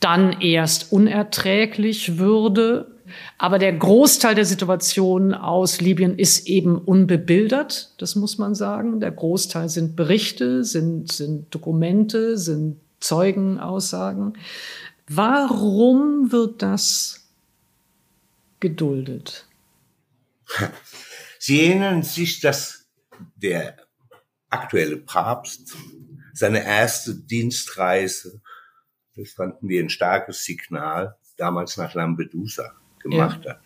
dann 0.00 0.40
erst 0.42 0.92
unerträglich 0.92 2.18
würde. 2.18 2.97
Aber 3.38 3.58
der 3.58 3.72
Großteil 3.72 4.34
der 4.34 4.44
Situation 4.44 5.34
aus 5.34 5.80
Libyen 5.80 6.18
ist 6.18 6.46
eben 6.46 6.78
unbebildert, 6.78 7.94
das 7.98 8.16
muss 8.16 8.38
man 8.38 8.54
sagen. 8.54 9.00
Der 9.00 9.10
Großteil 9.10 9.68
sind 9.68 9.96
Berichte, 9.96 10.64
sind, 10.64 11.12
sind 11.12 11.54
Dokumente, 11.54 12.38
sind 12.38 12.80
Zeugenaussagen. 13.00 14.36
Warum 15.08 16.32
wird 16.32 16.62
das 16.62 17.28
geduldet? 18.60 19.46
Sie 21.38 21.66
erinnern 21.66 22.02
sich, 22.02 22.40
dass 22.40 22.86
der 23.36 23.76
aktuelle 24.50 24.96
Papst 24.96 25.76
seine 26.32 26.64
erste 26.64 27.14
Dienstreise, 27.14 28.40
das 29.16 29.32
fanden 29.32 29.68
wir 29.68 29.82
ein 29.82 29.90
starkes 29.90 30.44
Signal, 30.44 31.16
damals 31.36 31.76
nach 31.76 31.94
Lampedusa 31.94 32.74
gemacht 33.10 33.44
ja. 33.44 33.52
hat. 33.52 33.62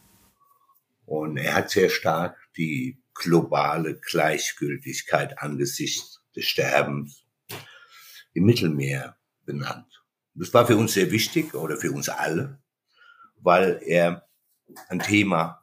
Und 1.07 1.37
er 1.37 1.55
hat 1.55 1.71
sehr 1.71 1.91
stark 1.91 2.37
die 2.57 3.03
globale 3.15 3.99
Gleichgültigkeit 3.99 5.39
angesichts 5.39 6.23
des 6.35 6.47
Sterbens 6.47 7.25
im 8.33 8.45
Mittelmeer 8.45 9.17
benannt. 9.45 10.03
Das 10.35 10.55
war 10.55 10.67
für 10.67 10.77
uns 10.77 10.95
sehr 10.95 11.11
wichtig 11.11 11.55
oder 11.55 11.77
für 11.77 11.93
uns 11.93 12.09
alle, 12.09 12.63
weil 13.37 13.81
er 13.85 14.27
ein 14.89 15.01
Thema 15.01 15.61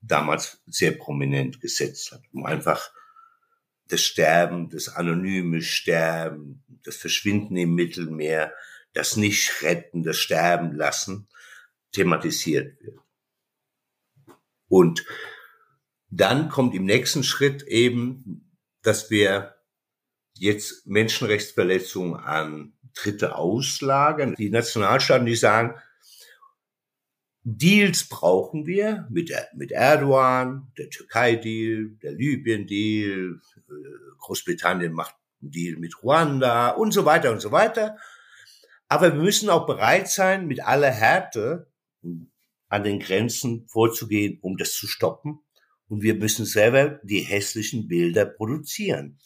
damals 0.00 0.62
sehr 0.66 0.92
prominent 0.92 1.60
gesetzt 1.60 2.12
hat, 2.12 2.22
um 2.32 2.46
einfach 2.46 2.92
das 3.88 4.02
Sterben, 4.02 4.70
das 4.70 4.88
anonyme 4.88 5.62
Sterben, 5.62 6.62
das 6.84 6.96
Verschwinden 6.96 7.56
im 7.56 7.74
Mittelmeer, 7.74 8.54
das 8.92 9.16
nicht 9.16 9.62
retten, 9.62 10.02
das 10.02 10.18
Sterben 10.18 10.72
lassen, 10.72 11.28
thematisiert 11.92 12.80
wird. 12.82 12.98
Und 14.68 15.04
dann 16.10 16.48
kommt 16.48 16.74
im 16.74 16.84
nächsten 16.84 17.24
Schritt 17.24 17.62
eben, 17.62 18.56
dass 18.82 19.10
wir 19.10 19.56
jetzt 20.34 20.86
Menschenrechtsverletzungen 20.86 22.16
an 22.16 22.72
Dritte 22.94 23.36
auslagern. 23.36 24.34
Die 24.36 24.50
Nationalstaaten, 24.50 25.26
die 25.26 25.36
sagen, 25.36 25.74
Deals 27.42 28.08
brauchen 28.08 28.66
wir 28.66 29.06
mit, 29.10 29.32
mit 29.54 29.72
Erdogan, 29.72 30.72
der 30.76 30.90
Türkei-Deal, 30.90 31.96
der 32.02 32.12
Libyen-Deal, 32.12 33.40
äh, 33.56 33.72
Großbritannien 34.18 34.92
macht 34.92 35.14
einen 35.40 35.50
Deal 35.50 35.76
mit 35.76 36.02
Ruanda 36.02 36.70
und 36.70 36.92
so 36.92 37.06
weiter 37.06 37.30
und 37.30 37.40
so 37.40 37.50
weiter. 37.50 37.96
Aber 38.88 39.14
wir 39.14 39.22
müssen 39.22 39.48
auch 39.48 39.66
bereit 39.66 40.08
sein, 40.08 40.46
mit 40.46 40.62
aller 40.64 40.90
Härte 40.90 41.69
an 42.02 42.84
den 42.84 43.00
Grenzen 43.00 43.66
vorzugehen, 43.68 44.38
um 44.42 44.56
das 44.56 44.74
zu 44.74 44.86
stoppen. 44.86 45.40
Und 45.88 46.02
wir 46.02 46.14
müssen 46.14 46.46
selber 46.46 47.00
die 47.02 47.20
hässlichen 47.20 47.88
Bilder 47.88 48.24
produzieren. 48.24 49.18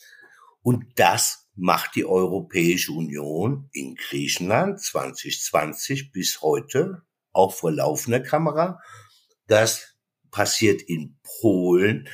Und 0.63 0.87
das 0.97 1.51
macht 1.55 1.95
die 1.95 2.07
Europäische 2.07 2.93
Union 2.93 3.69
in 3.73 3.97
Griechenland 3.97 4.81
2020 4.81 6.11
bis 6.11 6.41
heute 6.41 7.03
auch 7.33 7.53
vor 7.53 7.71
laufender 7.71 8.21
Kamera. 8.21 8.81
Das 9.47 9.95
passiert 10.31 10.83
in 10.83 11.17
Polen, 11.23 12.09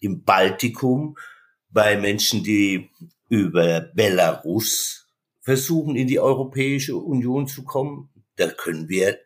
im 0.00 0.24
Baltikum, 0.24 1.16
bei 1.68 1.98
Menschen, 1.98 2.42
die 2.42 2.90
über 3.28 3.80
Belarus 3.80 5.06
versuchen, 5.42 5.96
in 5.96 6.06
die 6.06 6.18
Europäische 6.18 6.96
Union 6.96 7.46
zu 7.46 7.64
kommen. 7.64 8.08
Da 8.36 8.48
können 8.48 8.88
wir 8.88 9.18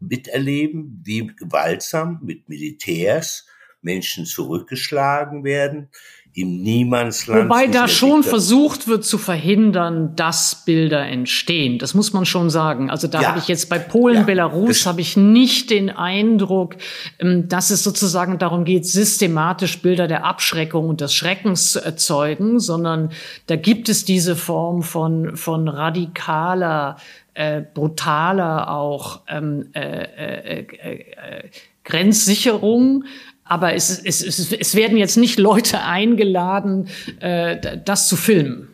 miterleben, 0.00 1.00
wie 1.04 1.26
gewaltsam 1.26 2.20
mit 2.22 2.48
Militärs 2.48 3.46
Menschen 3.82 4.26
zurückgeschlagen 4.26 5.44
werden, 5.44 5.88
im 6.36 6.60
Niemandsland. 6.62 7.48
Wobei 7.48 7.66
da 7.66 7.88
schon 7.88 8.22
versucht 8.22 8.88
wird 8.88 9.06
zu 9.06 9.16
verhindern, 9.16 10.14
dass 10.16 10.64
Bilder 10.66 11.06
entstehen. 11.06 11.78
Das 11.78 11.94
muss 11.94 12.12
man 12.12 12.26
schon 12.26 12.50
sagen. 12.50 12.90
Also 12.90 13.08
da 13.08 13.22
ja. 13.22 13.28
habe 13.28 13.38
ich 13.38 13.48
jetzt 13.48 13.70
bei 13.70 13.78
Polen, 13.78 14.16
ja. 14.16 14.22
Belarus 14.24 14.84
habe 14.84 15.00
ich 15.00 15.16
nicht 15.16 15.70
den 15.70 15.88
Eindruck, 15.88 16.76
ähm, 17.20 17.48
dass 17.48 17.70
es 17.70 17.82
sozusagen 17.82 18.38
darum 18.38 18.66
geht, 18.66 18.84
systematisch 18.84 19.80
Bilder 19.80 20.08
der 20.08 20.26
Abschreckung 20.26 20.90
und 20.90 21.00
des 21.00 21.14
Schreckens 21.14 21.72
zu 21.72 21.82
erzeugen, 21.82 22.60
sondern 22.60 23.12
da 23.46 23.56
gibt 23.56 23.88
es 23.88 24.04
diese 24.04 24.36
Form 24.36 24.82
von, 24.82 25.38
von 25.38 25.68
radikaler, 25.68 26.98
äh, 27.36 27.62
brutaler 27.62 28.70
auch 28.70 29.22
ähm, 29.28 29.70
äh, 29.74 29.80
äh, 29.80 30.66
äh, 30.66 31.00
äh 31.00 31.50
Grenzsicherung, 31.84 33.04
aber 33.44 33.74
es, 33.74 33.96
es, 34.04 34.20
es, 34.20 34.52
es 34.52 34.74
werden 34.74 34.96
jetzt 34.96 35.16
nicht 35.16 35.38
Leute 35.38 35.82
eingeladen, 35.82 36.88
äh, 37.20 37.78
das 37.84 38.08
zu 38.08 38.16
filmen. 38.16 38.68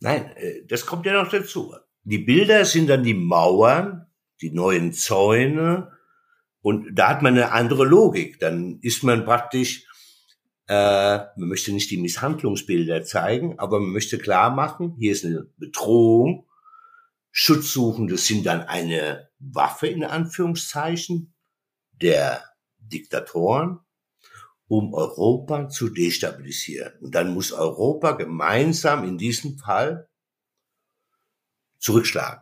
Nein, 0.00 0.26
äh, 0.36 0.66
das 0.68 0.84
kommt 0.84 1.06
ja 1.06 1.14
noch 1.14 1.30
dazu. 1.30 1.74
Die 2.04 2.18
Bilder 2.18 2.66
sind 2.66 2.90
dann 2.90 3.04
die 3.04 3.14
Mauern, 3.14 4.06
die 4.42 4.50
neuen 4.50 4.92
Zäune 4.92 5.92
und 6.60 6.88
da 6.92 7.08
hat 7.08 7.22
man 7.22 7.34
eine 7.34 7.52
andere 7.52 7.84
Logik. 7.84 8.38
Dann 8.38 8.80
ist 8.82 9.02
man 9.02 9.24
praktisch, 9.24 9.86
äh, 10.66 11.18
man 11.36 11.48
möchte 11.48 11.72
nicht 11.72 11.90
die 11.90 11.96
Misshandlungsbilder 11.96 13.04
zeigen, 13.04 13.58
aber 13.58 13.80
man 13.80 13.92
möchte 13.92 14.18
klar 14.18 14.50
machen, 14.50 14.96
hier 14.98 15.12
ist 15.12 15.24
eine 15.24 15.46
Bedrohung. 15.56 16.46
Schutzsuchende 17.32 18.16
sind 18.16 18.46
dann 18.46 18.62
eine 18.62 19.28
Waffe 19.40 19.88
in 19.88 20.04
Anführungszeichen 20.04 21.34
der 21.92 22.44
Diktatoren 22.78 23.80
um 24.72 24.94
Europa 24.94 25.68
zu 25.68 25.90
destabilisieren. 25.90 26.94
Und 27.02 27.14
dann 27.14 27.34
muss 27.34 27.52
Europa 27.52 28.12
gemeinsam 28.12 29.04
in 29.04 29.18
diesem 29.18 29.58
Fall 29.58 30.08
zurückschlagen. 31.78 32.40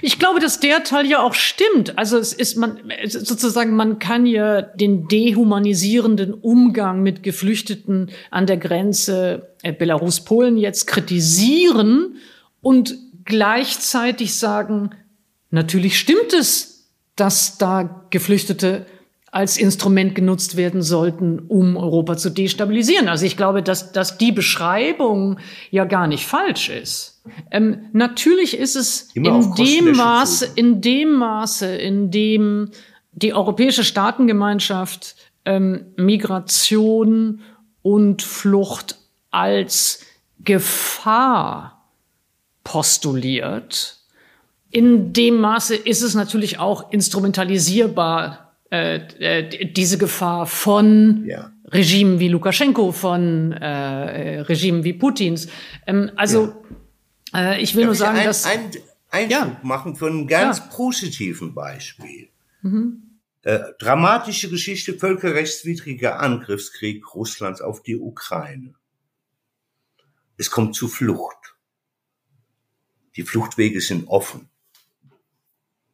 Ich 0.00 0.18
glaube, 0.18 0.40
dass 0.40 0.58
der 0.58 0.84
Teil 0.84 1.04
ja 1.04 1.22
auch 1.22 1.34
stimmt. 1.34 1.98
Also 1.98 2.16
es 2.16 2.32
ist 2.32 2.56
man 2.56 2.80
sozusagen, 3.06 3.76
man 3.76 3.98
kann 3.98 4.24
ja 4.24 4.62
den 4.62 5.06
dehumanisierenden 5.06 6.32
Umgang 6.32 7.02
mit 7.02 7.22
Geflüchteten 7.22 8.10
an 8.30 8.46
der 8.46 8.56
Grenze 8.56 9.54
äh, 9.62 9.74
Belarus-Polen 9.74 10.56
jetzt 10.56 10.86
kritisieren 10.86 12.16
und 12.62 12.96
gleichzeitig 13.26 14.34
sagen, 14.34 14.90
natürlich 15.50 15.98
stimmt 15.98 16.32
es, 16.32 16.88
dass 17.16 17.58
da 17.58 18.06
Geflüchtete 18.10 18.86
als 19.36 19.58
Instrument 19.58 20.14
genutzt 20.14 20.56
werden 20.56 20.80
sollten, 20.80 21.40
um 21.40 21.76
Europa 21.76 22.16
zu 22.16 22.30
destabilisieren. 22.30 23.08
Also 23.08 23.26
ich 23.26 23.36
glaube, 23.36 23.62
dass, 23.62 23.92
dass 23.92 24.16
die 24.16 24.32
Beschreibung 24.32 25.38
ja 25.70 25.84
gar 25.84 26.06
nicht 26.06 26.24
falsch 26.24 26.70
ist. 26.70 27.22
Ähm, 27.50 27.90
natürlich 27.92 28.56
ist 28.56 28.76
es 28.76 29.10
Immer 29.12 29.34
in 29.34 29.54
dem 29.54 29.92
Maße, 29.92 30.52
in 30.54 30.80
dem 30.80 31.12
Maße, 31.12 31.66
in 31.66 32.10
dem 32.10 32.70
die 33.12 33.34
europäische 33.34 33.84
Staatengemeinschaft 33.84 35.16
ähm, 35.44 35.86
Migration 35.96 37.42
und 37.82 38.22
Flucht 38.22 38.96
als 39.30 40.00
Gefahr 40.38 41.75
postuliert. 42.66 43.96
In 44.70 45.12
dem 45.12 45.36
Maße 45.36 45.76
ist 45.76 46.02
es 46.02 46.14
natürlich 46.14 46.58
auch 46.58 46.90
instrumentalisierbar 46.90 48.56
äh, 48.72 48.96
äh, 48.96 49.72
diese 49.72 49.98
Gefahr 49.98 50.46
von 50.46 51.24
ja. 51.26 51.52
Regimen 51.68 52.18
wie 52.18 52.26
Lukaschenko, 52.26 52.90
von 52.90 53.52
äh, 53.52 54.40
Regimen 54.40 54.82
wie 54.82 54.94
Putins. 54.94 55.46
Ähm, 55.86 56.10
also 56.16 56.56
ja. 57.32 57.52
äh, 57.52 57.62
ich 57.62 57.76
will 57.76 57.82
Darf 57.82 57.86
nur 57.86 57.94
sagen, 57.94 58.18
ein, 58.18 58.24
dass 58.26 58.44
ein 58.44 58.70
Einschub 59.10 59.30
ja. 59.30 59.60
machen 59.62 59.94
für 59.94 60.08
ein 60.08 60.26
ganz 60.26 60.68
positiven 60.68 61.54
Beispiel. 61.54 62.30
Mhm. 62.62 63.20
Äh, 63.42 63.60
dramatische 63.78 64.50
Geschichte, 64.50 64.94
völkerrechtswidriger 64.94 66.18
Angriffskrieg 66.18 67.14
Russlands 67.14 67.60
auf 67.60 67.80
die 67.84 67.96
Ukraine. 67.96 68.74
Es 70.36 70.50
kommt 70.50 70.74
zu 70.74 70.88
Flucht. 70.88 71.55
Die 73.16 73.22
Fluchtwege 73.22 73.80
sind 73.80 74.08
offen. 74.08 74.48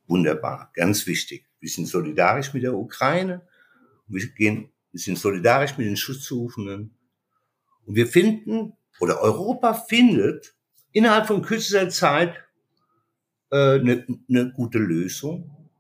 Wunderbar, 0.09 0.73
ganz 0.75 1.07
wichtig. 1.07 1.47
Wir 1.61 1.71
sind 1.71 1.87
solidarisch 1.87 2.53
mit 2.53 2.65
der 2.65 2.75
Ukraine. 2.75 3.47
Wir 4.09 4.27
gehen, 4.29 4.73
wir 4.91 5.01
sind 5.01 5.19
solidarisch 5.19 5.79
mit 5.79 5.87
den 5.87 5.97
Schutzsuchenden. 5.97 6.97
Und 7.87 7.95
wir 7.95 8.09
finden, 8.09 8.73
oder 8.99 9.21
Europa 9.21 9.75
findet, 9.75 10.55
innerhalb 10.91 11.29
von 11.29 11.43
kürzester 11.43 11.89
Zeit 11.89 12.35
äh, 13.51 13.79
eine, 13.79 14.07
eine 14.29 14.53
gute 14.53 14.79
Lösung. 14.79 15.71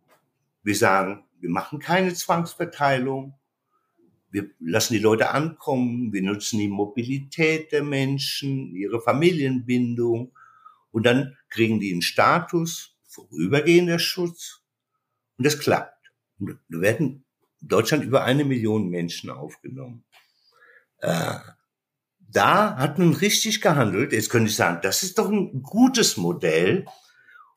Wir 0.62 0.76
sagen, 0.76 1.24
wir 1.40 1.50
machen 1.50 1.80
keine 1.80 2.14
Zwangsverteilung. 2.14 3.34
Wir 4.30 4.48
lassen 4.60 4.94
die 4.94 5.00
Leute 5.00 5.30
ankommen. 5.30 6.12
Wir 6.12 6.22
nutzen 6.22 6.60
die 6.60 6.68
Mobilität 6.68 7.72
der 7.72 7.82
Menschen, 7.82 8.74
ihre 8.74 9.00
Familienbindung 9.00 10.32
und 10.92 11.04
dann 11.04 11.36
kriegen 11.48 11.80
die 11.80 11.92
einen 11.92 12.02
Status, 12.02 12.96
vorübergehender 13.08 13.98
Schutz 13.98 14.62
und 15.36 15.44
das 15.44 15.58
klappt. 15.58 16.12
Und 16.38 16.58
da 16.68 16.80
werden 16.80 17.24
in 17.60 17.68
Deutschland 17.68 18.04
über 18.04 18.24
eine 18.24 18.44
Million 18.44 18.88
Menschen 18.88 19.30
aufgenommen. 19.30 20.04
Äh, 20.98 21.38
da 22.18 22.76
hat 22.76 22.98
man 22.98 23.12
richtig 23.12 23.60
gehandelt. 23.60 24.12
Jetzt 24.12 24.30
könnte 24.30 24.48
ich 24.48 24.56
sagen, 24.56 24.80
das 24.82 25.02
ist 25.02 25.18
doch 25.18 25.28
ein 25.28 25.62
gutes 25.62 26.16
Modell. 26.16 26.86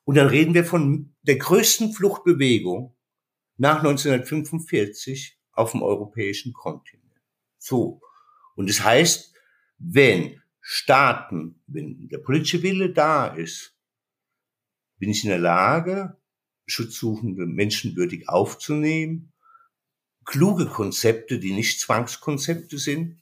Und 0.03 0.15
dann 0.15 0.27
reden 0.27 0.53
wir 0.53 0.65
von 0.65 1.15
der 1.21 1.37
größten 1.37 1.93
Fluchtbewegung 1.93 2.95
nach 3.57 3.77
1945 3.77 5.39
auf 5.53 5.71
dem 5.71 5.81
europäischen 5.81 6.53
Kontinent. 6.53 7.05
So. 7.57 8.01
Und 8.55 8.69
das 8.69 8.83
heißt, 8.83 9.33
wenn 9.77 10.41
Staaten, 10.67 11.61
wenn 11.67 12.09
der 12.09 12.17
politische 12.17 12.63
Wille 12.63 12.91
da 12.91 13.27
ist, 13.27 13.77
bin 14.97 15.11
ich 15.11 15.23
in 15.23 15.29
der 15.29 15.37
Lage, 15.37 16.17
Schutzsuchende 16.65 17.45
menschenwürdig 17.45 18.27
aufzunehmen, 18.29 19.31
kluge 20.25 20.65
Konzepte, 20.65 21.37
die 21.37 21.53
nicht 21.53 21.79
Zwangskonzepte 21.79 22.79
sind, 22.79 23.21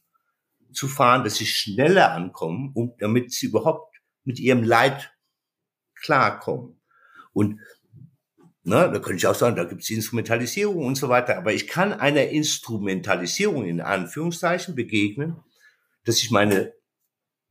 zu 0.72 0.88
fahren, 0.88 1.26
dass 1.26 1.36
sie 1.36 1.46
schneller 1.46 2.14
ankommen, 2.14 2.72
um, 2.76 2.96
damit 3.00 3.34
sie 3.34 3.48
überhaupt 3.48 3.94
mit 4.24 4.40
ihrem 4.40 4.64
Leid 4.64 5.14
klarkommen. 5.96 6.80
Und 7.34 7.60
ne, 8.64 8.90
da 8.90 9.00
könnte 9.00 9.18
ich 9.18 9.28
auch 9.28 9.36
sagen, 9.36 9.58
da 9.58 9.66
gibt 9.66 9.82
es 9.82 9.90
Instrumentalisierung 9.90 10.86
und 10.86 10.96
so 10.96 11.10
weiter, 11.10 11.38
aber 11.38 11.52
ich 11.52 11.68
kann 11.68 11.92
einer 11.92 12.30
Instrumentalisierung 12.30 13.66
in 13.66 13.82
Anführungszeichen 13.82 14.76
begegnen, 14.76 15.36
dass 16.06 16.20
ich 16.20 16.32
meine 16.32 16.74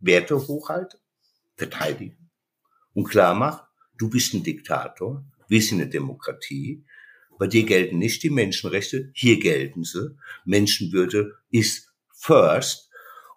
Werte 0.03 0.37
hochhalte, 0.37 0.99
verteidige 1.57 2.17
und 2.95 3.05
klar 3.05 3.35
mache, 3.35 3.67
du 3.97 4.11
bist 4.11 4.35
ein 4.35 4.43
Diktator, 4.43 5.25
wir 5.49 5.63
sind 5.63 5.81
eine 5.81 5.91
Demokratie, 5.91 6.85
bei 7.39 7.47
dir 7.47 7.65
gelten 7.65 7.99
nicht 7.99 8.23
die 8.23 8.31
Menschenrechte, 8.31 9.11
hier 9.15 9.41
gelten 9.41 9.83
sie. 9.83 10.17
Menschenwürde 10.45 11.33
ist 11.51 11.93
first. 12.15 12.89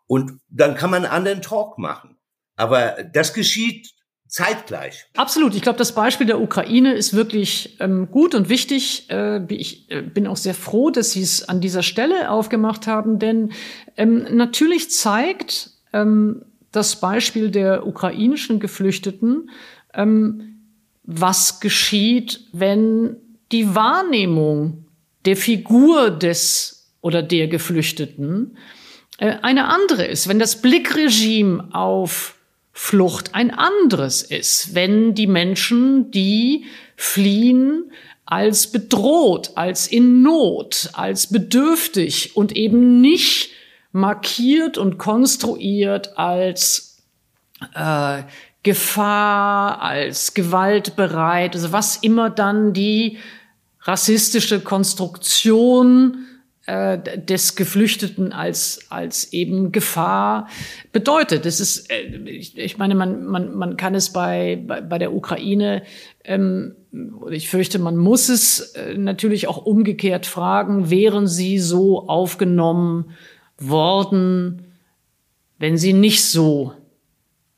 Und 0.05 0.39
dann 0.47 0.75
kann 0.75 0.91
man 0.91 1.05
einen 1.05 1.11
anderen 1.11 1.41
Talk 1.41 1.79
machen. 1.79 2.17
Aber 2.55 3.03
das 3.13 3.33
geschieht 3.33 3.95
zeitgleich. 4.27 5.05
Absolut. 5.15 5.55
Ich 5.55 5.61
glaube, 5.61 5.79
das 5.79 5.95
Beispiel 5.95 6.27
der 6.27 6.39
Ukraine 6.39 6.93
ist 6.93 7.15
wirklich 7.15 7.77
ähm, 7.79 8.11
gut 8.11 8.35
und 8.35 8.49
wichtig. 8.49 9.09
Äh, 9.09 9.45
ich 9.51 9.89
äh, 9.89 10.01
bin 10.01 10.27
auch 10.27 10.37
sehr 10.37 10.53
froh, 10.53 10.91
dass 10.91 11.11
Sie 11.11 11.21
es 11.21 11.47
an 11.47 11.61
dieser 11.61 11.81
Stelle 11.83 12.29
aufgemacht 12.29 12.85
haben, 12.85 13.17
denn 13.17 13.53
ähm, 13.97 14.27
natürlich 14.35 14.91
zeigt 14.91 15.71
ähm, 15.93 16.45
das 16.75 16.99
Beispiel 16.99 17.51
der 17.51 17.85
ukrainischen 17.87 18.59
Geflüchteten, 18.59 19.49
ähm, 19.93 20.61
was 21.03 21.59
geschieht, 21.59 22.41
wenn 22.51 23.17
die 23.51 23.75
Wahrnehmung 23.75 24.85
der 25.25 25.37
Figur 25.37 26.11
des 26.11 26.91
oder 27.01 27.21
der 27.21 27.47
Geflüchteten 27.47 28.57
äh, 29.19 29.35
eine 29.41 29.65
andere 29.65 30.05
ist, 30.05 30.27
wenn 30.27 30.39
das 30.39 30.61
Blickregime 30.61 31.69
auf 31.71 32.35
Flucht 32.71 33.35
ein 33.35 33.51
anderes 33.51 34.21
ist, 34.21 34.75
wenn 34.75 35.15
die 35.15 35.27
Menschen, 35.27 36.11
die 36.11 36.65
fliehen, 36.97 37.91
als 38.25 38.71
bedroht, 38.71 39.51
als 39.55 39.87
in 39.87 40.23
Not, 40.23 40.89
als 40.93 41.27
bedürftig 41.27 42.35
und 42.35 42.55
eben 42.55 42.99
nicht 42.99 43.51
markiert 43.95 44.77
und 44.77 44.97
konstruiert 44.97 46.17
als 46.17 47.01
äh, 47.73 48.23
Gefahr, 48.61 49.81
als 49.81 50.33
gewaltbereit, 50.33 51.55
also 51.55 51.71
was 51.71 51.95
immer 51.97 52.29
dann 52.29 52.73
die 52.73 53.19
rassistische 53.79 54.59
Konstruktion 54.59 56.25
äh, 56.65 56.97
des 57.17 57.55
Geflüchteten 57.55 58.33
als, 58.33 58.87
als 58.89 59.31
eben 59.31 59.71
Gefahr 59.71 60.49
bedeutet. 60.91 61.45
Das 61.45 61.61
ist, 61.61 61.89
äh, 61.89 62.17
ich, 62.27 62.77
meine, 62.77 62.95
man, 62.95 63.23
man, 63.25 63.55
man 63.55 63.77
kann 63.77 63.95
es 63.95 64.11
bei, 64.11 64.61
bei, 64.67 64.81
bei 64.81 64.97
der 64.97 65.13
Ukraine, 65.13 65.83
ähm, 66.25 66.75
ich 67.31 67.49
fürchte, 67.49 67.79
man 67.79 67.95
muss 67.95 68.27
es 68.27 68.73
äh, 68.73 68.97
natürlich 68.97 69.47
auch 69.47 69.65
umgekehrt 69.65 70.25
fragen, 70.25 70.89
wären 70.89 71.27
sie 71.27 71.59
so 71.59 72.09
aufgenommen 72.09 73.13
worden, 73.57 74.77
wenn 75.57 75.77
sie 75.77 75.93
nicht 75.93 76.23
so 76.23 76.73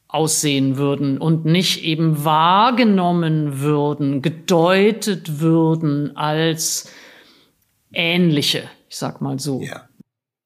aussehen 0.08 0.78
würden 0.78 1.18
und 1.18 1.46
nicht 1.46 1.84
eben 1.84 2.24
wahrgenommen 2.24 3.60
würden, 3.60 4.22
gedeutet 4.22 5.40
würden 5.40 6.16
als 6.16 6.92
ähnliche 7.92 8.70
ich 8.88 8.96
sag 8.96 9.22
mal 9.22 9.40
so. 9.40 9.62
Ja. 9.62 9.90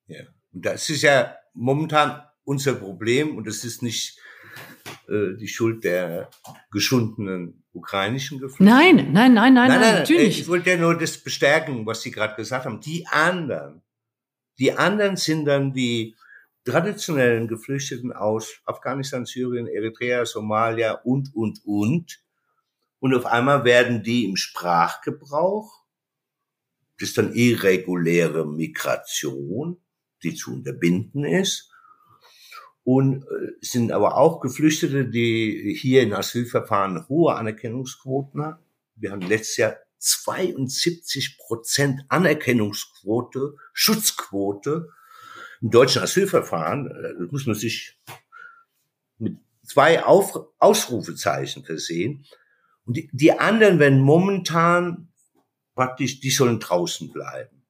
ja. 0.07 0.21
Und 0.53 0.65
das 0.65 0.89
ist 0.89 1.01
ja 1.01 1.35
momentan 1.53 2.21
unser 2.43 2.73
Problem 2.73 3.37
und 3.37 3.47
es 3.47 3.63
ist 3.63 3.83
nicht 3.83 4.19
äh, 5.07 5.37
die 5.39 5.47
Schuld 5.47 5.83
der 5.83 6.29
geschundenen 6.71 7.63
ukrainischen 7.73 8.39
Geflüchteten. 8.39 8.65
Nein, 8.65 9.13
nein, 9.13 9.33
nein, 9.33 9.53
nein, 9.53 9.69
nein, 9.69 9.79
nein 9.79 9.95
natürlich. 9.99 10.41
Ich 10.41 10.47
wollte 10.47 10.71
ja 10.71 10.77
nur 10.77 10.97
das 10.97 11.17
bestärken, 11.17 11.85
was 11.85 12.01
Sie 12.01 12.11
gerade 12.11 12.35
gesagt 12.35 12.65
haben. 12.65 12.81
Die 12.81 13.07
anderen, 13.07 13.81
die 14.61 14.71
anderen 14.71 15.17
sind 15.17 15.43
dann 15.43 15.73
die 15.73 16.15
traditionellen 16.63 17.49
Geflüchteten 17.49 18.13
aus 18.13 18.61
Afghanistan, 18.65 19.25
Syrien, 19.25 19.67
Eritrea, 19.67 20.25
Somalia 20.25 20.93
und, 21.03 21.35
und, 21.35 21.59
und. 21.65 22.23
Und 22.99 23.13
auf 23.13 23.25
einmal 23.25 23.65
werden 23.65 24.03
die 24.03 24.23
im 24.23 24.37
Sprachgebrauch 24.37 25.81
das 27.01 27.09
ist 27.09 27.17
dann 27.17 27.33
irreguläre 27.33 28.45
Migration, 28.45 29.77
die 30.21 30.35
zu 30.35 30.53
unterbinden 30.53 31.25
ist. 31.25 31.71
Und 32.83 33.23
äh, 33.23 33.53
sind 33.61 33.91
aber 33.91 34.17
auch 34.17 34.39
Geflüchtete, 34.39 35.05
die 35.09 35.75
hier 35.79 36.03
in 36.03 36.13
Asylverfahren 36.13 37.07
hohe 37.09 37.35
Anerkennungsquoten 37.35 38.43
haben. 38.43 38.63
Wir 38.95 39.11
haben 39.11 39.21
letztes 39.21 39.57
Jahr 39.57 39.77
72 40.01 41.37
Prozent 41.37 42.01
Anerkennungsquote, 42.09 43.55
Schutzquote 43.71 44.89
im 45.61 45.69
deutschen 45.69 46.01
Asylverfahren. 46.01 46.89
Äh, 46.89 47.13
das 47.19 47.31
muss 47.31 47.45
man 47.45 47.55
sich 47.55 47.99
mit 49.19 49.37
zwei 49.63 50.03
Auf 50.03 50.47
Ausrufezeichen 50.57 51.63
versehen. 51.63 52.25
Und 52.85 52.97
die, 52.97 53.09
die 53.13 53.31
anderen 53.31 53.79
werden 53.79 54.01
momentan 54.01 55.09
praktisch, 55.75 56.19
die 56.19 56.31
sollen 56.31 56.59
draußen 56.59 57.11
bleiben. 57.11 57.63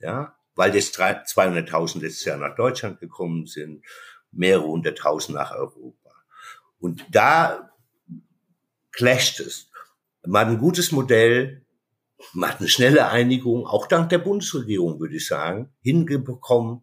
Ja, 0.00 0.36
weil 0.54 0.74
jetzt 0.74 0.98
200.000 0.98 2.00
letztes 2.00 2.24
Jahr 2.24 2.36
nach 2.36 2.56
Deutschland 2.56 2.98
gekommen 2.98 3.46
sind, 3.46 3.84
mehrere 4.32 4.66
hunderttausend 4.66 5.36
nach 5.36 5.52
Europa. 5.52 6.10
Und 6.80 7.04
da 7.10 7.72
clasht 8.90 9.40
es. 9.40 9.67
Man 10.28 10.46
hat 10.46 10.48
ein 10.48 10.58
gutes 10.58 10.92
Modell, 10.92 11.64
man 12.32 12.50
hat 12.50 12.60
eine 12.60 12.68
schnelle 12.68 13.08
Einigung, 13.08 13.66
auch 13.66 13.86
dank 13.86 14.10
der 14.10 14.18
Bundesregierung, 14.18 15.00
würde 15.00 15.16
ich 15.16 15.26
sagen, 15.26 15.72
hingekommen 15.80 16.82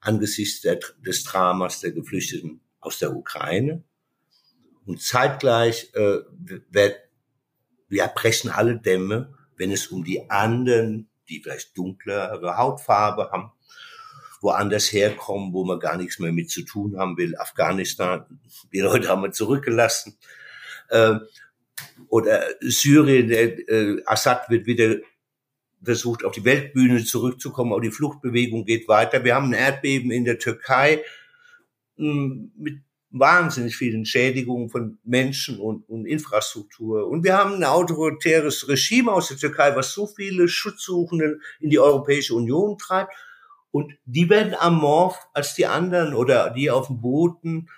angesichts 0.00 0.60
der, 0.60 0.78
des 1.04 1.24
Dramas 1.24 1.80
der 1.80 1.92
Geflüchteten 1.92 2.60
aus 2.80 2.98
der 2.98 3.16
Ukraine. 3.16 3.82
Und 4.84 5.02
zeitgleich 5.02 5.90
äh, 5.94 6.18
wir, 6.70 6.96
wir 7.88 8.06
brechen 8.08 8.50
alle 8.50 8.78
Dämme 8.78 9.36
wenn 9.56 9.72
es 9.72 9.88
um 9.88 10.04
die 10.04 10.30
anderen, 10.30 11.08
die 11.28 11.40
vielleicht 11.42 11.76
dunklere 11.76 12.56
Hautfarbe 12.56 13.30
haben, 13.32 13.52
woanders 14.40 14.92
herkommen, 14.92 15.52
wo 15.52 15.64
man 15.64 15.80
gar 15.80 15.96
nichts 15.96 16.18
mehr 16.18 16.32
mit 16.32 16.50
zu 16.50 16.62
tun 16.62 16.98
haben 16.98 17.16
will. 17.16 17.36
Afghanistan, 17.36 18.40
die 18.72 18.80
Leute 18.80 19.08
haben 19.08 19.22
wir 19.22 19.32
zurückgelassen. 19.32 20.18
Oder 22.08 22.44
Syrien, 22.60 23.30
äh, 23.30 24.02
Assad 24.06 24.48
wird 24.48 24.66
wieder 24.66 24.96
versucht, 25.82 26.24
auf 26.24 26.32
die 26.32 26.44
Weltbühne 26.44 27.04
zurückzukommen, 27.04 27.72
aber 27.72 27.82
die 27.82 27.90
Fluchtbewegung 27.90 28.64
geht 28.64 28.88
weiter. 28.88 29.24
Wir 29.24 29.34
haben 29.34 29.48
ein 29.48 29.52
Erdbeben 29.52 30.10
in 30.10 30.24
der 30.24 30.38
Türkei 30.38 31.02
hm, 31.96 32.52
mit 32.56 32.80
wahnsinnig 33.10 33.76
vielen 33.76 34.04
Schädigungen 34.04 34.68
von 34.68 34.98
Menschen 35.04 35.58
und, 35.58 35.88
und 35.88 36.06
Infrastruktur. 36.06 37.06
Und 37.06 37.24
wir 37.24 37.34
haben 37.34 37.54
ein 37.54 37.64
autoritäres 37.64 38.68
Regime 38.68 39.12
aus 39.12 39.28
der 39.28 39.38
Türkei, 39.38 39.74
was 39.74 39.92
so 39.92 40.06
viele 40.06 40.48
Schutzsuchenden 40.48 41.40
in 41.60 41.70
die 41.70 41.78
Europäische 41.78 42.34
Union 42.34 42.76
treibt. 42.78 43.14
Und 43.70 43.94
die 44.04 44.28
werden 44.28 44.54
amorph 44.54 45.18
als 45.32 45.54
die 45.54 45.66
anderen 45.66 46.14
oder 46.14 46.50
die 46.50 46.70
auf 46.70 46.88
dem 46.88 47.00
Booten 47.00 47.68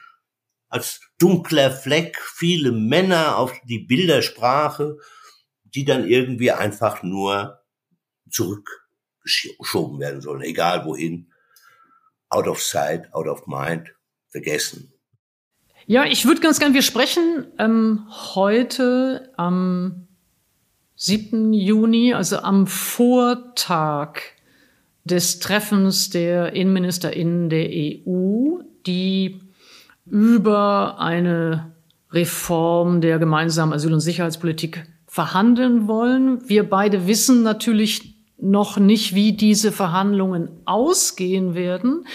als 0.68 1.00
dunkler 1.18 1.70
Fleck, 1.70 2.18
viele 2.20 2.72
Männer 2.72 3.38
auf 3.38 3.52
die 3.64 3.80
Bildersprache, 3.80 4.98
die 5.64 5.84
dann 5.84 6.06
irgendwie 6.06 6.50
einfach 6.50 7.02
nur 7.02 7.60
zurückgeschoben 8.30 9.98
werden 10.00 10.20
sollen, 10.20 10.42
egal 10.42 10.84
wohin. 10.84 11.32
Out 12.30 12.46
of 12.46 12.62
sight, 12.62 13.12
out 13.14 13.26
of 13.26 13.46
mind, 13.46 13.94
vergessen. 14.28 14.92
Ja, 15.86 16.04
ich 16.04 16.26
würde 16.26 16.42
ganz 16.42 16.58
gern, 16.58 16.74
wir 16.74 16.82
sprechen 16.82 17.46
ähm, 17.58 18.06
heute 18.34 19.32
am 19.38 20.08
7. 20.96 21.54
Juni, 21.54 22.12
also 22.12 22.38
am 22.40 22.66
Vortag 22.66 24.20
des 25.04 25.38
Treffens 25.38 26.10
der 26.10 26.52
InnenministerInnen 26.52 27.48
der 27.48 27.70
EU, 27.70 28.58
die 28.86 29.47
über 30.10 30.98
eine 30.98 31.72
Reform 32.10 33.00
der 33.00 33.18
gemeinsamen 33.18 33.72
Asyl- 33.72 33.92
und 33.92 34.00
Sicherheitspolitik 34.00 34.84
verhandeln 35.06 35.88
wollen. 35.88 36.48
Wir 36.48 36.68
beide 36.68 37.06
wissen 37.06 37.42
natürlich 37.42 38.14
noch 38.40 38.78
nicht, 38.78 39.14
wie 39.14 39.32
diese 39.32 39.72
Verhandlungen 39.72 40.48
ausgehen 40.64 41.54
werden. 41.54 42.06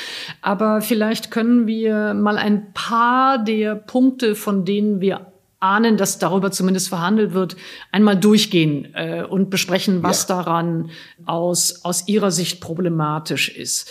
Aber 0.42 0.82
vielleicht 0.82 1.32
können 1.32 1.68
wir 1.68 2.14
mal 2.14 2.38
ein 2.38 2.74
paar 2.74 3.44
der 3.44 3.76
Punkte, 3.76 4.36
von 4.36 4.64
denen 4.64 5.02
wir 5.02 5.34
ahnen, 5.60 5.98
dass 5.98 6.20
darüber 6.20 6.52
zumindest 6.52 6.90
verhandelt 6.90 7.34
wird, 7.34 7.56
einmal 7.92 8.18
durchgehen 8.18 8.94
äh, 8.94 9.24
und 9.24 9.50
besprechen, 9.50 10.04
was 10.04 10.28
ja. 10.28 10.36
daran 10.36 10.92
aus, 11.26 11.84
aus 11.84 12.08
Ihrer 12.08 12.32
Sicht 12.32 12.62
problematisch 12.62 13.50
ist. 13.50 13.90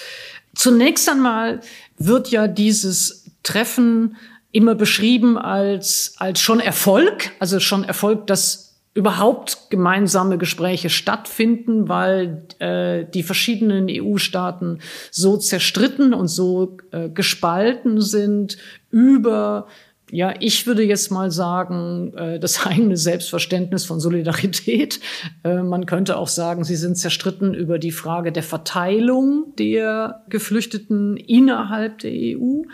Zunächst 0.54 1.08
einmal 1.08 1.60
wird 1.96 2.30
ja 2.30 2.46
dieses 2.46 3.21
Treffen 3.42 4.16
immer 4.52 4.74
beschrieben 4.74 5.38
als, 5.38 6.14
als 6.18 6.40
schon 6.40 6.60
Erfolg, 6.60 7.30
also 7.38 7.58
schon 7.58 7.84
Erfolg, 7.84 8.26
dass 8.26 8.72
überhaupt 8.94 9.70
gemeinsame 9.70 10.36
Gespräche 10.36 10.90
stattfinden, 10.90 11.88
weil 11.88 12.46
äh, 12.58 13.06
die 13.06 13.22
verschiedenen 13.22 13.86
EU-Staaten 13.88 14.80
so 15.10 15.38
zerstritten 15.38 16.12
und 16.12 16.28
so 16.28 16.76
äh, 16.90 17.08
gespalten 17.08 18.02
sind 18.02 18.58
über 18.90 19.66
ja, 20.14 20.34
ich 20.40 20.66
würde 20.66 20.82
jetzt 20.82 21.10
mal 21.10 21.30
sagen, 21.30 22.12
äh, 22.18 22.38
das 22.38 22.66
eigene 22.66 22.98
Selbstverständnis 22.98 23.86
von 23.86 23.98
Solidarität. 23.98 25.00
Äh, 25.42 25.62
man 25.62 25.86
könnte 25.86 26.18
auch 26.18 26.28
sagen, 26.28 26.64
sie 26.64 26.76
sind 26.76 26.98
zerstritten 26.98 27.54
über 27.54 27.78
die 27.78 27.92
Frage 27.92 28.30
der 28.30 28.42
Verteilung 28.42 29.54
der 29.58 30.22
Geflüchteten 30.28 31.16
innerhalb 31.16 32.00
der 32.00 32.12
EU. 32.12 32.64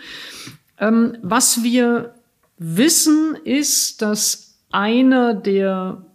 Ähm, 0.79 1.17
was 1.21 1.63
wir 1.63 2.15
wissen, 2.57 3.37
ist, 3.43 4.01
dass 4.01 4.57
einer 4.71 5.33
der 5.33 6.05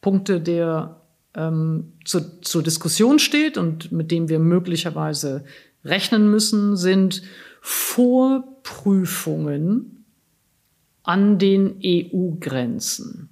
Punkte, 0.00 0.40
der 0.40 1.00
ähm, 1.34 1.92
zu, 2.04 2.40
zur 2.40 2.62
Diskussion 2.62 3.18
steht 3.18 3.58
und 3.58 3.92
mit 3.92 4.10
dem 4.10 4.28
wir 4.28 4.38
möglicherweise 4.38 5.44
rechnen 5.84 6.30
müssen, 6.30 6.76
sind 6.76 7.22
Vorprüfungen 7.60 10.04
an 11.02 11.38
den 11.38 11.80
EU-Grenzen. 11.84 13.28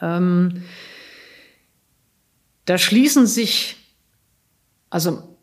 Ähm, 0.00 0.62
da 2.64 2.78
schließen 2.78 3.26
sich 3.26 3.76
also 4.92 5.38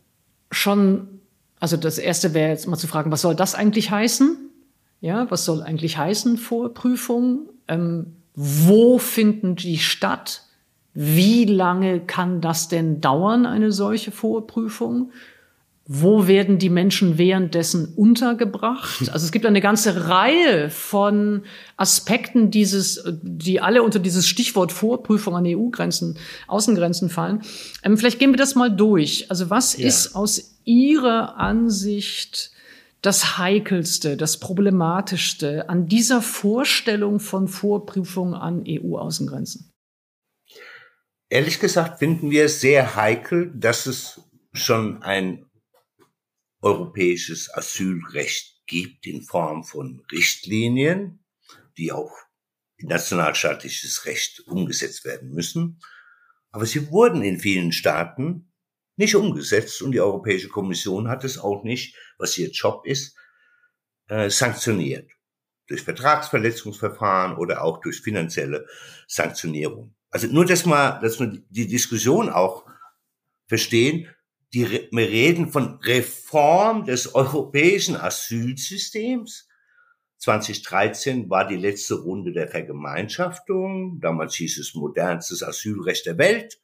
schon, 0.51 1.18
also 1.59 1.77
das 1.77 1.97
erste 1.97 2.33
wäre 2.33 2.49
jetzt 2.49 2.67
mal 2.67 2.77
zu 2.77 2.87
fragen, 2.87 3.11
was 3.11 3.21
soll 3.21 3.35
das 3.35 3.55
eigentlich 3.55 3.91
heißen? 3.91 4.37
Ja, 5.01 5.29
was 5.29 5.45
soll 5.45 5.61
eigentlich 5.61 5.97
heißen 5.97 6.37
Vorprüfung? 6.37 7.49
Ähm, 7.67 8.15
wo 8.35 8.97
finden 8.97 9.55
die 9.55 9.77
statt? 9.77 10.43
Wie 10.93 11.45
lange 11.45 11.99
kann 11.99 12.41
das 12.41 12.67
denn 12.67 13.01
dauern, 13.01 13.45
eine 13.45 13.71
solche 13.71 14.11
Vorprüfung? 14.11 15.11
Wo 15.91 16.27
werden 16.27 16.59
die 16.59 16.69
Menschen 16.69 17.17
währenddessen 17.17 17.93
untergebracht? 17.95 19.09
Also 19.11 19.25
es 19.25 19.31
gibt 19.31 19.45
eine 19.45 19.59
ganze 19.59 20.07
Reihe 20.07 20.69
von 20.69 21.41
Aspekten 21.77 22.51
dieses, 22.51 23.03
die 23.23 23.59
alle 23.59 23.81
unter 23.81 23.97
dieses 23.97 24.27
Stichwort 24.27 24.71
Vorprüfung 24.71 25.35
an 25.35 25.45
EU-Grenzen, 25.47 26.17
Außengrenzen 26.47 27.09
fallen. 27.09 27.41
Ähm, 27.83 27.97
vielleicht 27.97 28.19
gehen 28.19 28.31
wir 28.31 28.37
das 28.37 28.53
mal 28.53 28.69
durch. 28.69 29.31
Also 29.31 29.49
was 29.49 29.77
ja. 29.77 29.87
ist 29.87 30.15
aus 30.15 30.58
Ihrer 30.69 31.37
Ansicht 31.37 32.51
das 33.01 33.39
Heikelste, 33.39 34.17
das 34.17 34.39
Problematischste 34.39 35.67
an 35.67 35.87
dieser 35.87 36.21
Vorstellung 36.21 37.19
von 37.19 37.47
Vorprüfung 37.47 38.35
an 38.35 38.63
EU-Außengrenzen? 38.67 39.71
Ehrlich 41.29 41.59
gesagt 41.59 41.97
finden 41.97 42.29
wir 42.29 42.45
es 42.45 42.61
sehr 42.61 42.95
heikel, 42.95 43.51
dass 43.55 43.87
es 43.87 44.21
schon 44.53 45.01
ein 45.01 45.47
europäisches 46.61 47.51
Asylrecht 47.51 48.61
gibt 48.67 49.07
in 49.07 49.23
Form 49.23 49.63
von 49.63 50.03
Richtlinien, 50.11 51.23
die 51.77 51.91
auch 51.91 52.11
in 52.77 52.89
nationalstaatliches 52.89 54.05
Recht 54.05 54.41
umgesetzt 54.41 55.03
werden 55.03 55.31
müssen. 55.31 55.79
Aber 56.51 56.67
sie 56.67 56.91
wurden 56.91 57.23
in 57.23 57.39
vielen 57.39 57.71
Staaten 57.71 58.48
nicht 58.99 59.15
umgesetzt 59.15 59.81
und 59.81 59.93
die 59.93 60.01
Europäische 60.01 60.49
Kommission 60.49 61.07
hat 61.07 61.23
es 61.23 61.37
auch 61.39 61.63
nicht, 61.63 61.95
was 62.17 62.37
ihr 62.37 62.49
Job 62.49 62.85
ist, 62.85 63.15
äh, 64.09 64.29
sanktioniert. 64.29 65.09
Durch 65.67 65.83
Vertragsverletzungsverfahren 65.83 67.37
oder 67.37 67.63
auch 67.63 67.79
durch 67.79 68.01
finanzielle 68.01 68.67
Sanktionierung. 69.07 69.95
Also 70.09 70.27
nur, 70.27 70.45
dass 70.45 70.65
wir, 70.65 70.99
dass 71.01 71.17
wir 71.19 71.41
die 71.49 71.67
Diskussion 71.67 72.29
auch 72.29 72.65
verstehen, 73.47 74.09
die, 74.53 74.89
wir 74.91 75.07
reden 75.07 75.49
von 75.49 75.79
Reform 75.81 76.83
des 76.85 77.15
europäischen 77.15 77.95
Asylsystems. 77.95 79.47
2013 80.17 81.29
war 81.29 81.47
die 81.47 81.55
letzte 81.55 81.95
Runde 81.95 82.33
der 82.33 82.49
Vergemeinschaftung. 82.49 84.01
Damals 84.01 84.35
hieß 84.35 84.57
es 84.57 84.75
modernstes 84.75 85.41
Asylrecht 85.41 86.05
der 86.05 86.17
Welt. 86.17 86.59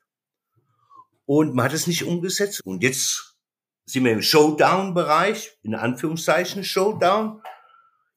Und 1.26 1.56
man 1.56 1.66
hat 1.66 1.74
es 1.74 1.88
nicht 1.88 2.04
umgesetzt. 2.04 2.62
Und 2.64 2.84
jetzt 2.84 3.36
sind 3.86 4.06
wir 4.06 4.12
im 4.12 4.22
Showdown-Bereich, 4.22 5.58
in 5.64 5.76
Anführungszeichen 5.76 6.64
Showdown. 6.64 7.42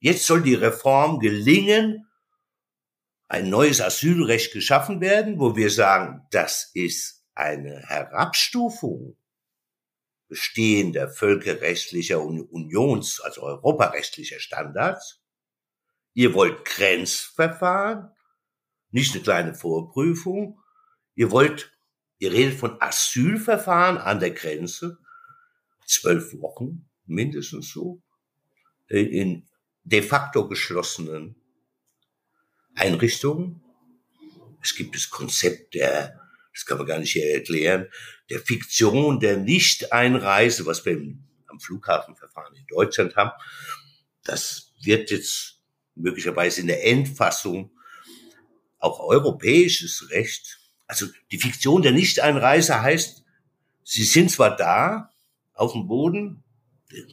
Jetzt 0.00 0.26
soll 0.26 0.42
die 0.42 0.54
Reform 0.54 1.18
gelingen, 1.18 2.06
ein 3.28 3.50
neues 3.50 3.80
Asylrecht 3.80 4.52
geschaffen 4.52 5.00
werden, 5.00 5.38
wo 5.38 5.56
wir 5.56 5.70
sagen, 5.70 6.26
das 6.30 6.70
ist 6.74 7.24
eine 7.34 7.82
Herabstufung 7.86 9.16
bestehender 10.28 11.08
völkerrechtlicher 11.08 12.20
Unions, 12.20 13.20
also 13.20 13.42
europarechtlicher 13.42 14.38
Standards. 14.40 15.22
Ihr 16.12 16.34
wollt 16.34 16.64
Grenzverfahren, 16.64 18.10
nicht 18.90 19.14
eine 19.14 19.22
kleine 19.22 19.54
Vorprüfung. 19.54 20.60
Ihr 21.14 21.30
wollt 21.30 21.77
Ihr 22.18 22.32
redet 22.32 22.58
von 22.58 22.80
Asylverfahren 22.80 23.98
an 23.98 24.18
der 24.20 24.32
Grenze, 24.32 24.98
zwölf 25.86 26.34
Wochen 26.40 26.88
mindestens 27.06 27.70
so, 27.70 28.02
in 28.88 29.48
de 29.84 30.02
facto 30.02 30.48
geschlossenen 30.48 31.36
Einrichtungen. 32.74 33.62
Es 34.62 34.74
gibt 34.74 34.94
das 34.94 35.08
Konzept 35.08 35.74
der, 35.74 36.20
das 36.52 36.66
kann 36.66 36.78
man 36.78 36.86
gar 36.86 36.98
nicht 36.98 37.12
hier 37.12 37.32
erklären, 37.32 37.88
der 38.30 38.40
Fiktion 38.40 39.20
der 39.20 39.36
Nicht-Einreise, 39.36 40.66
was 40.66 40.84
wir 40.84 40.96
am 41.46 41.60
Flughafenverfahren 41.60 42.56
in 42.56 42.66
Deutschland 42.66 43.16
haben. 43.16 43.32
Das 44.24 44.72
wird 44.82 45.10
jetzt 45.10 45.62
möglicherweise 45.94 46.60
in 46.60 46.66
der 46.66 46.84
Endfassung 46.84 47.70
auch 48.78 49.00
europäisches 49.00 50.10
Recht 50.10 50.57
also 50.88 51.06
die 51.30 51.38
Fiktion 51.38 51.82
der 51.82 51.92
Nichteinreise 51.92 52.82
heißt, 52.82 53.22
sie 53.84 54.04
sind 54.04 54.30
zwar 54.30 54.56
da, 54.56 55.10
auf 55.54 55.72
dem 55.72 55.86
Boden 55.86 56.42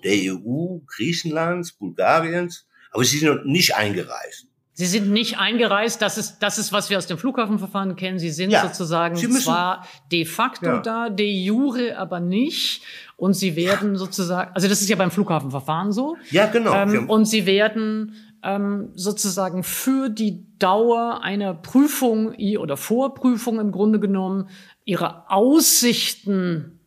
der 0.03 0.33
EU, 0.33 0.79
Griechenlands, 0.87 1.73
Bulgariens, 1.73 2.65
aber 2.91 3.03
sie 3.03 3.17
sind 3.17 3.45
nicht 3.45 3.75
eingereist. 3.75 4.47
Sie 4.77 4.85
sind 4.85 5.09
nicht 5.09 5.37
eingereist, 5.37 6.01
das 6.01 6.17
ist, 6.17 6.39
das 6.39 6.57
ist, 6.57 6.73
was 6.73 6.89
wir 6.89 6.97
aus 6.97 7.07
dem 7.07 7.17
Flughafenverfahren 7.17 7.95
kennen. 7.95 8.19
Sie 8.19 8.29
sind 8.29 8.51
ja, 8.51 8.61
sozusagen 8.61 9.15
Sie 9.15 9.29
zwar 9.29 9.87
de 10.11 10.25
facto 10.25 10.65
ja. 10.65 10.79
da, 10.79 11.09
de 11.09 11.25
jure 11.25 11.97
aber 11.97 12.19
nicht. 12.19 12.81
Und 13.15 13.35
sie 13.35 13.55
werden 13.55 13.93
ja. 13.93 13.97
sozusagen, 13.97 14.51
also 14.53 14.67
das 14.67 14.81
ist 14.81 14.89
ja 14.89 14.97
beim 14.97 15.11
Flughafenverfahren 15.11 15.93
so. 15.93 16.17
Ja, 16.29 16.47
genau. 16.47 16.73
Ähm, 16.73 17.09
und 17.09 17.23
sie 17.23 17.45
werden 17.45 18.15
ähm, 18.45 18.91
sozusagen 18.93 19.63
für 19.63 20.09
die 20.09 20.45
Dauer 20.59 21.21
einer 21.23 21.53
Prüfung 21.53 22.35
oder 22.59 22.77
Vorprüfung 22.77 23.59
im 23.59 23.71
Grunde 23.71 23.99
genommen 23.99 24.49
ihre 24.85 25.29
Aussichten 25.29 26.79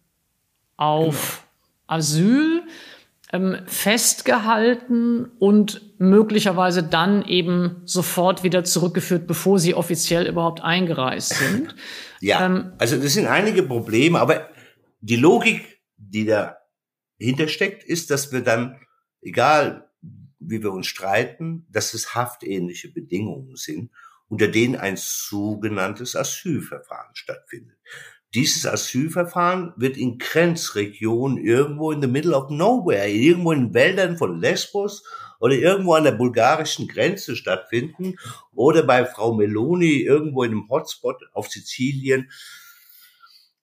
auf 0.77 1.43
genau. 1.43 1.99
Asyl 1.99 2.63
ähm, 3.33 3.57
festgehalten 3.67 5.27
und 5.39 5.83
möglicherweise 5.99 6.83
dann 6.83 7.25
eben 7.25 7.83
sofort 7.85 8.45
wieder 8.45 8.65
zurückgeführt, 8.65 9.27
bevor 9.27 9.59
sie 9.59 9.75
offiziell 9.75 10.27
überhaupt 10.27 10.63
eingereist 10.63 11.31
sind. 11.31 11.75
ja, 12.21 12.47
ähm, 12.47 12.73
also 12.79 12.97
das 12.97 13.15
sind 13.15 13.27
einige 13.27 13.65
Probleme, 13.65 14.21
aber 14.21 14.49
die 15.01 15.17
Logik, 15.17 15.81
die 15.97 16.25
dahinter 16.25 17.49
steckt, 17.49 17.83
ist, 17.85 18.11
dass 18.11 18.33
wir 18.33 18.43
dann, 18.43 18.81
egal 19.21 19.88
wie 20.41 20.63
wir 20.63 20.73
uns 20.73 20.87
streiten, 20.87 21.67
dass 21.71 21.95
es 21.95 22.15
haftähnliche 22.15 22.93
Bedingungen 22.93 23.57
sind, 23.57 23.91
unter 24.29 24.49
denen 24.49 24.77
ein 24.77 24.97
sogenanntes 24.97 26.15
Asylverfahren 26.15 27.15
stattfindet. 27.15 27.79
Dieses 28.35 28.67
Asylverfahren 28.67 29.73
wird 29.77 29.97
in 29.97 30.19
Grenzregionen 30.19 31.39
irgendwo 31.39 31.93
in 31.93 32.03
the 32.03 32.09
middle 32.09 32.37
of 32.37 32.51
nowhere, 32.51 33.09
irgendwo 33.09 33.53
in 33.53 33.73
Wäldern 33.73 34.19
von 34.19 34.39
Lesbos 34.39 35.03
oder 35.41 35.55
irgendwo 35.55 35.95
an 35.95 36.05
der 36.05 36.13
bulgarischen 36.13 36.89
Grenze 36.89 37.37
stattfinden 37.37 38.17
oder 38.53 38.83
bei 38.83 39.07
Frau 39.07 39.35
Meloni 39.35 40.03
irgendwo 40.03 40.43
in 40.43 40.53
einem 40.53 40.69
Hotspot 40.69 41.23
auf 41.33 41.49
Sizilien 41.49 42.31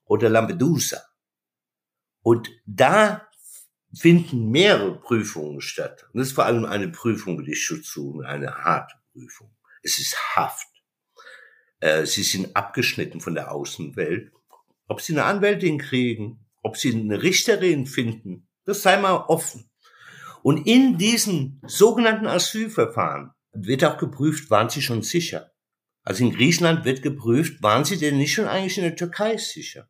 oder 0.05 0.29
Lampedusa. 0.29 1.01
Und 2.21 2.49
da 2.65 3.27
finden 3.97 4.49
mehrere 4.51 4.99
Prüfungen 4.99 5.61
statt. 5.61 6.05
Und 6.13 6.19
das 6.19 6.29
ist 6.29 6.33
vor 6.33 6.45
allem 6.45 6.65
eine 6.65 6.89
Prüfung 6.89 7.35
über 7.35 7.43
die 7.43 7.55
Schutzzonen, 7.55 8.25
eine 8.25 8.53
harte 8.55 8.95
Prüfung. 9.11 9.55
Es 9.83 9.99
ist 9.99 10.17
Haft. 10.35 10.67
Äh, 11.79 12.05
sie 12.05 12.23
sind 12.23 12.55
abgeschnitten 12.55 13.21
von 13.21 13.35
der 13.35 13.51
Außenwelt. 13.51 14.31
Ob 14.87 15.01
sie 15.01 15.13
eine 15.13 15.25
Anwältin 15.25 15.79
kriegen, 15.79 16.45
ob 16.61 16.77
sie 16.77 16.93
eine 16.93 17.21
Richterin 17.21 17.85
finden, 17.85 18.47
das 18.65 18.81
sei 18.81 18.97
mal 18.97 19.15
offen. 19.27 19.69
Und 20.43 20.67
in 20.67 20.97
diesen 20.97 21.61
sogenannten 21.65 22.27
Asylverfahren 22.27 23.31
wird 23.53 23.83
auch 23.83 23.97
geprüft, 23.97 24.49
waren 24.51 24.69
sie 24.69 24.81
schon 24.81 25.01
sicher. 25.01 25.51
Also 26.03 26.23
in 26.23 26.33
Griechenland 26.35 26.85
wird 26.85 27.01
geprüft, 27.01 27.63
waren 27.63 27.85
sie 27.85 27.97
denn 27.97 28.17
nicht 28.17 28.33
schon 28.33 28.47
eigentlich 28.47 28.77
in 28.77 28.83
der 28.83 28.95
Türkei 28.95 29.37
sicher? 29.37 29.89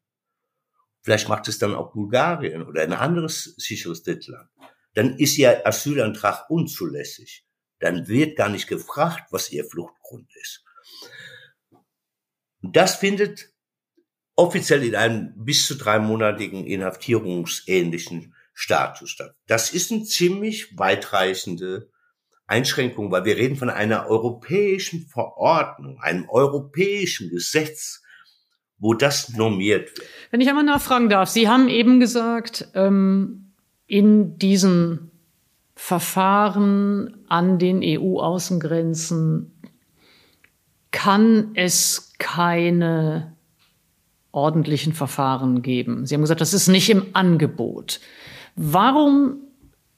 Vielleicht 1.06 1.30
macht 1.30 1.47
es 1.47 1.60
dann 1.60 1.76
auch 1.76 1.93
Bulgarien 1.93 2.64
oder 2.64 2.82
ein 2.82 2.91
anderes 2.91 3.53
sicheres 3.58 4.01
Drittland. 4.01 4.49
Dann 4.95 5.20
ist 5.20 5.38
ihr 5.38 5.68
Asylantrag 5.68 6.49
unzulässig. 6.49 7.45
Dann 7.80 8.08
wird 8.08 8.36
gar 8.36 8.49
nicht 8.49 8.66
gefragt, 8.66 9.28
was 9.30 9.51
ihr 9.51 9.66
Fluchtgrund 9.66 10.28
ist. 10.41 10.66
Das 12.64 12.95
findet 12.95 13.53
offiziell 14.36 14.84
in 14.84 14.95
einem 14.95 15.34
bis 15.36 15.68
zu 15.68 15.76
dreimonatigen 15.76 16.66
inhaftierungsähnlichen 16.66 18.34
Status 18.56 19.12
statt. 19.12 19.36
Das 19.45 19.72
ist 19.72 19.91
eine 19.91 20.06
ziemlich 20.06 20.76
weitreichende 20.76 21.91
Einschränkung, 22.47 23.12
weil 23.12 23.26
wir 23.26 23.38
reden 23.38 23.58
von 23.58 23.70
einer 23.70 24.08
europäischen 24.08 25.06
Verordnung, 25.06 25.99
einem 26.01 26.28
europäischen 26.30 27.30
Gesetz, 27.30 28.01
wo 28.86 28.93
das 28.93 29.33
normiert 29.33 29.97
wird. 29.97 30.07
Wenn 30.29 30.41
ich 30.41 30.47
einmal 30.47 30.63
nachfragen 30.63 31.09
darf, 31.09 31.27
Sie 31.27 31.49
haben 31.49 31.69
eben 31.69 31.99
gesagt, 31.99 32.67
ähm, 32.75 33.51
in 33.88 34.38
diesen 34.38 35.09
Verfahren 35.75 37.17
an 37.27 37.57
den 37.57 37.81
EU-Außengrenzen 37.83 39.51
kann 40.91 41.51
es 41.55 42.13
keine 42.19 43.36
ordentlichen 44.31 44.93
Verfahren 44.93 45.63
geben. 45.63 46.05
Sie 46.05 46.13
haben 46.13 46.21
gesagt, 46.21 46.41
das 46.41 46.53
ist 46.53 46.67
nicht 46.67 46.91
im 46.91 47.07
Angebot. 47.13 47.99
Warum 48.55 49.38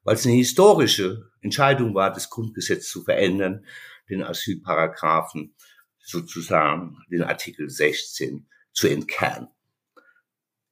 weil 0.03 0.15
es 0.15 0.25
eine 0.25 0.35
historische 0.35 1.29
Entscheidung 1.41 1.93
war, 1.93 2.11
das 2.11 2.29
Grundgesetz 2.29 2.89
zu 2.89 3.03
verändern, 3.03 3.65
den 4.09 4.23
Asylparagraphen 4.23 5.53
sozusagen, 6.08 7.03
den 7.12 7.22
Artikel 7.22 7.70
16 7.70 8.47
zu 8.72 8.88
entkernen. 8.88 9.49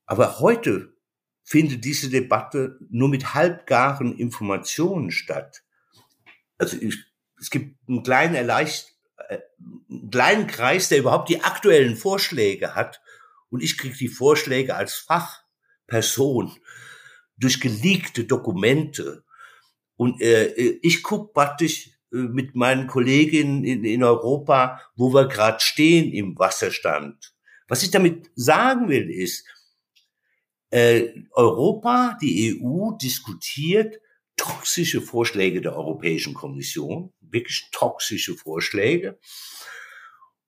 Aber 0.05 0.39
heute 0.39 0.95
findet 1.43 1.83
diese 1.83 2.09
Debatte 2.09 2.79
nur 2.89 3.09
mit 3.09 3.33
halbgaren 3.33 4.17
Informationen 4.17 5.11
statt. 5.11 5.63
Also 6.57 6.77
ich, 6.77 6.97
es 7.39 7.49
gibt 7.49 7.77
einen 7.87 8.03
kleinen, 8.03 8.35
erleicht, 8.35 8.95
äh, 9.27 9.39
einen 9.89 10.09
kleinen 10.09 10.47
Kreis, 10.47 10.87
der 10.87 10.99
überhaupt 10.99 11.27
die 11.27 11.43
aktuellen 11.43 11.97
Vorschläge 11.97 12.73
hat. 12.73 13.01
Und 13.49 13.61
ich 13.61 13.77
kriege 13.77 13.97
die 13.97 14.07
Vorschläge 14.07 14.75
als 14.75 14.95
Fachperson 14.95 16.57
durch 17.37 17.59
geleakte 17.59 18.23
Dokumente. 18.23 19.25
Und 19.97 20.21
äh, 20.21 20.47
ich 20.81 21.03
gucke 21.03 21.33
praktisch 21.33 21.94
mit 22.15 22.55
meinen 22.55 22.87
Kolleginnen 22.87 23.63
in, 23.63 23.83
in 23.83 24.03
Europa, 24.03 24.81
wo 24.95 25.13
wir 25.13 25.27
gerade 25.27 25.59
stehen 25.59 26.11
im 26.11 26.37
Wasserstand. 26.37 27.33
Was 27.67 27.83
ich 27.83 27.91
damit 27.91 28.29
sagen 28.35 28.89
will, 28.89 29.09
ist, 29.09 29.45
äh, 30.69 31.13
Europa, 31.31 32.17
die 32.21 32.59
EU 32.61 32.91
diskutiert 33.01 33.99
toxische 34.37 35.01
Vorschläge 35.01 35.61
der 35.61 35.75
Europäischen 35.75 36.33
Kommission, 36.33 37.13
wirklich 37.21 37.69
toxische 37.71 38.35
Vorschläge. 38.35 39.19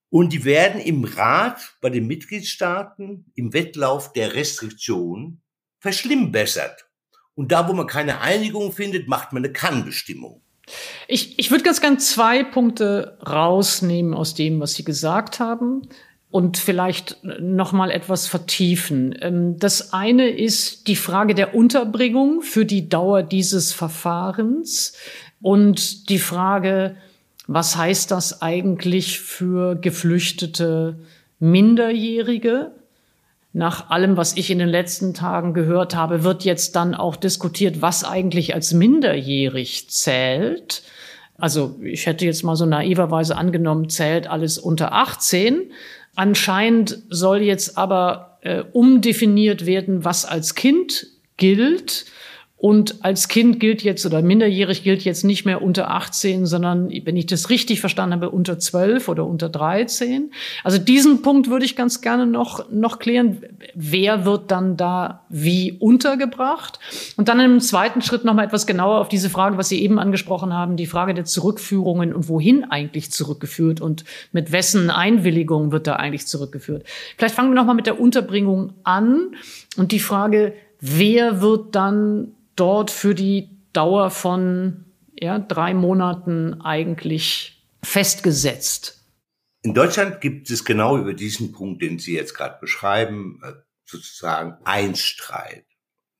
Und 0.09 0.31
die 0.33 0.45
werden 0.45 0.79
im 0.81 1.03
Rat 1.03 1.75
bei 1.81 1.89
den 1.89 2.07
Mitgliedstaaten 2.07 3.31
im 3.35 3.53
Wettlauf 3.53 4.13
der 4.13 4.35
Restriktion 4.35 5.41
verschlimmbessert. 5.79 6.89
Und 7.35 7.51
da, 7.51 7.67
wo 7.67 7.73
man 7.73 7.87
keine 7.87 8.21
Einigung 8.21 8.71
findet, 8.71 9.07
macht 9.07 9.31
man 9.31 9.43
eine 9.43 9.53
Kannbestimmung. 9.53 10.43
Ich, 11.07 11.39
ich 11.39 11.51
würde 11.51 11.63
ganz 11.63 11.81
gern 11.81 11.99
zwei 11.99 12.43
Punkte 12.43 13.17
rausnehmen 13.25 14.13
aus 14.13 14.33
dem, 14.33 14.59
was 14.59 14.73
Sie 14.73 14.83
gesagt 14.83 15.39
haben 15.39 15.87
und 16.29 16.57
vielleicht 16.57 17.17
noch 17.39 17.71
mal 17.71 17.89
etwas 17.89 18.27
vertiefen. 18.27 19.17
Ähm, 19.21 19.57
das 19.59 19.93
eine 19.93 20.29
ist 20.29 20.87
die 20.87 20.95
Frage 20.95 21.35
der 21.35 21.55
Unterbringung 21.55 22.41
für 22.41 22.65
die 22.65 22.89
Dauer 22.89 23.23
dieses 23.23 23.71
Verfahrens 23.71 24.93
und 25.41 26.09
die 26.09 26.19
Frage, 26.19 26.97
was 27.47 27.77
heißt 27.77 28.11
das 28.11 28.41
eigentlich 28.41 29.19
für 29.19 29.75
geflüchtete 29.75 30.99
Minderjährige? 31.39 32.71
Nach 33.57 33.89
allem, 33.89 34.17
was 34.17 34.37
ich 34.37 34.51
in 34.51 34.59
den 34.59 34.69
letzten 34.69 35.15
Tagen 35.15 35.55
gehört 35.55 35.95
habe, 35.95 36.23
wird 36.23 36.43
jetzt 36.43 36.75
dann 36.75 36.93
auch 36.93 37.15
diskutiert, 37.15 37.81
was 37.81 38.03
eigentlich 38.03 38.53
als 38.53 38.71
minderjährig 38.71 39.89
zählt. 39.89 40.83
Also 41.39 41.79
ich 41.81 42.05
hätte 42.05 42.23
jetzt 42.23 42.43
mal 42.43 42.55
so 42.55 42.67
naiverweise 42.67 43.35
angenommen, 43.35 43.89
zählt 43.89 44.27
alles 44.27 44.59
unter 44.59 44.93
18. 44.93 45.71
Anscheinend 46.15 47.01
soll 47.09 47.39
jetzt 47.39 47.79
aber 47.79 48.37
äh, 48.41 48.61
umdefiniert 48.73 49.65
werden, 49.65 50.05
was 50.05 50.23
als 50.23 50.53
Kind 50.53 51.07
gilt. 51.37 52.05
Und 52.59 53.05
als 53.05 53.27
Kind 53.27 53.59
gilt 53.59 53.83
jetzt 53.83 54.03
oder 54.07 54.23
minderjährig 54.23 54.83
gilt 54.83 55.03
jetzt 55.03 55.23
nicht 55.23 55.45
mehr 55.45 55.61
unter 55.61 55.91
18, 55.91 56.47
sondern, 56.47 56.89
wenn 56.89 57.15
ich 57.15 57.27
das 57.27 57.51
richtig 57.51 57.79
verstanden 57.79 58.15
habe, 58.15 58.31
unter 58.31 58.57
12 58.57 59.07
oder 59.09 59.27
unter 59.27 59.47
13. 59.47 60.31
Also 60.63 60.79
diesen 60.79 61.21
Punkt 61.21 61.51
würde 61.51 61.65
ich 61.65 61.75
ganz 61.75 62.01
gerne 62.01 62.25
noch, 62.25 62.71
noch 62.71 62.97
klären. 62.97 63.43
Wer 63.75 64.25
wird 64.25 64.49
dann 64.49 64.75
da 64.75 65.23
wie 65.29 65.73
untergebracht? 65.73 66.79
Und 67.15 67.29
dann 67.29 67.39
im 67.39 67.59
zweiten 67.59 68.01
Schritt 68.01 68.25
nochmal 68.25 68.45
etwas 68.45 68.65
genauer 68.65 69.01
auf 69.01 69.09
diese 69.09 69.29
Frage, 69.29 69.59
was 69.59 69.69
Sie 69.69 69.83
eben 69.83 69.99
angesprochen 69.99 70.51
haben, 70.51 70.77
die 70.77 70.87
Frage 70.87 71.13
der 71.13 71.25
Zurückführungen 71.25 72.11
und 72.11 72.27
wohin 72.27 72.63
eigentlich 72.63 73.11
zurückgeführt 73.11 73.81
und 73.81 74.03
mit 74.31 74.51
wessen 74.51 74.89
Einwilligung 74.89 75.71
wird 75.71 75.85
da 75.85 75.97
eigentlich 75.97 76.25
zurückgeführt. 76.25 76.85
Vielleicht 77.17 77.35
fangen 77.35 77.51
wir 77.51 77.55
nochmal 77.55 77.75
mit 77.75 77.85
der 77.85 77.99
Unterbringung 77.99 78.73
an 78.83 79.35
und 79.77 79.91
die 79.91 79.99
Frage, 79.99 80.53
wer 80.79 81.41
wird 81.41 81.75
dann 81.75 82.33
dort 82.59 82.91
für 82.91 83.15
die 83.15 83.57
Dauer 83.73 84.09
von 84.09 84.85
ja, 85.19 85.39
drei 85.39 85.73
Monaten 85.73 86.61
eigentlich 86.61 87.65
festgesetzt. 87.83 89.05
In 89.63 89.73
Deutschland 89.73 90.21
gibt 90.21 90.49
es 90.49 90.63
genau 90.63 90.97
über 90.97 91.13
diesen 91.13 91.51
Punkt, 91.51 91.81
den 91.81 91.99
Sie 91.99 92.13
jetzt 92.13 92.33
gerade 92.33 92.59
beschreiben, 92.59 93.41
äh, 93.43 93.53
sozusagen 93.85 94.57
ein 94.65 94.95
Streit. 94.95 95.65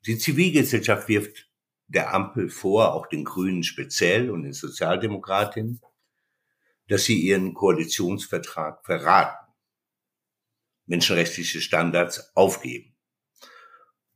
Die 0.05 0.17
Zivilgesellschaft 0.17 1.07
wirft 1.07 1.49
der 1.88 2.13
Ampel 2.13 2.49
vor, 2.49 2.93
auch 2.93 3.07
den 3.07 3.23
Grünen 3.23 3.63
speziell 3.63 4.29
und 4.29 4.43
den 4.43 4.53
Sozialdemokratinnen, 4.53 5.81
dass 6.88 7.05
sie 7.05 7.19
ihren 7.19 7.53
Koalitionsvertrag 7.53 8.85
verraten, 8.85 9.51
menschenrechtliche 10.85 11.61
Standards 11.61 12.35
aufgeben. 12.35 12.95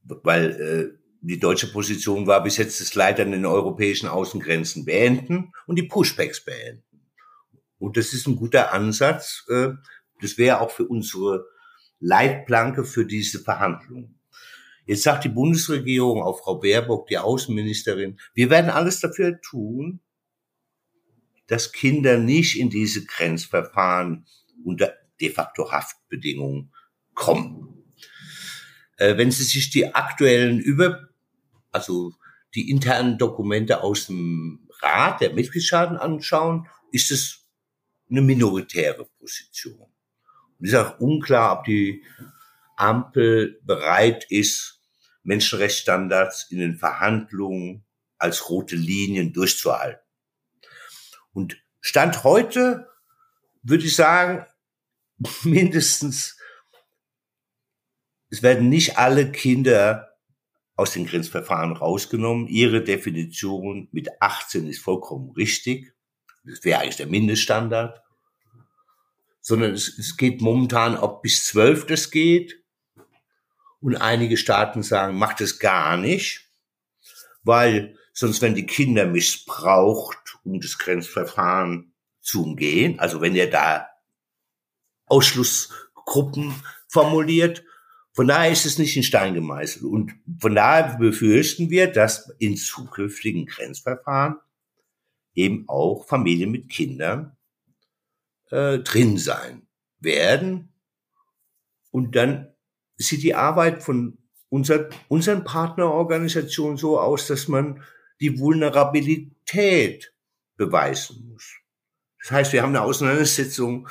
Weil 0.04 0.98
äh, 0.98 1.01
die 1.22 1.40
deutsche 1.40 1.72
Position 1.72 2.26
war 2.26 2.44
bis 2.44 2.58
jetzt 2.58 2.82
das 2.82 2.96
Leitern 2.96 3.28
in 3.28 3.44
den 3.44 3.46
europäischen 3.46 4.08
Außengrenzen 4.08 4.86
beenden 4.86 5.54
und 5.68 5.78
die 5.78 5.84
Pushbacks 5.84 6.44
beenden. 6.44 6.84
Und 7.78 7.96
das 7.96 8.14
ist 8.14 8.28
ein 8.28 8.36
guter 8.36 8.74
Ansatz. 8.74 9.46
Äh, 9.48 9.70
das 10.20 10.38
wäre 10.38 10.62
auch 10.62 10.72
für 10.72 10.86
unsere 10.86 11.46
Leitplanke 12.00 12.84
für 12.84 13.06
diese 13.06 13.40
Verhandlungen. 13.40 14.20
Jetzt 14.86 15.04
sagt 15.04 15.24
die 15.24 15.30
Bundesregierung, 15.30 16.24
auch 16.24 16.40
Frau 16.40 16.60
Baerbock, 16.60 17.08
die 17.08 17.20
Außenministerin, 17.20 18.20
wir 18.34 18.50
werden 18.50 18.72
alles 18.72 19.00
dafür 19.00 19.40
tun, 19.42 20.00
dass 21.46 21.72
Kinder 21.72 22.18
nicht 22.18 22.60
in 22.60 22.70
diese 22.70 23.06
Grenzverfahren 23.06 24.26
unter 24.64 24.94
de 25.20 25.30
facto 25.30 25.72
Haftbedingungen 25.72 26.74
kommen. 27.14 27.84
Äh, 28.98 29.18
wenn 29.18 29.30
Sie 29.30 29.44
sich 29.44 29.70
die 29.70 29.94
aktuellen 29.94 30.60
Über 30.60 31.11
also 31.72 32.14
die 32.56 32.70
internen 32.70 33.18
Dokumente 33.18 33.84
aus 33.84 34.08
dem 34.08 34.68
Rat 34.82 35.22
der 35.22 35.34
Mitgliedstaaten 35.34 35.98
anschauen, 35.98 36.68
ist 36.92 37.12
es 37.12 37.48
eine 38.10 38.22
minoritäre 38.22 39.06
Position. 39.20 39.80
Und 39.80 40.66
es 40.66 40.74
ist 40.74 40.76
auch 40.76 41.00
unklar, 41.00 41.60
ob 41.60 41.66
die 41.66 42.04
Ampel 42.76 43.60
bereit 43.64 44.26
ist, 44.30 44.82
Menschenrechtsstandards 45.24 46.48
in 46.50 46.60
den 46.60 46.78
Verhandlungen 46.78 47.86
als 48.18 48.50
rote 48.50 48.76
Linien 48.76 49.34
durchzuhalten. 49.34 50.02
Und 51.34 51.58
Stand 51.80 52.24
heute 52.24 52.88
würde 53.64 53.86
ich 53.86 53.96
sagen, 53.96 54.46
mindestens, 55.44 56.38
es 58.30 58.44
werden 58.44 58.70
nicht 58.70 58.98
alle 58.98 59.32
Kinder 59.32 60.11
aus 60.82 60.94
den 60.94 61.06
Grenzverfahren 61.06 61.74
rausgenommen. 61.74 62.48
Ihre 62.48 62.84
Definition 62.84 63.88
mit 63.92 64.10
18 64.20 64.68
ist 64.68 64.82
vollkommen 64.82 65.30
richtig. 65.32 65.94
Das 66.44 66.64
wäre 66.64 66.80
eigentlich 66.80 66.96
der 66.96 67.06
Mindeststandard. 67.06 68.02
Sondern 69.42 69.74
es, 69.74 69.96
es 70.00 70.18
geht 70.18 70.42
momentan, 70.42 70.98
ob 70.98 71.22
bis 71.22 71.46
12 71.46 71.86
das 71.86 72.10
geht. 72.10 72.64
Und 73.80 73.96
einige 73.96 74.38
Staaten 74.38 74.82
sagen, 74.82 75.18
macht 75.18 75.40
es 75.42 75.60
gar 75.60 75.98
nicht, 75.98 76.50
weil 77.44 77.98
sonst 78.14 78.42
werden 78.42 78.56
die 78.56 78.66
Kinder 78.66 79.06
missbraucht, 79.06 80.40
um 80.44 80.60
das 80.60 80.80
Grenzverfahren 80.80 81.94
zu 82.22 82.44
umgehen. 82.44 83.00
Also 83.00 83.22
wenn 83.22 83.36
er 83.36 83.48
da 83.48 83.88
Ausschlussgruppen 85.06 86.56
formuliert, 86.88 87.64
von 88.14 88.28
daher 88.28 88.52
ist 88.52 88.66
es 88.66 88.78
nicht 88.78 88.96
in 88.98 89.04
Stein 89.04 89.34
gemeißelt. 89.34 89.86
Und 89.86 90.14
von 90.40 90.56
daher 90.56 90.98
befürchten 90.98 91.70
wir, 91.70 91.92
dass 91.92 92.30
in 92.40 92.58
zukünftigen 92.58 93.46
Grenzverfahren 93.46 94.36
eben 95.34 95.68
auch 95.68 96.08
Familien 96.08 96.52
mit 96.52 96.70
Kindern 96.70 97.38
äh, 98.50 98.80
drin 98.80 99.18
sein 99.18 99.68
werden. 100.00 100.74
Und 101.90 102.16
dann 102.16 102.54
sieht 102.98 103.24
die 103.24 103.36
Arbeit 103.36 103.82
von 103.82 104.18
unser, 104.50 104.90
unseren 105.08 105.46
Partnerorganisationen 105.46 106.78
so 106.78 107.00
aus, 107.00 107.28
dass 107.28 107.48
man 107.48 107.82
die 108.20 108.40
Vulnerabilität 108.40 110.14
beweisen 110.58 111.30
muss. 111.30 111.56
Das 112.22 112.32
heißt, 112.32 112.54
wir 112.54 112.62
haben 112.62 112.76
eine 112.76 112.84
Auseinandersetzung. 112.84 113.88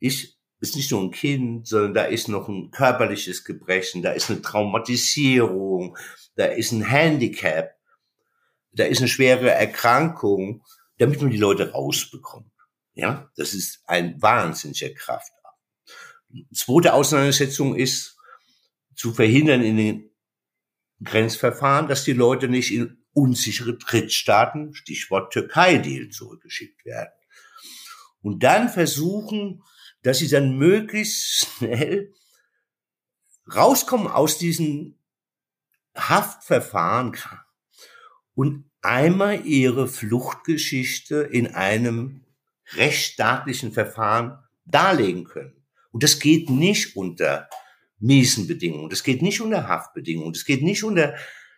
Ich 0.00 0.37
ist 0.60 0.76
nicht 0.76 0.90
nur 0.90 1.02
ein 1.02 1.10
Kind, 1.10 1.66
sondern 1.66 1.94
da 1.94 2.04
ist 2.04 2.28
noch 2.28 2.48
ein 2.48 2.70
körperliches 2.70 3.44
Gebrechen, 3.44 4.02
da 4.02 4.12
ist 4.12 4.30
eine 4.30 4.42
Traumatisierung, 4.42 5.96
da 6.34 6.46
ist 6.46 6.72
ein 6.72 6.82
Handicap, 6.82 7.76
da 8.72 8.84
ist 8.84 8.98
eine 8.98 9.08
schwere 9.08 9.50
Erkrankung, 9.50 10.64
damit 10.98 11.20
man 11.20 11.30
die 11.30 11.36
Leute 11.36 11.72
rausbekommt. 11.72 12.50
Ja, 12.94 13.30
das 13.36 13.54
ist 13.54 13.82
ein 13.86 14.20
wahnsinniger 14.20 14.90
Kraft. 14.90 15.32
Zweite 16.52 16.92
Auseinandersetzung 16.92 17.74
ist 17.74 18.16
zu 18.94 19.14
verhindern 19.14 19.62
in 19.62 19.76
den 19.76 20.10
Grenzverfahren, 21.02 21.88
dass 21.88 22.04
die 22.04 22.12
Leute 22.12 22.48
nicht 22.48 22.74
in 22.74 23.04
unsichere 23.12 23.78
Drittstaaten, 23.78 24.74
Stichwort 24.74 25.32
Türkei-Deal, 25.32 26.10
zurückgeschickt 26.10 26.84
werden. 26.84 27.12
Und 28.20 28.42
dann 28.42 28.68
versuchen, 28.68 29.62
dass 30.02 30.18
sie 30.18 30.28
dann 30.28 30.56
möglichst 30.56 31.46
schnell 31.58 32.14
rauskommen 33.54 34.08
aus 34.08 34.38
diesen 34.38 34.98
Haftverfahren 35.96 37.16
und 38.34 38.70
einmal 38.82 39.44
ihre 39.46 39.88
Fluchtgeschichte 39.88 41.22
in 41.22 41.48
einem 41.54 42.24
rechtsstaatlichen 42.74 43.72
Verfahren 43.72 44.38
darlegen 44.64 45.24
können. 45.24 45.64
Und 45.90 46.02
das 46.02 46.18
geht 46.18 46.50
nicht 46.50 46.96
unter 46.96 47.48
miesen 47.98 48.46
Bedingungen, 48.46 48.90
das 48.90 49.02
geht 49.02 49.22
nicht 49.22 49.40
unter 49.40 49.66
Haftbedingungen, 49.66 50.32
das 50.32 50.44
geht 50.44 50.62
nicht 50.62 50.84
unter 50.84 51.16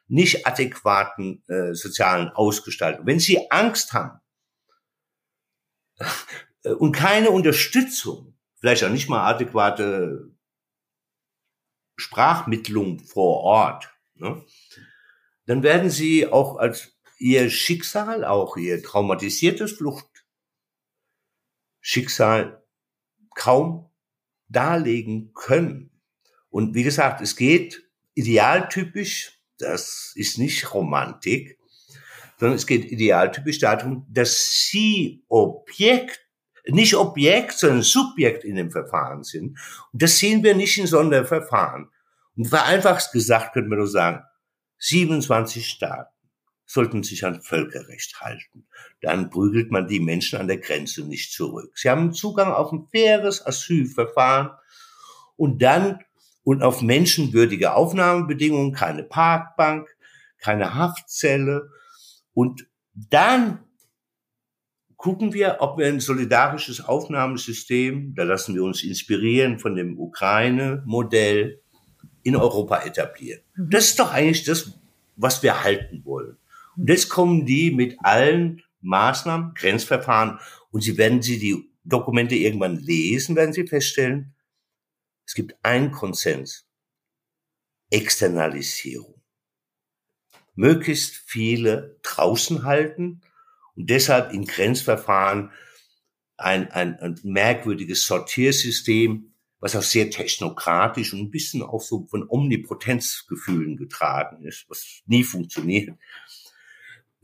nicht 0.08 0.46
adäquaten 0.46 1.44
äh, 1.48 1.74
sozialen 1.74 2.30
Ausgestaltungen. 2.30 3.06
Wenn 3.06 3.20
Sie 3.20 3.50
Angst 3.50 3.92
haben 3.92 4.20
und 6.64 6.92
keine 6.92 7.30
Unterstützung, 7.30 8.34
vielleicht 8.60 8.84
auch 8.84 8.90
nicht 8.90 9.08
mal 9.08 9.26
adäquate 9.26 10.30
Sprachmittlung 11.96 13.00
vor 13.00 13.40
Ort, 13.40 13.90
ne? 14.14 14.44
dann 15.46 15.62
werden 15.62 15.88
sie 15.90 16.26
auch 16.26 16.56
als 16.56 16.96
ihr 17.18 17.50
Schicksal, 17.50 18.24
auch 18.24 18.56
ihr 18.56 18.82
traumatisiertes 18.82 19.72
Fluchtschicksal 19.72 22.64
kaum 23.34 23.90
darlegen 24.48 25.32
können. 25.34 25.90
Und 26.48 26.74
wie 26.74 26.82
gesagt, 26.82 27.20
es 27.20 27.36
geht 27.36 27.86
idealtypisch, 28.14 29.38
das 29.58 30.12
ist 30.14 30.38
nicht 30.38 30.72
Romantik, 30.74 31.58
sondern 32.38 32.56
es 32.56 32.66
geht 32.66 32.90
idealtypisch 32.90 33.58
darum, 33.58 34.06
dass 34.08 34.66
sie 34.66 35.22
Objekt 35.28 36.29
nicht 36.66 36.94
Objekt, 36.94 37.58
sondern 37.58 37.82
Subjekt 37.82 38.44
in 38.44 38.56
dem 38.56 38.70
Verfahren 38.70 39.24
sind. 39.24 39.58
Und 39.92 40.02
das 40.02 40.18
sehen 40.18 40.42
wir 40.42 40.54
nicht 40.54 40.78
in 40.78 40.86
Sonderverfahren. 40.86 41.88
Und 42.36 42.48
vereinfacht 42.48 43.12
gesagt 43.12 43.52
könnte 43.52 43.68
man 43.68 43.78
nur 43.78 43.88
sagen, 43.88 44.22
27 44.78 45.66
Staaten 45.66 46.14
sollten 46.66 47.02
sich 47.02 47.24
an 47.26 47.42
Völkerrecht 47.42 48.20
halten. 48.20 48.66
Dann 49.00 49.28
prügelt 49.28 49.70
man 49.72 49.88
die 49.88 50.00
Menschen 50.00 50.38
an 50.38 50.46
der 50.46 50.58
Grenze 50.58 51.04
nicht 51.04 51.32
zurück. 51.32 51.76
Sie 51.76 51.90
haben 51.90 52.12
Zugang 52.12 52.52
auf 52.52 52.72
ein 52.72 52.86
faires 52.92 53.44
Asylverfahren 53.44 54.50
und 55.36 55.60
dann 55.62 55.98
und 56.44 56.62
auf 56.62 56.80
menschenwürdige 56.80 57.74
Aufnahmebedingungen, 57.74 58.72
keine 58.72 59.02
Parkbank, 59.02 59.88
keine 60.38 60.74
Haftzelle. 60.74 61.70
Und 62.32 62.66
dann 62.94 63.64
gucken 65.00 65.32
wir, 65.32 65.56
ob 65.60 65.78
wir 65.78 65.86
ein 65.86 65.98
solidarisches 65.98 66.84
Aufnahmesystem, 66.84 68.14
da 68.14 68.24
lassen 68.24 68.54
wir 68.54 68.62
uns 68.62 68.84
inspirieren 68.84 69.58
von 69.58 69.74
dem 69.74 69.98
Ukraine-Modell, 69.98 71.62
in 72.22 72.36
Europa 72.36 72.82
etablieren. 72.82 73.40
Mhm. 73.56 73.70
Das 73.70 73.86
ist 73.86 73.98
doch 73.98 74.12
eigentlich 74.12 74.44
das, 74.44 74.78
was 75.16 75.42
wir 75.42 75.64
halten 75.64 76.04
wollen. 76.04 76.36
Und 76.76 76.90
jetzt 76.90 77.08
kommen 77.08 77.46
die 77.46 77.70
mit 77.70 77.96
allen 78.00 78.62
Maßnahmen, 78.82 79.54
Grenzverfahren, 79.54 80.38
und 80.70 80.82
Sie 80.82 80.98
werden 80.98 81.22
Sie 81.22 81.38
die 81.38 81.70
Dokumente 81.82 82.34
irgendwann 82.34 82.76
lesen, 82.76 83.36
werden 83.36 83.54
Sie 83.54 83.66
feststellen, 83.66 84.34
es 85.24 85.32
gibt 85.32 85.56
einen 85.62 85.92
Konsens. 85.92 86.66
Externalisierung. 87.88 89.14
Möglichst 90.54 91.16
viele 91.16 91.96
draußen 92.02 92.64
halten 92.64 93.22
und 93.80 93.88
deshalb 93.88 94.34
in 94.34 94.44
Grenzverfahren 94.44 95.52
ein, 96.36 96.70
ein, 96.70 96.98
ein 97.00 97.18
merkwürdiges 97.22 98.04
Sortiersystem, 98.04 99.32
was 99.58 99.74
auch 99.74 99.82
sehr 99.82 100.10
technokratisch 100.10 101.14
und 101.14 101.20
ein 101.20 101.30
bisschen 101.30 101.62
auch 101.62 101.80
so 101.80 102.06
von 102.10 102.28
Omnipotenzgefühlen 102.28 103.78
getragen 103.78 104.44
ist, 104.44 104.66
was 104.68 105.00
nie 105.06 105.24
funktioniert, 105.24 105.98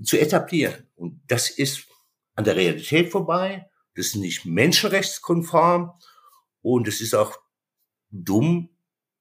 zu 0.02 0.18
etablieren. 0.18 0.86
Und 0.94 1.20
das 1.26 1.50
ist 1.50 1.88
an 2.36 2.44
der 2.44 2.56
Realität 2.56 3.10
vorbei, 3.10 3.68
das 3.94 4.06
ist 4.06 4.16
nicht 4.16 4.46
menschenrechtskonform 4.46 5.92
und 6.62 6.88
es 6.88 7.02
ist 7.02 7.14
auch 7.14 7.36
dumm, 8.10 8.70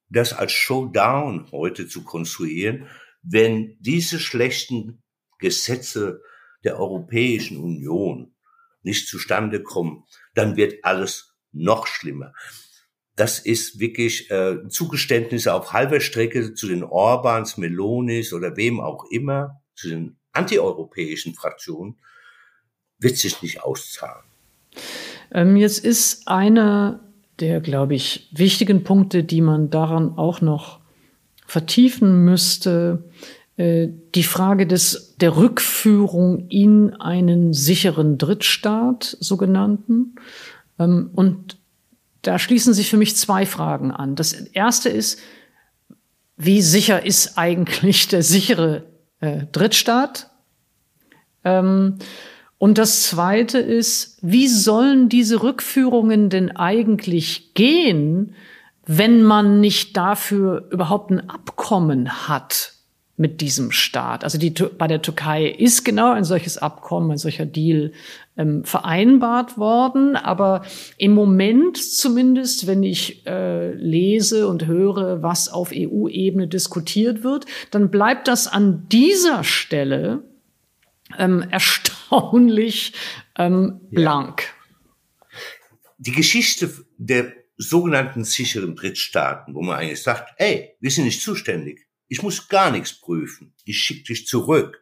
das 0.08 0.32
als 0.32 0.54
Showdown 0.54 1.52
heute 1.52 1.86
zu 1.90 2.06
konstruieren, 2.06 2.88
wenn 3.24 3.76
diese 3.82 4.22
schlechten 4.22 5.04
Gesetze 5.40 6.22
der 6.66 6.80
Europäischen 6.80 7.58
Union 7.58 8.34
nicht 8.84 9.08
zustande 9.08 9.64
kommen, 9.64 10.04
dann 10.34 10.58
wird 10.58 10.84
alles 10.84 11.36
noch 11.52 11.88
schlimmer. 11.88 12.34
Das 13.16 13.40
ist 13.40 13.80
wirklich 13.80 14.30
äh, 14.30 14.68
Zugeständnisse 14.68 15.54
auf 15.54 15.72
halber 15.72 16.02
Strecke 16.02 16.54
zu 16.54 16.68
den 16.68 16.84
Orbans, 16.84 17.58
Melonis 17.58 18.34
oder 18.34 18.58
wem 18.58 18.82
auch 18.82 19.06
immer, 19.10 19.62
zu 19.76 19.90
den 19.90 20.18
antieuropäischen 20.34 21.34
Fraktionen, 21.34 21.98
wird 23.00 23.18
sich 23.18 23.42
nicht 23.42 23.64
auszahlen. 23.64 24.26
Ähm, 25.32 25.56
jetzt 25.56 25.84
ist 25.84 26.28
einer 26.28 27.02
der, 27.40 27.62
glaube 27.62 27.96
ich, 27.96 28.30
wichtigen 28.34 28.84
Punkte, 28.84 29.24
die 29.24 29.42
man 29.42 29.70
daran 29.70 30.18
auch 30.18 30.42
noch 30.42 30.80
vertiefen 31.46 32.24
müsste, 32.24 33.10
die 33.58 34.24
Frage 34.24 34.68
des, 34.68 35.16
der 35.18 35.38
Rückführung 35.38 36.50
in 36.50 36.94
einen 36.96 37.54
sicheren 37.54 38.18
Drittstaat, 38.18 39.16
sogenannten. 39.22 40.16
Ähm, 40.78 41.10
und 41.14 41.58
da 42.22 42.38
schließen 42.38 42.74
sich 42.74 42.90
für 42.90 42.98
mich 42.98 43.16
zwei 43.16 43.46
Fragen 43.46 43.92
an. 43.92 44.16
Das 44.16 44.34
erste 44.34 44.90
ist, 44.90 45.20
wie 46.36 46.62
sicher 46.62 47.06
ist 47.06 47.38
eigentlich 47.38 48.10
der 48.10 48.24
sichere 48.24 48.84
äh, 49.22 49.46
Drittstaat? 49.52 50.32
Ähm, 51.46 52.00
und 52.58 52.78
das 52.78 53.04
Zweite 53.04 53.60
ist, 53.60 54.18
wie 54.22 54.50
sollen 54.50 55.08
diese 55.08 55.44
Rückführungen 55.44 56.30
denn 56.30 56.56
eigentlich 56.58 57.54
gehen, 57.54 58.36
wenn 58.86 59.24
man 59.24 59.62
nicht 59.62 59.96
dafür 59.96 60.68
überhaupt 60.72 61.12
ein 61.12 61.30
Abkommen 61.30 62.28
hat 62.28 62.75
mit 63.18 63.42
diesem 63.42 63.72
Staat? 63.72 64.24
Also 64.24 64.38
die, 64.38 64.50
bei 64.50 64.88
der 64.88 65.02
Türkei 65.02 65.48
ist 65.48 65.86
genau 65.86 66.12
ein 66.12 66.24
solches 66.24 66.58
Abkommen, 66.58 67.12
ein 67.12 67.18
solcher 67.18 67.46
Deal 67.46 67.92
ähm, 68.38 68.64
vereinbart 68.64 69.58
worden. 69.58 70.16
Aber 70.16 70.64
im 70.98 71.14
Moment 71.14 71.78
zumindest, 71.78 72.68
wenn 72.68 72.84
ich 72.84 73.26
äh, 73.26 73.72
lese 73.74 74.48
und 74.48 74.68
höre, 74.68 75.22
was 75.22 75.50
auf 75.50 75.72
EU-Ebene 75.74 76.48
diskutiert 76.48 77.24
wird, 77.24 77.46
dann 77.72 77.90
bleibt 77.90 78.28
das 78.28 78.48
an 78.48 78.88
dieser 78.90 79.44
Stelle 79.44 80.24
ähm, 81.18 81.46
erstaunlich 81.50 82.94
ähm, 83.38 83.80
blank. 83.92 84.44
Die 85.98 86.12
Geschichte 86.12 86.72
der 86.98 87.32
sogenannten 87.58 88.26
sicheren 88.26 88.76
Drittstaaten, 88.76 89.56
wo 89.56 89.62
man 89.62 89.78
eigentlich 89.78 90.04
sagt, 90.04 90.34
ey, 90.38 90.76
wir 90.80 90.92
sind 90.92 91.06
nicht 91.06 91.22
zuständig, 91.22 91.85
ich 92.08 92.22
muss 92.22 92.48
gar 92.48 92.72
nichts 92.72 93.00
prüfen, 93.00 93.54
ich 93.64 93.80
schicke 93.80 94.04
dich 94.04 94.28
zurück, 94.28 94.82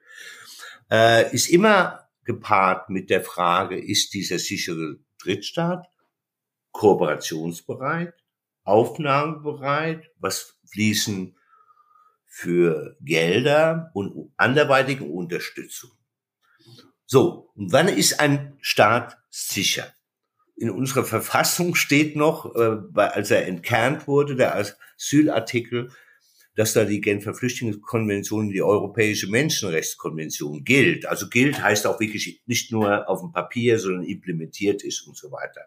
äh, 0.91 1.33
ist 1.33 1.47
immer 1.49 2.09
gepaart 2.25 2.89
mit 2.89 3.09
der 3.09 3.21
Frage, 3.21 3.79
ist 3.79 4.13
dieser 4.13 4.39
sichere 4.39 4.97
Drittstaat 5.21 5.87
kooperationsbereit, 6.71 8.13
aufnahmebereit, 8.63 10.09
was 10.17 10.57
fließen 10.71 11.37
für 12.25 12.97
Gelder 13.01 13.91
und 13.93 14.33
anderweitige 14.37 15.03
Unterstützung. 15.05 15.91
So, 17.05 17.51
und 17.55 17.71
wann 17.71 17.87
ist 17.87 18.19
ein 18.19 18.57
Staat 18.61 19.17
sicher? 19.29 19.93
In 20.55 20.71
unserer 20.71 21.03
Verfassung 21.03 21.75
steht 21.75 22.15
noch, 22.15 22.55
äh, 22.55 22.77
als 22.95 23.31
er 23.31 23.47
entkernt 23.47 24.07
wurde, 24.07 24.35
der 24.35 24.55
Asylartikel, 24.55 25.91
dass 26.55 26.73
da 26.73 26.85
die 26.85 27.01
Genfer 27.01 27.33
Flüchtlingskonvention, 27.33 28.49
die 28.49 28.61
Europäische 28.61 29.27
Menschenrechtskonvention 29.27 30.63
gilt. 30.63 31.05
Also 31.05 31.27
gilt 31.29 31.61
heißt 31.61 31.87
auch 31.87 31.99
wirklich 31.99 32.41
nicht 32.45 32.71
nur 32.71 33.09
auf 33.09 33.21
dem 33.21 33.31
Papier, 33.31 33.79
sondern 33.79 34.03
implementiert 34.03 34.83
ist 34.83 35.01
und 35.07 35.17
so 35.17 35.31
weiter. 35.31 35.61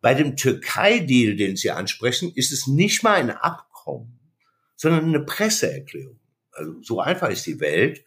Bei 0.00 0.14
dem 0.14 0.36
Türkei-Deal, 0.36 1.36
den 1.36 1.56
Sie 1.56 1.70
ansprechen, 1.70 2.30
ist 2.34 2.52
es 2.52 2.66
nicht 2.66 3.02
mal 3.02 3.14
ein 3.14 3.30
Abkommen, 3.30 4.18
sondern 4.76 5.06
eine 5.06 5.24
Presseerklärung. 5.24 6.20
Also 6.52 6.82
so 6.82 7.00
einfach 7.00 7.30
ist 7.30 7.46
die 7.46 7.60
Welt. 7.60 8.04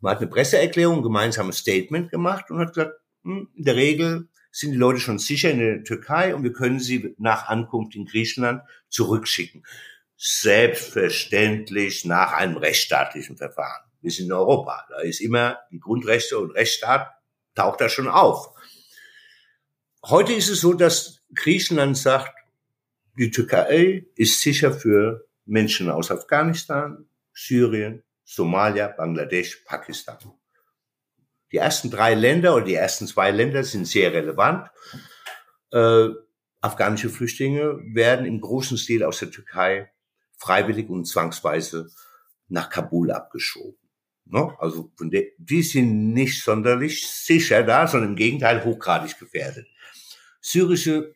Man 0.00 0.12
hat 0.12 0.18
eine 0.20 0.30
Presseerklärung, 0.30 0.98
ein 0.98 1.02
gemeinsames 1.02 1.58
Statement 1.58 2.10
gemacht 2.10 2.50
und 2.50 2.60
hat 2.60 2.74
gesagt, 2.74 2.94
hm, 3.24 3.48
in 3.54 3.64
der 3.64 3.76
Regel 3.76 4.28
sind 4.52 4.72
die 4.72 4.78
Leute 4.78 5.00
schon 5.00 5.18
sicher 5.18 5.50
in 5.50 5.58
der 5.58 5.84
Türkei 5.84 6.34
und 6.34 6.42
wir 6.42 6.52
können 6.52 6.80
sie 6.80 7.14
nach 7.18 7.48
Ankunft 7.48 7.94
in 7.94 8.06
Griechenland 8.06 8.62
zurückschicken. 8.88 9.64
Selbstverständlich 10.16 12.04
nach 12.04 12.32
einem 12.32 12.56
rechtsstaatlichen 12.56 13.36
Verfahren. 13.36 13.84
Wir 14.00 14.10
sind 14.10 14.26
in 14.26 14.32
Europa. 14.32 14.86
Da 14.88 15.00
ist 15.00 15.20
immer 15.20 15.58
die 15.70 15.80
Grundrechte 15.80 16.38
und 16.38 16.52
Rechtsstaat 16.52 17.10
taucht 17.54 17.80
da 17.80 17.88
schon 17.88 18.08
auf. 18.08 18.54
Heute 20.04 20.32
ist 20.32 20.48
es 20.48 20.60
so, 20.60 20.72
dass 20.72 21.22
Griechenland 21.34 21.98
sagt, 21.98 22.32
die 23.18 23.30
Türkei 23.30 24.06
ist 24.14 24.40
sicher 24.40 24.72
für 24.72 25.26
Menschen 25.44 25.90
aus 25.90 26.10
Afghanistan, 26.10 27.08
Syrien, 27.32 28.02
Somalia, 28.24 28.88
Bangladesch, 28.88 29.64
Pakistan. 29.64 30.18
Die 31.52 31.58
ersten 31.58 31.90
drei 31.90 32.14
Länder 32.14 32.54
oder 32.54 32.64
die 32.64 32.74
ersten 32.74 33.06
zwei 33.06 33.30
Länder 33.30 33.64
sind 33.64 33.86
sehr 33.86 34.12
relevant. 34.12 34.68
Äh, 35.72 36.08
afghanische 36.60 37.08
Flüchtlinge 37.08 37.78
werden 37.94 38.26
im 38.26 38.40
großen 38.40 38.76
Stil 38.76 39.04
aus 39.04 39.20
der 39.20 39.30
Türkei 39.30 39.90
freiwillig 40.36 40.88
und 40.88 41.06
zwangsweise 41.06 41.90
nach 42.48 42.70
Kabul 42.70 43.10
abgeschoben. 43.10 43.78
Ne? 44.26 44.54
Also 44.58 44.90
von 44.96 45.10
der, 45.10 45.24
die 45.38 45.62
sind 45.62 46.12
nicht 46.12 46.42
sonderlich 46.42 47.06
sicher 47.06 47.62
da, 47.62 47.86
sondern 47.86 48.10
im 48.10 48.16
Gegenteil 48.16 48.64
hochgradig 48.64 49.18
gefährdet. 49.18 49.66
Syrische 50.40 51.14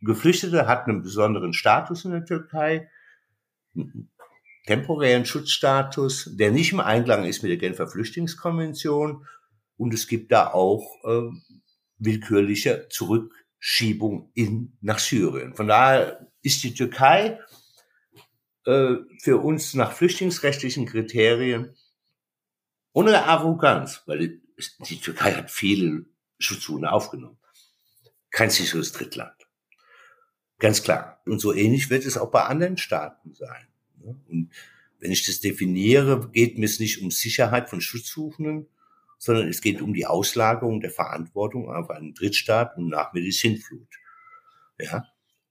Geflüchtete 0.00 0.66
hatten 0.66 0.90
einen 0.90 1.02
besonderen 1.02 1.52
Status 1.52 2.04
in 2.04 2.12
der 2.12 2.24
Türkei 2.24 2.88
temporären 4.66 5.26
Schutzstatus, 5.26 6.30
der 6.32 6.50
nicht 6.50 6.72
im 6.72 6.80
Einklang 6.80 7.24
ist 7.24 7.42
mit 7.42 7.50
der 7.50 7.58
Genfer 7.58 7.88
Flüchtlingskonvention. 7.88 9.26
Und 9.76 9.94
es 9.94 10.06
gibt 10.06 10.32
da 10.32 10.48
auch 10.48 10.96
äh, 11.04 11.30
willkürliche 11.98 12.86
Zurückschiebung 12.90 14.30
in, 14.34 14.76
nach 14.80 14.98
Syrien. 14.98 15.54
Von 15.54 15.68
daher 15.68 16.26
ist 16.42 16.62
die 16.62 16.74
Türkei 16.74 17.38
äh, 18.66 18.96
für 19.18 19.38
uns 19.38 19.74
nach 19.74 19.92
flüchtlingsrechtlichen 19.92 20.86
Kriterien 20.86 21.74
ohne 22.92 23.24
Arroganz, 23.24 24.02
weil 24.06 24.18
die, 24.18 25.00
Türkei 25.00 25.32
hat 25.32 25.50
viele 25.50 26.06
Schutzzonen 26.38 26.84
aufgenommen. 26.84 27.38
Kein 28.30 28.50
sicheres 28.50 28.92
Drittland. 28.92 29.34
Ganz 30.58 30.82
klar. 30.82 31.20
Und 31.24 31.40
so 31.40 31.54
ähnlich 31.54 31.88
wird 31.88 32.04
es 32.04 32.18
auch 32.18 32.30
bei 32.30 32.44
anderen 32.44 32.76
Staaten 32.76 33.34
sein. 33.34 33.66
Und 34.02 34.50
wenn 34.98 35.10
ich 35.10 35.24
das 35.24 35.40
definiere, 35.40 36.30
geht 36.30 36.58
mir 36.58 36.66
es 36.66 36.78
nicht 36.78 37.02
um 37.02 37.10
Sicherheit 37.10 37.70
von 37.70 37.80
Schutzsuchenden, 37.80 38.68
sondern 39.18 39.48
es 39.48 39.60
geht 39.60 39.80
um 39.80 39.94
die 39.94 40.06
Auslagerung 40.06 40.80
der 40.80 40.90
Verantwortung 40.90 41.70
auf 41.70 41.90
einen 41.90 42.14
Drittstaat 42.14 42.76
und 42.76 42.88
nach 42.88 43.12
Sintflut. 43.14 43.88
Ja. 44.78 45.06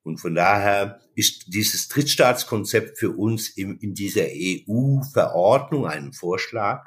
Und 0.10 0.18
von 0.18 0.34
daher 0.34 1.00
ist 1.14 1.54
dieses 1.54 1.88
Drittstaatskonzept 1.88 2.98
für 2.98 3.12
uns 3.12 3.48
in, 3.48 3.78
in 3.78 3.94
dieser 3.94 4.26
EU-Verordnung, 4.26 5.86
einen 5.86 6.14
Vorschlag, 6.14 6.84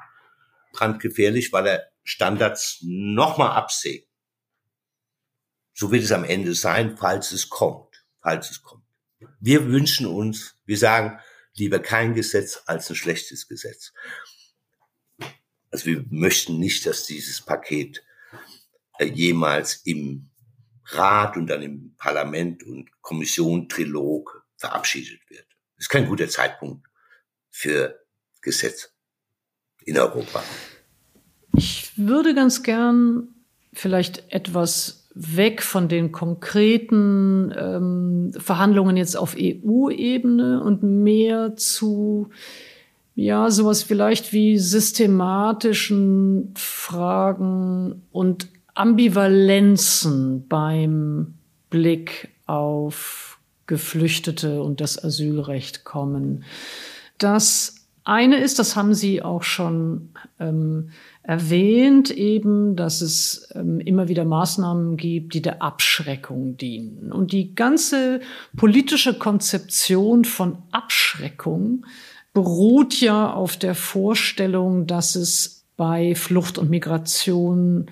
brandgefährlich, 0.73 1.53
weil 1.53 1.67
er 1.67 1.83
Standards 2.03 2.79
nochmal 2.81 3.51
absägt. 3.51 4.09
So 5.73 5.93
wird 5.93 6.03
es 6.03 6.11
am 6.11 6.25
Ende 6.25 6.53
sein, 6.53 6.97
falls 6.97 7.31
es 7.31 7.47
kommt, 7.47 8.05
falls 8.21 8.51
es 8.51 8.61
kommt. 8.61 8.83
Wir 9.39 9.67
wünschen 9.67 10.05
uns, 10.05 10.57
wir 10.65 10.77
sagen, 10.77 11.17
lieber 11.55 11.79
kein 11.79 12.15
Gesetz 12.15 12.61
als 12.65 12.89
ein 12.89 12.97
schlechtes 12.97 13.47
Gesetz. 13.47 13.93
Also 15.71 15.85
wir 15.85 16.03
möchten 16.09 16.59
nicht, 16.59 16.85
dass 16.85 17.05
dieses 17.05 17.39
Paket 17.39 18.03
äh, 18.99 19.05
jemals 19.05 19.75
im 19.85 20.29
Rat 20.87 21.37
und 21.37 21.47
dann 21.47 21.61
im 21.61 21.95
Parlament 21.97 22.63
und 22.63 22.89
Kommission 23.01 23.69
Trilog 23.69 24.45
verabschiedet 24.57 25.21
wird. 25.29 25.45
Das 25.75 25.85
ist 25.85 25.89
kein 25.89 26.07
guter 26.07 26.27
Zeitpunkt 26.27 26.87
für 27.49 27.99
Gesetze 28.41 28.89
in 29.85 29.97
Europa. 29.97 30.43
Ich 31.55 31.97
würde 31.97 32.33
ganz 32.33 32.63
gern 32.63 33.29
vielleicht 33.73 34.31
etwas 34.31 35.07
weg 35.15 35.61
von 35.61 35.87
den 35.87 36.11
konkreten 36.11 37.53
ähm, 37.55 38.31
Verhandlungen 38.35 38.97
jetzt 38.97 39.15
auf 39.15 39.35
EU-Ebene 39.37 40.63
und 40.63 40.81
mehr 40.81 41.55
zu 41.55 42.29
ja 43.15 43.51
sowas 43.51 43.83
vielleicht 43.83 44.33
wie 44.33 44.57
systematischen 44.57 46.51
Fragen 46.57 48.07
und 48.11 48.47
Ambivalenzen 48.75 50.47
beim 50.47 51.35
Blick 51.69 52.29
auf 52.45 53.39
Geflüchtete 53.67 54.61
und 54.61 54.81
das 54.81 55.03
Asylrecht 55.03 55.83
kommen. 55.83 56.43
Das 57.17 57.83
eine 58.03 58.37
ist, 58.37 58.59
das 58.59 58.75
haben 58.75 58.93
Sie 58.93 59.21
auch 59.21 59.43
schon 59.43 60.09
ähm, 60.39 60.89
erwähnt, 61.23 62.11
eben, 62.11 62.75
dass 62.75 62.99
es 62.99 63.49
ähm, 63.55 63.79
immer 63.79 64.09
wieder 64.09 64.25
Maßnahmen 64.25 64.97
gibt, 64.97 65.33
die 65.33 65.41
der 65.41 65.61
Abschreckung 65.61 66.57
dienen. 66.57 67.13
Und 67.13 67.31
die 67.31 67.55
ganze 67.55 68.19
politische 68.57 69.13
Konzeption 69.13 70.25
von 70.25 70.57
Abschreckung 70.71 71.85
beruht 72.33 72.99
ja 72.99 73.31
auf 73.31 73.55
der 73.55 73.75
Vorstellung, 73.75 74.85
dass 74.85 75.15
es 75.15 75.63
bei 75.77 76.13
Flucht 76.15 76.57
und 76.57 76.69
Migration 76.69 77.89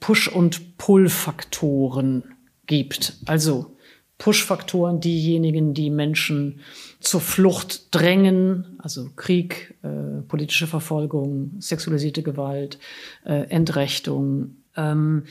Push- 0.00 0.28
und 0.28 0.78
Pull-Faktoren 0.78 2.24
gibt. 2.66 3.14
Also 3.26 3.76
Push-Faktoren, 4.18 5.00
diejenigen, 5.00 5.74
die 5.74 5.90
Menschen 5.90 6.60
zur 7.00 7.20
Flucht 7.20 7.94
drängen, 7.94 8.78
also 8.78 9.10
Krieg, 9.14 9.76
äh, 9.82 10.22
politische 10.22 10.66
Verfolgung, 10.66 11.52
sexualisierte 11.60 12.22
Gewalt, 12.22 12.78
äh, 13.24 13.44
Entrechtung. 13.48 14.56
Ähm, 14.76 15.24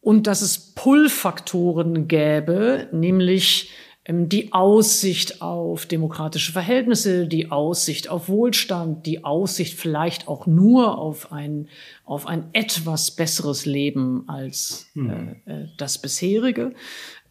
und 0.00 0.26
dass 0.26 0.42
es 0.42 0.74
Pull-Faktoren 0.74 2.08
gäbe, 2.08 2.88
nämlich 2.92 3.70
die 4.10 4.54
Aussicht 4.54 5.42
auf 5.42 5.84
demokratische 5.84 6.52
Verhältnisse, 6.52 7.26
die 7.26 7.50
Aussicht 7.50 8.08
auf 8.08 8.28
Wohlstand, 8.28 9.04
die 9.04 9.22
Aussicht 9.22 9.78
vielleicht 9.78 10.28
auch 10.28 10.46
nur 10.46 10.98
auf 10.98 11.30
ein, 11.30 11.68
auf 12.06 12.26
ein 12.26 12.48
etwas 12.54 13.10
besseres 13.10 13.66
Leben 13.66 14.24
als 14.26 14.86
hm. 14.94 15.36
äh, 15.46 15.52
äh 15.52 15.68
das 15.76 15.98
bisherige. 15.98 16.72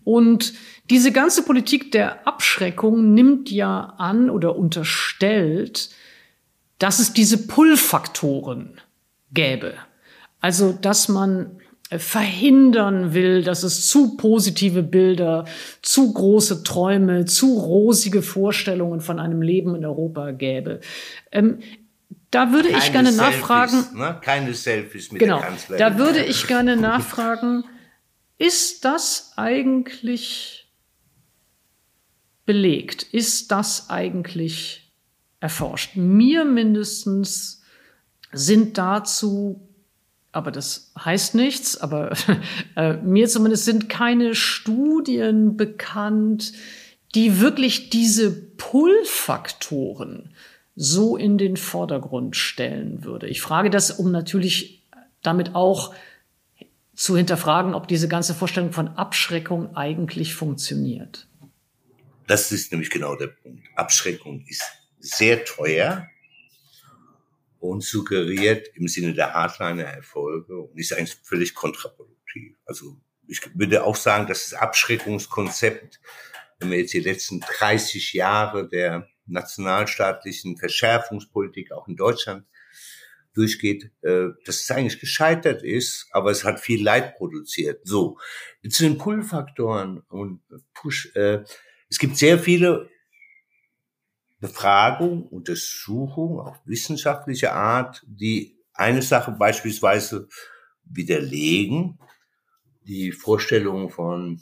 Und 0.04 0.54
diese 0.92 1.12
ganze 1.12 1.44
Politik 1.44 1.92
der 1.92 2.28
Abschreckung 2.28 3.14
nimmt 3.14 3.50
ja 3.50 3.96
an 3.98 4.30
oder 4.30 4.56
unterstellt, 4.56 5.90
dass 6.78 7.00
es 7.00 7.12
diese 7.12 7.48
Pull-Faktoren 7.48 8.80
gäbe. 9.32 9.74
Also, 10.40 10.72
dass 10.72 11.10
man 11.10 11.60
verhindern 11.90 13.14
will, 13.14 13.44
dass 13.44 13.64
es 13.64 13.88
zu 13.88 14.18
positive 14.18 14.84
Bilder, 14.84 15.46
zu 15.82 16.14
große 16.14 16.64
Träume, 16.64 17.26
zu 17.26 17.58
rosige 17.58 18.22
Vorstellungen 18.22 19.00
von 19.00 19.20
einem 19.20 19.42
Leben 19.42 19.76
in 19.76 19.86
Europa 19.86 20.32
gäbe. 20.32 20.82
Ähm, 21.32 21.60
da 22.30 22.52
würde 22.52 22.70
Keine 22.70 22.84
ich 22.84 22.92
gerne 22.92 23.12
Selfies, 23.14 23.40
nachfragen. 23.40 23.86
Ne? 23.98 24.20
Keine 24.22 24.54
Selfies 24.54 25.12
mit 25.12 25.22
genau, 25.22 25.40
der 25.40 25.48
Kanzlerin. 25.48 25.80
Da 25.80 25.98
würde 25.98 26.24
ich 26.24 26.48
gerne 26.48 26.76
nachfragen, 26.76 27.64
ist 28.38 28.84
das 28.84 29.34
eigentlich 29.38 30.68
belegt? 32.46 33.04
Ist 33.04 33.52
das 33.52 33.90
eigentlich 33.90 34.92
erforscht? 35.40 35.96
Mir 35.96 36.44
mindestens 36.44 37.62
sind 38.34 38.78
dazu, 38.78 39.67
aber 40.38 40.52
das 40.52 40.92
heißt 41.04 41.34
nichts, 41.34 41.76
aber 41.76 42.14
äh, 42.76 42.94
mir 42.98 43.28
zumindest 43.28 43.66
sind 43.66 43.90
keine 43.90 44.36
Studien 44.36 45.58
bekannt, 45.58 46.54
die 47.16 47.42
wirklich 47.42 47.90
diese 47.90 48.32
Pull-Faktoren 48.32 50.36
so 50.76 51.18
in 51.18 51.40
den 51.40 51.58
Vordergrund 51.58 52.36
stellen 52.36 53.04
würde. 53.04 53.28
Ich 53.28 53.42
frage 53.42 53.72
das, 53.72 53.90
um 53.90 54.12
natürlich 54.12 54.86
damit 55.24 55.56
auch 55.56 55.96
zu 56.94 57.18
hinterfragen, 57.18 57.74
ob 57.74 57.88
diese 57.88 58.08
ganze 58.08 58.36
Vorstellung 58.36 58.74
von 58.74 58.90
Abschreckung 58.90 59.76
eigentlich 59.76 60.36
funktioniert. 60.36 61.28
Das 62.28 62.52
ist 62.52 62.72
nämlich 62.72 62.92
genau 62.92 63.16
der 63.16 63.28
Punkt. 63.28 63.66
Abschreckung 63.76 64.46
ist 64.48 64.64
sehr 65.00 65.46
teuer 65.46 66.08
und 67.60 67.84
suggeriert 67.84 68.70
im 68.76 68.88
Sinne 68.88 69.14
der 69.14 69.34
Hardliner 69.34 69.84
Erfolge 69.84 70.58
und 70.58 70.78
ist 70.78 70.94
eigentlich 70.94 71.18
völlig 71.24 71.56
kontraproduktiv. 71.56 72.56
Also 72.66 72.98
ich 73.28 73.42
würde 73.56 73.84
auch 73.84 73.96
sagen, 73.96 74.28
dass 74.28 74.50
das 74.50 74.60
Abschreckungskonzept, 74.60 76.00
wenn 76.60 76.72
wir 76.72 76.80
jetzt 76.80 76.94
die 76.94 77.00
letzten 77.00 77.42
30 77.42 78.14
Jahre 78.14 78.68
der 78.68 79.08
nationalstaatlichen 79.26 80.58
Verschärfungspolitik 80.58 81.72
auch 81.72 81.88
in 81.88 81.96
Deutschland 81.96 82.46
durchgeht, 83.34 83.92
äh, 84.02 84.30
dass 84.46 84.62
es 84.62 84.72
eigentlich 84.72 85.00
gescheitert 85.00 85.64
ist, 85.64 86.08
aber 86.12 86.32
es 86.32 86.44
hat 86.44 86.60
viel 86.60 86.84
Leid 86.84 87.18
produziert. 87.18 87.82
So, 87.84 88.18
zu 88.68 88.84
den 88.84 88.98
Pull-Faktoren 88.98 90.00
und 90.10 90.42
Push. 90.74 91.16
Äh, 91.16 91.44
es 91.90 92.00
gibt 92.00 92.18
sehr 92.18 92.40
viele 92.40 92.90
Befragungen, 94.40 95.24
Untersuchungen, 95.24 96.40
auch 96.40 96.58
wissenschaftlicher 96.66 97.54
Art, 97.54 98.04
die 98.08 98.58
eine 98.74 99.02
Sache 99.02 99.32
beispielsweise 99.32 100.28
widerlegen, 100.84 102.00
die 102.82 103.12
Vorstellung 103.12 103.90
von 103.90 104.42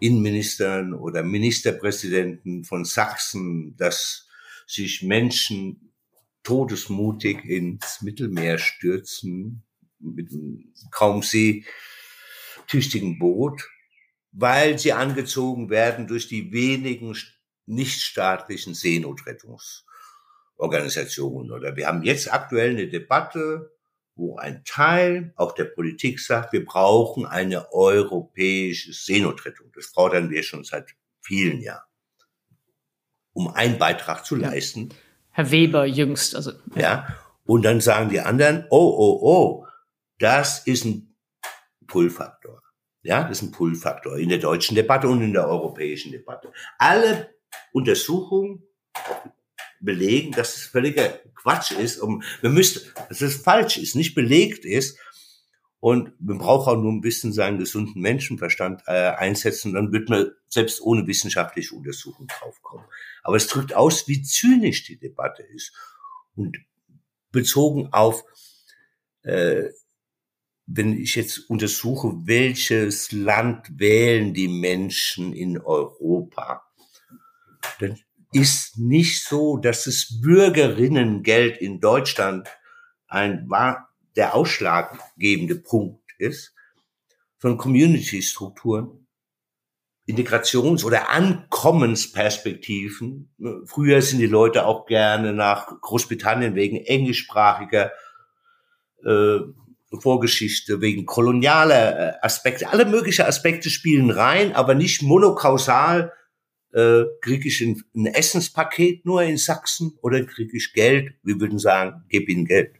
Innenministern 0.00 0.94
oder 0.94 1.22
Ministerpräsidenten 1.22 2.64
von 2.64 2.84
Sachsen, 2.84 3.76
dass 3.76 4.26
sich 4.66 5.02
Menschen 5.02 5.92
todesmutig 6.42 7.44
ins 7.44 8.02
Mittelmeer 8.02 8.58
stürzen 8.58 9.62
mit 10.00 10.32
einem 10.32 10.72
kaum 10.90 11.22
seetüchtigen 11.22 13.20
Boot, 13.20 13.62
weil 14.32 14.76
sie 14.78 14.92
angezogen 14.92 15.70
werden 15.70 16.08
durch 16.08 16.26
die 16.26 16.52
wenigen 16.52 17.14
nichtstaatlichen 17.66 18.74
Seenotrettungsorganisationen. 18.74 21.52
Oder 21.52 21.76
wir 21.76 21.86
haben 21.86 22.02
jetzt 22.02 22.32
aktuell 22.32 22.70
eine 22.70 22.88
Debatte, 22.88 23.70
wo 24.14 24.36
ein 24.36 24.62
Teil 24.64 25.32
auch 25.36 25.52
der 25.52 25.64
Politik 25.64 26.20
sagt, 26.20 26.52
wir 26.52 26.64
brauchen 26.64 27.26
eine 27.26 27.72
europäische 27.72 28.92
Seenotrettung. 28.92 29.72
Das 29.74 29.86
fordern 29.86 30.30
wir 30.30 30.42
schon 30.42 30.64
seit 30.64 30.90
vielen 31.20 31.60
Jahren, 31.60 31.86
um 33.32 33.48
einen 33.48 33.78
Beitrag 33.78 34.26
zu 34.26 34.36
leisten. 34.36 34.90
Herr 35.30 35.50
Weber 35.50 35.86
jüngst. 35.86 36.36
Also, 36.36 36.52
ja. 36.74 37.06
Und 37.44 37.62
dann 37.62 37.80
sagen 37.80 38.10
die 38.10 38.20
anderen, 38.20 38.66
oh, 38.70 38.76
oh, 38.76 39.18
oh, 39.22 39.66
das 40.18 40.66
ist 40.66 40.84
ein 40.84 41.16
Pull-Faktor. 41.86 42.62
Ja, 43.02 43.24
das 43.24 43.38
ist 43.38 43.42
ein 43.42 43.50
Pull-Faktor 43.50 44.18
in 44.18 44.28
der 44.28 44.38
deutschen 44.38 44.76
Debatte 44.76 45.08
und 45.08 45.22
in 45.22 45.32
der 45.32 45.48
europäischen 45.48 46.12
Debatte. 46.12 46.52
Alle 46.78 47.31
Untersuchungen 47.72 48.62
belegen, 49.80 50.32
dass 50.32 50.56
es 50.56 50.64
völliger 50.64 51.08
Quatsch 51.34 51.72
ist. 51.72 51.98
Um, 51.98 52.22
wir 52.40 52.50
müssten, 52.50 52.88
dass 53.08 53.20
es 53.20 53.36
falsch 53.36 53.76
ist, 53.76 53.96
nicht 53.96 54.14
belegt 54.14 54.64
ist. 54.64 54.98
Und 55.80 56.12
man 56.20 56.38
braucht 56.38 56.68
auch 56.68 56.76
nur 56.76 56.92
ein 56.92 57.00
bisschen 57.00 57.32
seinen 57.32 57.58
gesunden 57.58 58.00
Menschenverstand 58.00 58.82
äh, 58.86 59.10
einsetzen, 59.10 59.72
dann 59.72 59.90
wird 59.90 60.08
man 60.08 60.30
selbst 60.46 60.80
ohne 60.80 61.08
wissenschaftliche 61.08 61.74
Untersuchung 61.74 62.28
draufkommen. 62.28 62.86
Aber 63.24 63.34
es 63.34 63.48
drückt 63.48 63.74
aus, 63.74 64.06
wie 64.06 64.22
zynisch 64.22 64.84
die 64.84 64.96
Debatte 64.96 65.42
ist. 65.42 65.72
Und 66.36 66.56
bezogen 67.32 67.88
auf, 67.92 68.22
äh, 69.22 69.70
wenn 70.66 70.96
ich 70.96 71.16
jetzt 71.16 71.50
untersuche, 71.50 72.12
welches 72.26 73.10
Land 73.10 73.80
wählen 73.80 74.34
die 74.34 74.48
Menschen 74.48 75.32
in 75.32 75.58
Europa, 75.58 76.62
dann 77.78 77.98
ist 78.32 78.78
nicht 78.78 79.24
so, 79.24 79.58
dass 79.58 79.84
das 79.84 80.20
Bürgerinnengeld 80.20 81.58
in 81.58 81.80
Deutschland 81.80 82.48
ein 83.06 83.48
war 83.48 83.90
der 84.16 84.34
ausschlaggebende 84.34 85.54
Punkt 85.56 86.00
ist, 86.18 86.54
von 87.38 87.58
Community-Strukturen 87.58 89.02
Integrations- 90.06 90.84
oder 90.84 91.10
Ankommensperspektiven. 91.10 93.30
Früher 93.66 94.02
sind 94.02 94.18
die 94.18 94.26
Leute 94.26 94.66
auch 94.66 94.86
gerne 94.86 95.32
nach 95.32 95.68
Großbritannien 95.80 96.56
wegen 96.56 96.76
englischsprachiger 96.76 97.92
äh, 99.04 99.38
Vorgeschichte, 100.00 100.80
wegen 100.80 101.06
kolonialer 101.06 101.98
äh, 101.98 102.12
Aspekte. 102.22 102.70
Alle 102.70 102.84
möglichen 102.84 103.26
Aspekte 103.26 103.70
spielen 103.70 104.10
rein, 104.10 104.54
aber 104.54 104.74
nicht 104.74 105.02
monokausal. 105.02 106.12
Äh, 106.72 107.04
kriege 107.20 107.48
ich 107.48 107.60
ein, 107.60 107.82
ein 107.94 108.06
Essenspaket 108.06 109.04
nur 109.04 109.22
in 109.22 109.36
Sachsen 109.36 109.92
oder 110.00 110.24
kriege 110.24 110.56
ich 110.56 110.72
Geld? 110.72 111.12
Wir 111.22 111.38
würden 111.40 111.58
sagen, 111.58 112.02
gib 112.08 112.28
ihnen 112.28 112.46
Geld. 112.46 112.72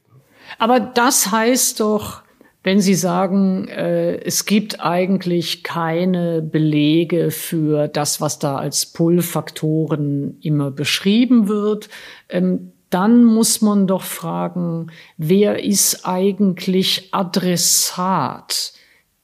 Aber 0.59 0.80
das 0.80 1.30
heißt 1.30 1.80
doch, 1.80 2.22
wenn 2.64 2.80
Sie 2.80 2.95
sagen, 2.95 3.66
äh, 3.68 4.18
es 4.18 4.45
gibt 4.47 4.80
eigentlich 4.80 5.64
keine 5.64 6.43
Belege 6.43 7.30
für 7.30 7.88
das, 7.88 8.20
was 8.20 8.38
da 8.38 8.57
als 8.57 8.86
Pull-Faktoren 8.86 10.38
immer 10.40 10.70
beschrieben 10.70 11.49
wird, 11.49 11.88
ähm, 12.28 12.72
dann 12.88 13.24
muss 13.24 13.62
man 13.62 13.86
doch 13.86 14.03
fragen, 14.03 14.93
wer 15.16 15.64
ist 15.64 16.07
eigentlich 16.07 17.09
Adressat 17.12 18.74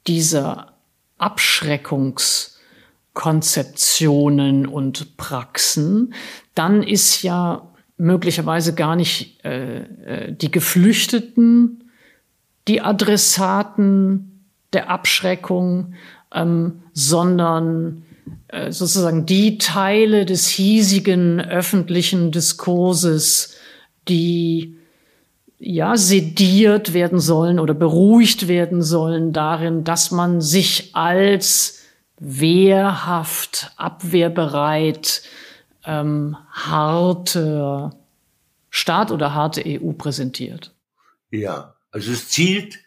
dieser 0.06 0.72
Abschreckungskonzeptionen 3.18 4.66
und 4.66 5.16
Praxen? 5.16 6.14
Dann 6.54 6.82
ist 6.82 7.22
ja 7.22 7.68
möglicherweise 7.96 8.74
gar 8.74 8.96
nicht 8.96 9.44
äh, 9.44 9.80
äh 9.80 10.32
die 10.32 10.50
Geflüchteten 10.50 11.84
die 12.68 12.82
Adressaten 12.82 14.44
der 14.74 14.90
Abschreckung, 14.90 15.94
ähm, 16.34 16.82
sondern 16.92 18.04
äh, 18.48 18.70
sozusagen 18.70 19.24
die 19.24 19.56
Teile 19.56 20.26
des 20.26 20.46
hiesigen 20.48 21.40
öffentlichen 21.40 22.30
Diskurses, 22.30 23.56
die 24.06 24.76
ja 25.58 25.96
sediert 25.96 26.92
werden 26.92 27.18
sollen 27.18 27.58
oder 27.58 27.72
beruhigt 27.74 28.46
werden 28.46 28.82
sollen 28.82 29.32
darin, 29.32 29.82
dass 29.82 30.10
man 30.10 30.42
sich 30.42 30.90
als 30.92 31.77
wehrhaft, 32.18 33.72
abwehrbereit, 33.76 35.22
ähm, 35.84 36.36
harte 36.50 37.90
Staat 38.70 39.10
oder 39.10 39.34
harte 39.34 39.62
EU 39.66 39.92
präsentiert. 39.92 40.74
Ja, 41.30 41.76
also 41.90 42.12
es 42.12 42.28
zielt, 42.28 42.78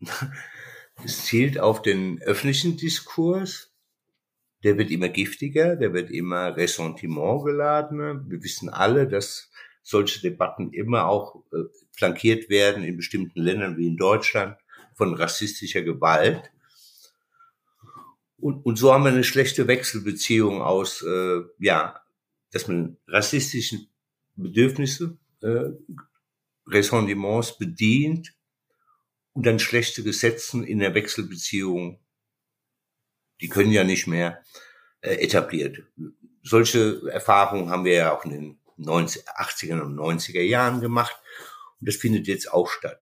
es 1.04 1.24
zielt 1.24 1.58
auf 1.58 1.82
den 1.82 2.20
öffentlichen 2.22 2.76
Diskurs. 2.76 3.72
Der 4.64 4.76
wird 4.76 4.90
immer 4.90 5.08
giftiger, 5.08 5.76
der 5.76 5.92
wird 5.92 6.10
immer 6.10 6.56
Ressentiment 6.56 7.44
geladener. 7.44 8.24
Wir 8.28 8.42
wissen 8.42 8.68
alle, 8.68 9.06
dass 9.06 9.50
solche 9.82 10.20
Debatten 10.20 10.72
immer 10.72 11.06
auch 11.06 11.44
äh, 11.52 11.64
flankiert 11.92 12.50
werden 12.50 12.82
in 12.82 12.96
bestimmten 12.96 13.40
Ländern 13.40 13.76
wie 13.76 13.86
in 13.86 13.96
Deutschland 13.96 14.56
von 14.94 15.14
rassistischer 15.14 15.82
Gewalt. 15.82 16.50
Und, 18.38 18.64
und 18.64 18.76
so 18.76 18.92
haben 18.92 19.04
wir 19.04 19.10
eine 19.10 19.24
schlechte 19.24 19.66
Wechselbeziehung 19.66 20.62
aus, 20.62 21.02
äh, 21.02 21.40
ja, 21.58 22.00
dass 22.52 22.68
man 22.68 22.96
rassistischen 23.06 23.88
Bedürfnisse, 24.36 25.18
äh, 25.42 25.70
Ressentiments 26.66 27.58
bedient 27.58 28.34
und 29.32 29.46
dann 29.46 29.58
schlechte 29.58 30.02
Gesetzen 30.02 30.64
in 30.64 30.78
der 30.78 30.94
Wechselbeziehung, 30.94 32.00
die 33.40 33.48
können 33.48 33.72
ja 33.72 33.84
nicht 33.84 34.06
mehr 34.06 34.42
äh, 35.00 35.14
etabliert. 35.16 35.82
Solche 36.42 37.02
Erfahrungen 37.10 37.70
haben 37.70 37.84
wir 37.84 37.94
ja 37.94 38.16
auch 38.16 38.24
in 38.24 38.30
den 38.30 38.60
90, 38.76 39.28
80er 39.28 39.80
und 39.80 39.96
90er 39.96 40.42
Jahren 40.42 40.80
gemacht. 40.80 41.16
Und 41.80 41.88
das 41.88 41.96
findet 41.96 42.26
jetzt 42.26 42.52
auch 42.52 42.68
statt. 42.68 43.00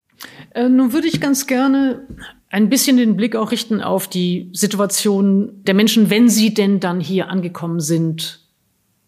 Äh, 0.53 0.69
nun 0.69 0.93
würde 0.93 1.07
ich 1.07 1.21
ganz 1.21 1.47
gerne 1.47 2.07
ein 2.49 2.69
bisschen 2.69 2.97
den 2.97 3.15
Blick 3.15 3.35
auch 3.35 3.51
richten 3.51 3.81
auf 3.81 4.07
die 4.07 4.49
Situation 4.53 5.63
der 5.63 5.73
Menschen, 5.73 6.09
wenn 6.09 6.29
sie 6.29 6.53
denn 6.53 6.79
dann 6.79 6.99
hier 6.99 7.29
angekommen 7.29 7.79
sind 7.79 8.41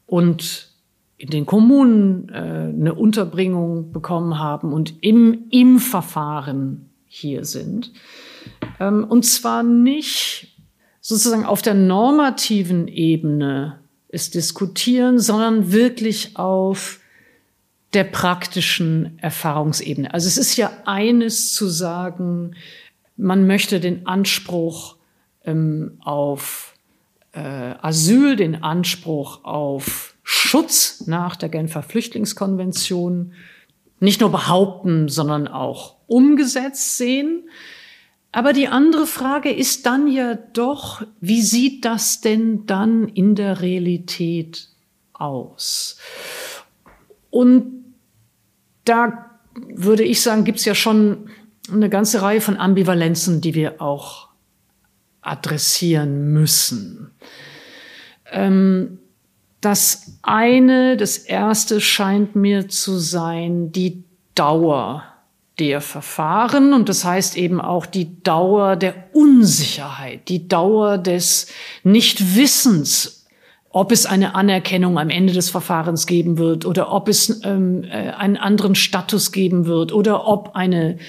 und 0.06 0.70
in 1.18 1.30
den 1.30 1.46
Kommunen 1.46 2.30
äh, 2.30 2.34
eine 2.34 2.96
Unterbringung 2.96 3.92
bekommen 3.92 4.40
haben 4.40 4.74
und 4.74 4.96
im, 5.02 5.46
im 5.52 5.80
Verfahren 5.80 6.90
hier 7.06 7.46
sind. 7.46 7.92
Ähm, 8.80 9.04
und 9.04 9.24
zwar 9.24 9.64
nicht 9.64 10.58
sozusagen 11.00 11.46
auf 11.46 11.62
der 11.62 11.74
normativen 11.74 12.88
Ebene 12.88 13.80
es 14.08 14.30
diskutieren, 14.30 15.20
sondern 15.20 15.72
wirklich 15.72 16.38
auf 16.38 17.00
der 17.94 18.04
praktischen 18.06 19.18
Erfahrungsebene. 19.20 20.14
Also 20.14 20.28
es 20.28 20.38
ist 20.38 20.56
ja 20.58 20.72
eines 20.86 21.54
zu 21.54 21.68
sagen, 21.68 22.56
man 23.18 23.46
möchte 23.46 23.80
den 23.80 24.08
Anspruch 24.08 24.96
ähm, 25.46 26.00
auf 26.04 26.74
äh, 27.34 27.40
Asyl, 27.40 28.36
den 28.36 28.64
Anspruch 28.64 29.44
auf 29.44 30.16
Schutz 30.24 31.06
nach 31.08 31.36
der 31.36 31.50
Genfer 31.50 31.84
Flüchtlingskonvention 31.84 33.34
nicht 34.00 34.22
nur 34.22 34.32
behaupten, 34.32 35.10
sondern 35.10 35.48
auch 35.48 35.96
umgesetzt 36.08 36.98
sehen. 36.98 37.50
Aber 38.32 38.52
die 38.52 38.68
andere 38.68 39.06
Frage 39.06 39.52
ist 39.52 39.86
dann 39.86 40.08
ja 40.08 40.36
doch, 40.36 41.04
wie 41.22 41.42
sieht 41.42 41.86
das 41.86 42.20
denn 42.20 42.66
dann 42.66 43.08
in 43.08 43.36
der 43.36 43.62
Realität 43.62 44.70
aus? 45.14 45.98
Und 47.30 47.83
da 48.86 49.30
würde 49.54 50.04
ich 50.04 50.22
sagen, 50.22 50.44
gibt 50.44 50.60
es 50.60 50.66
ja 50.66 50.76
schon 50.76 51.30
eine 51.72 51.90
ganze 51.90 52.22
Reihe 52.22 52.42
von 52.42 52.58
Ambivalenzen, 52.58 53.42
die 53.42 53.56
wir 53.56 53.82
auch 53.82 54.30
adressieren 55.22 56.34
müssen. 56.34 57.12
Ähm, 58.32 59.00
das 59.62 60.18
eine, 60.22 60.98
das 60.98 61.18
erste 61.18 61.80
scheint 61.80 62.36
mir 62.36 62.68
zu 62.68 62.98
sein, 62.98 63.72
die 63.72 64.04
Dauer 64.36 65.04
der 65.60 65.82
Verfahren 65.82 66.74
und 66.74 66.90
das 66.90 67.06
heißt 67.06 67.38
eben 67.38 67.62
auch 67.62 67.86
die 67.86 68.22
Dauer 68.24 68.76
der 68.76 68.96
Unsicherheit, 69.14 70.28
die 70.28 70.48
Dauer 70.48 70.98
des 70.98 71.48
Nichtwissens, 71.84 73.23
ob 73.74 73.92
es 73.92 74.06
eine 74.06 74.36
Anerkennung 74.36 75.00
am 75.00 75.10
Ende 75.10 75.34
des 75.34 75.50
Verfahrens 75.50 76.06
geben 76.06 76.38
wird 76.38 76.66
oder 76.66 76.92
ob 76.92 77.10
es 77.10 77.42
ähm, 77.44 77.84
äh, 77.84 78.12
einen 78.12 78.38
anderen 78.38 78.76
Status 78.76 79.32
geben 79.32 79.66
wird 79.66 79.92
oder 79.92 80.28
ob 80.28 80.56
eine 80.56 81.00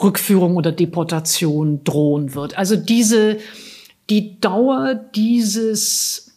Rückführung 0.00 0.56
oder 0.56 0.72
Deportation 0.72 1.82
drohen 1.84 2.34
wird. 2.34 2.56
Also 2.56 2.76
diese, 2.76 3.38
die 4.10 4.38
Dauer 4.40 4.94
dieses, 4.94 6.36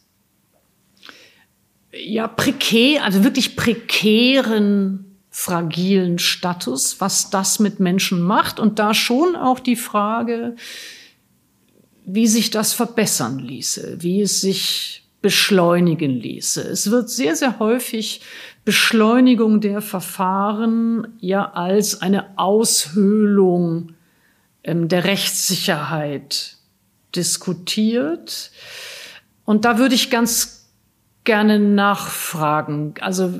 ja, 1.91 2.29
prekär, 2.29 3.03
also 3.03 3.25
wirklich 3.25 3.57
prekären 3.57 5.17
fragilen 5.29 6.17
Status, 6.19 7.01
was 7.01 7.29
das 7.29 7.59
mit 7.59 7.81
Menschen 7.81 8.21
macht 8.21 8.61
und 8.61 8.79
da 8.79 8.93
schon 8.93 9.35
auch 9.35 9.59
die 9.59 9.75
Frage, 9.75 10.55
wie 12.05 12.27
sich 12.27 12.49
das 12.49 12.71
verbessern 12.71 13.39
ließe, 13.39 13.97
wie 13.99 14.21
es 14.21 14.39
sich 14.39 15.04
beschleunigen 15.25 16.11
ließe. 16.11 16.61
Es 16.61 16.91
wird 16.91 17.09
sehr, 17.09 17.35
sehr 17.35 17.57
häufig 17.57 18.21
Beschleunigung 18.63 19.59
der 19.59 19.81
Verfahren 19.81 21.17
ja 21.19 21.51
als 21.53 22.03
eine 22.03 22.37
Aushöhlung 22.37 23.93
ähm, 24.63 24.87
der 24.87 25.05
Rechtssicherheit 25.05 26.57
diskutiert. 27.15 28.51
Und 29.45 29.65
da 29.65 29.79
würde 29.79 29.95
ich 29.95 30.11
ganz 30.11 30.67
gerne 31.23 31.57
nachfragen. 31.57 32.93
Also 33.01 33.33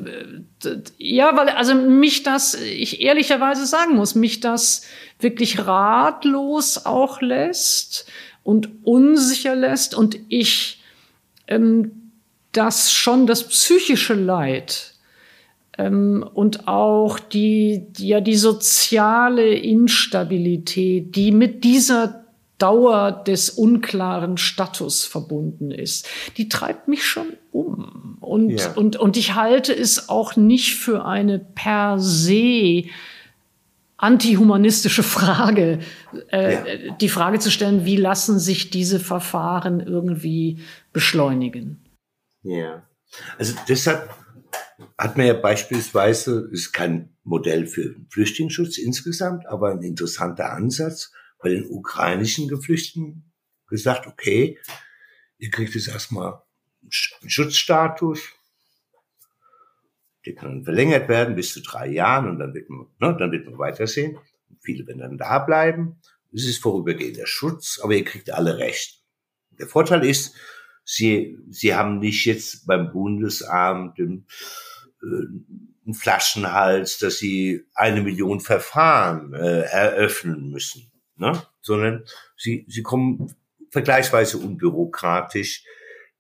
ja, 0.98 1.38
weil 1.38 1.50
also 1.50 1.76
mich 1.76 2.24
das, 2.24 2.56
ich 2.56 3.00
ehrlicherweise 3.00 3.68
sagen 3.68 3.96
muss, 3.96 4.16
mich 4.16 4.40
das 4.40 4.88
wirklich 5.20 5.68
ratlos 5.68 6.88
auch 6.88 7.22
lässt 7.22 8.08
und 8.42 8.70
unsicher 8.84 9.56
lässt 9.56 9.94
und 9.94 10.18
ich 10.30 10.82
ähm, 11.48 12.12
das 12.52 12.92
schon 12.92 13.28
das 13.28 13.48
psychische 13.48 14.14
Leid 14.14 14.96
ähm, 15.78 16.26
und 16.34 16.68
auch 16.68 17.20
die, 17.20 17.88
die 17.90 18.10
ja 18.10 18.22
die 18.22 18.38
soziale 18.38 19.54
Instabilität, 19.54 21.16
die 21.16 21.32
mit 21.32 21.64
dieser 21.64 22.26
Dauer 22.58 23.12
des 23.12 23.50
unklaren 23.50 24.38
Status 24.38 25.04
verbunden 25.06 25.72
ist, 25.72 26.08
die 26.38 26.48
treibt 26.48 26.88
mich 26.88 27.06
schon 27.06 27.34
um. 27.52 28.18
Und, 28.22 28.52
ja. 28.52 28.72
und, 28.74 28.96
und 28.96 29.18
ich 29.18 29.36
halte 29.36 29.74
es 29.74 30.08
auch 30.08 30.38
nicht 30.38 30.76
für 30.76 31.06
eine 31.06 31.40
per 31.40 32.00
se 32.00 32.84
antihumanistische 33.98 35.04
Frage, 35.04 35.80
äh, 36.32 36.54
ja. 36.54 36.94
die 37.00 37.10
Frage 37.10 37.40
zu 37.40 37.52
stellen, 37.52 37.86
wie 37.86 37.98
lassen 37.98 38.40
sich 38.40 38.70
diese 38.70 39.00
Verfahren 39.00 39.82
irgendwie 39.82 40.60
beschleunigen? 40.96 41.90
Ja, 42.42 42.90
also 43.38 43.54
deshalb 43.68 44.16
hat 44.98 45.18
man 45.18 45.28
ja 45.28 45.34
beispielsweise, 45.34 46.48
ist 46.54 46.72
kein 46.72 47.18
Modell 47.24 47.68
für 47.68 47.96
Flüchtlingsschutz 48.10 48.78
insgesamt, 48.78 49.46
aber 49.46 49.72
ein 49.72 49.82
interessanter 49.82 50.54
Ansatz 50.54 51.12
bei 51.40 51.50
den 51.50 51.70
ukrainischen 51.70 52.48
Geflüchteten 52.48 53.34
gesagt, 53.68 54.08
okay, 54.08 54.58
ihr 55.38 55.50
kriegt 55.50 55.76
jetzt 55.76 55.90
erstmal 55.90 56.42
einen 56.82 57.30
Schutzstatus, 57.30 58.22
der 60.26 60.36
kann 60.36 60.64
verlängert 60.64 61.10
werden 61.10 61.36
bis 61.36 61.52
zu 61.52 61.62
drei 61.62 61.88
Jahren 61.88 62.30
und 62.30 62.40
dann 62.40 62.54
wird 62.54 62.70
man, 62.70 62.88
ne, 63.02 63.18
dann 63.20 63.34
wird 63.34 63.46
man 63.46 63.58
weitersehen. 63.58 64.18
Viele 64.62 64.88
werden 64.88 65.00
dann 65.00 65.18
da 65.18 65.40
bleiben. 65.40 66.00
Es 66.34 66.46
ist 66.46 66.62
vorübergehender 66.62 67.28
Schutz, 67.28 67.82
aber 67.84 67.94
ihr 67.96 68.06
kriegt 68.06 68.32
alle 68.32 68.58
Recht. 68.58 69.04
Der 69.60 69.68
Vorteil 69.68 70.06
ist, 70.06 70.36
sie, 70.86 71.38
sie 71.50 71.76
haben 71.76 72.00
nicht 72.00 72.26
jetzt 72.26 72.66
beim 72.66 72.94
Bundesamt 72.94 74.00
im, 74.00 74.26
äh, 75.02 75.26
einen 75.86 75.94
Flaschenhals, 75.94 77.00
dass 77.00 77.18
sie 77.18 77.66
eine 77.74 78.02
Million 78.02 78.40
Verfahren 78.40 79.34
äh, 79.34 79.64
eröffnen 79.64 80.50
müssen, 80.50 80.90
ne? 81.18 81.46
sondern 81.62 82.06
sie, 82.38 82.66
sie 82.70 82.84
kommen 82.84 83.36
vergleichsweise 83.72 84.38
unbürokratisch 84.38 85.66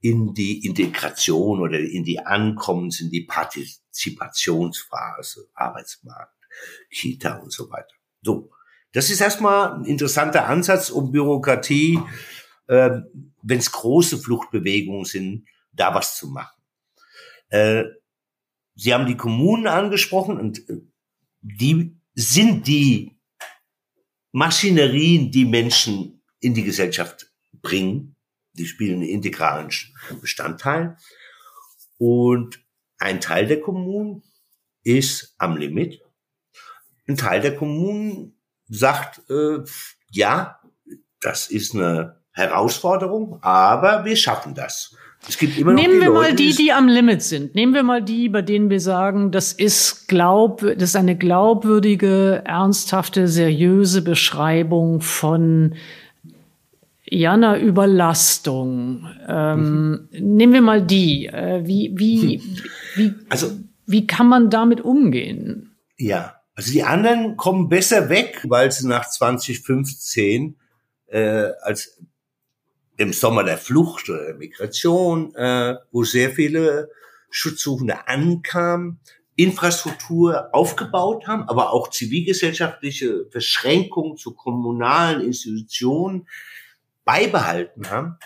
in 0.01 0.33
die 0.33 0.65
Integration 0.65 1.61
oder 1.61 1.79
in 1.79 2.03
die 2.03 2.19
Ankommens, 2.19 2.99
in 2.99 3.09
die 3.09 3.23
Partizipationsphase, 3.23 5.47
Arbeitsmarkt, 5.53 6.35
Kita 6.91 7.37
und 7.37 7.51
so 7.51 7.71
weiter. 7.71 7.93
So, 8.21 8.51
das 8.91 9.09
ist 9.09 9.21
erstmal 9.21 9.73
ein 9.73 9.85
interessanter 9.85 10.47
Ansatz, 10.47 10.89
um 10.89 11.11
Bürokratie, 11.11 11.99
äh, 12.67 13.01
wenn 13.41 13.59
es 13.59 13.71
große 13.71 14.17
Fluchtbewegungen 14.17 15.05
sind, 15.05 15.47
da 15.71 15.93
was 15.93 16.17
zu 16.17 16.27
machen. 16.27 16.61
Äh, 17.49 17.83
Sie 18.75 18.93
haben 18.93 19.05
die 19.05 19.17
Kommunen 19.17 19.67
angesprochen 19.67 20.37
und 20.37 20.67
äh, 20.69 20.81
die 21.41 21.95
sind 22.13 22.67
die 22.67 23.17
Maschinerien, 24.31 25.31
die 25.31 25.45
Menschen 25.45 26.21
in 26.39 26.53
die 26.53 26.63
Gesellschaft 26.63 27.31
bringen. 27.61 28.15
Die 28.53 28.65
spielen 28.65 28.95
einen 28.95 29.09
integralen 29.09 29.69
Bestandteil. 30.21 30.97
Und 31.97 32.59
ein 32.97 33.21
Teil 33.21 33.47
der 33.47 33.61
Kommunen 33.61 34.23
ist 34.83 35.35
am 35.37 35.55
Limit. 35.55 36.01
Ein 37.07 37.15
Teil 37.17 37.41
der 37.41 37.55
Kommunen 37.55 38.37
sagt, 38.67 39.29
äh, 39.29 39.59
ja, 40.11 40.59
das 41.21 41.49
ist 41.49 41.73
eine 41.75 42.24
Herausforderung, 42.35 43.39
aber 43.41 44.05
wir 44.05 44.15
schaffen 44.15 44.53
das. 44.53 44.95
Es 45.27 45.37
gibt 45.37 45.57
immer 45.57 45.73
noch 45.73 45.81
Nehmen 45.81 46.01
wir 46.01 46.09
Leute, 46.09 46.19
mal 46.19 46.35
die, 46.35 46.53
die 46.53 46.71
am 46.71 46.87
Limit 46.87 47.23
sind. 47.23 47.55
Nehmen 47.55 47.73
wir 47.73 47.81
mal 47.81 48.03
die, 48.03 48.29
bei 48.29 48.41
denen 48.43 48.69
wir 48.69 48.79
sagen, 48.79 49.31
das 49.31 49.53
ist 49.53 50.07
glaub, 50.07 50.59
das 50.61 50.89
ist 50.89 50.95
eine 50.95 51.17
glaubwürdige, 51.17 52.43
ernsthafte, 52.45 53.27
seriöse 53.27 54.03
Beschreibung 54.03 55.01
von 55.01 55.75
ja, 57.05 57.33
einer 57.33 57.57
Überlastung. 57.57 59.07
Ähm, 59.27 60.07
mhm. 60.11 60.35
Nehmen 60.37 60.53
wir 60.53 60.61
mal 60.61 60.81
die. 60.81 61.27
Äh, 61.27 61.65
wie, 61.65 61.93
wie, 61.95 62.39
hm. 62.39 62.57
wie, 62.95 63.13
also, 63.29 63.51
wie 63.85 64.05
kann 64.05 64.27
man 64.27 64.49
damit 64.49 64.81
umgehen? 64.81 65.75
Ja, 65.97 66.35
also 66.55 66.71
die 66.71 66.83
anderen 66.83 67.37
kommen 67.37 67.69
besser 67.69 68.09
weg, 68.09 68.43
weil 68.47 68.71
sie 68.71 68.87
nach 68.87 69.09
2015 69.09 70.55
äh, 71.07 71.49
als 71.61 71.94
im 72.97 73.13
Sommer 73.13 73.43
der 73.43 73.57
Flucht 73.57 74.09
oder 74.09 74.25
der 74.25 74.35
Migration, 74.35 75.33
äh, 75.35 75.75
wo 75.91 76.03
sehr 76.03 76.31
viele 76.31 76.89
Schutzsuchende 77.29 78.07
ankamen, 78.07 78.99
Infrastruktur 79.35 80.49
aufgebaut 80.53 81.27
haben, 81.27 81.43
aber 81.49 81.71
auch 81.71 81.89
zivilgesellschaftliche 81.89 83.25
Verschränkungen 83.31 84.17
zu 84.17 84.33
kommunalen 84.33 85.21
Institutionen 85.21 86.27
beibehalten 87.03 87.89
haben 87.89 88.17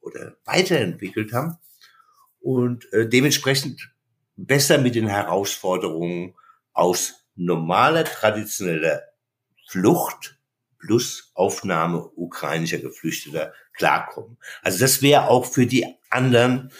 oder 0.00 0.36
weiterentwickelt 0.44 1.32
haben 1.32 1.56
und 2.40 2.92
äh, 2.92 3.08
dementsprechend 3.08 3.90
besser 4.36 4.78
mit 4.78 4.94
den 4.94 5.08
Herausforderungen 5.08 6.34
aus 6.72 7.26
normaler, 7.34 8.04
traditioneller 8.04 9.02
Flucht 9.66 10.37
plus 10.78 11.30
Aufnahme 11.34 12.08
ukrainischer 12.16 12.78
Geflüchteter 12.78 13.52
klarkommen. 13.72 14.38
Also 14.62 14.78
das 14.78 15.02
wäre 15.02 15.28
auch 15.28 15.44
für 15.44 15.66
die 15.66 15.86
anderen, 16.10 16.72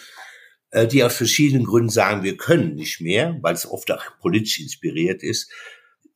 äh, 0.71 0.87
die 0.87 1.03
aus 1.03 1.17
verschiedenen 1.17 1.65
Gründen 1.65 1.91
sagen, 1.91 2.23
wir 2.23 2.37
können 2.37 2.75
nicht 2.75 3.01
mehr, 3.01 3.39
weil 3.43 3.55
es 3.55 3.67
oft 3.67 3.91
auch 3.91 4.05
politisch 4.21 4.61
inspiriert 4.61 5.23
ist, 5.23 5.51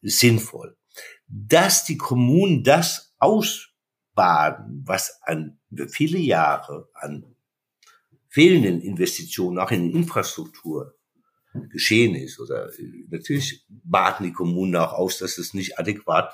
sinnvoll. 0.03 0.77
Dass 1.27 1.85
die 1.85 1.97
Kommunen 1.97 2.63
das 2.65 3.15
ausbaden, 3.19 4.83
was 4.85 5.21
an 5.23 5.59
viele 5.89 6.19
Jahre 6.19 6.89
an 6.95 7.25
fehlenden 8.29 8.81
Investitionen 8.81 9.59
auch 9.59 9.71
in 9.71 9.91
Infrastruktur 9.95 10.95
geschehen 11.71 12.15
ist. 12.15 12.41
Oder 12.41 12.71
natürlich 13.11 13.65
baten 13.69 14.25
die 14.25 14.33
Kommunen 14.33 14.77
auch 14.77 14.93
aus, 14.93 15.19
dass 15.19 15.39
es 15.39 15.55
nicht 15.55 15.79
adäquat 15.79 16.33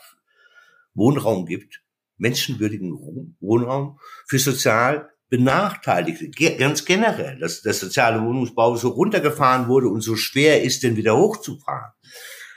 Wohnraum 0.99 1.47
gibt, 1.47 1.83
menschenwürdigen 2.16 2.93
Wohnraum 3.41 3.99
für 4.27 4.39
sozial 4.39 5.11
Benachteiligte, 5.31 6.31
ganz 6.57 6.85
generell, 6.85 7.39
dass 7.39 7.61
der 7.61 7.75
soziale 7.75 8.23
Wohnungsbau 8.23 8.77
so 8.77 8.89
runtergefahren 8.89 9.69
wurde 9.69 9.89
und 9.89 10.01
so 10.01 10.16
schwer 10.16 10.62
ist, 10.62 10.83
den 10.83 10.97
wieder 10.97 11.16
hochzufahren. 11.16 11.93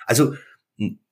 Also 0.06 0.36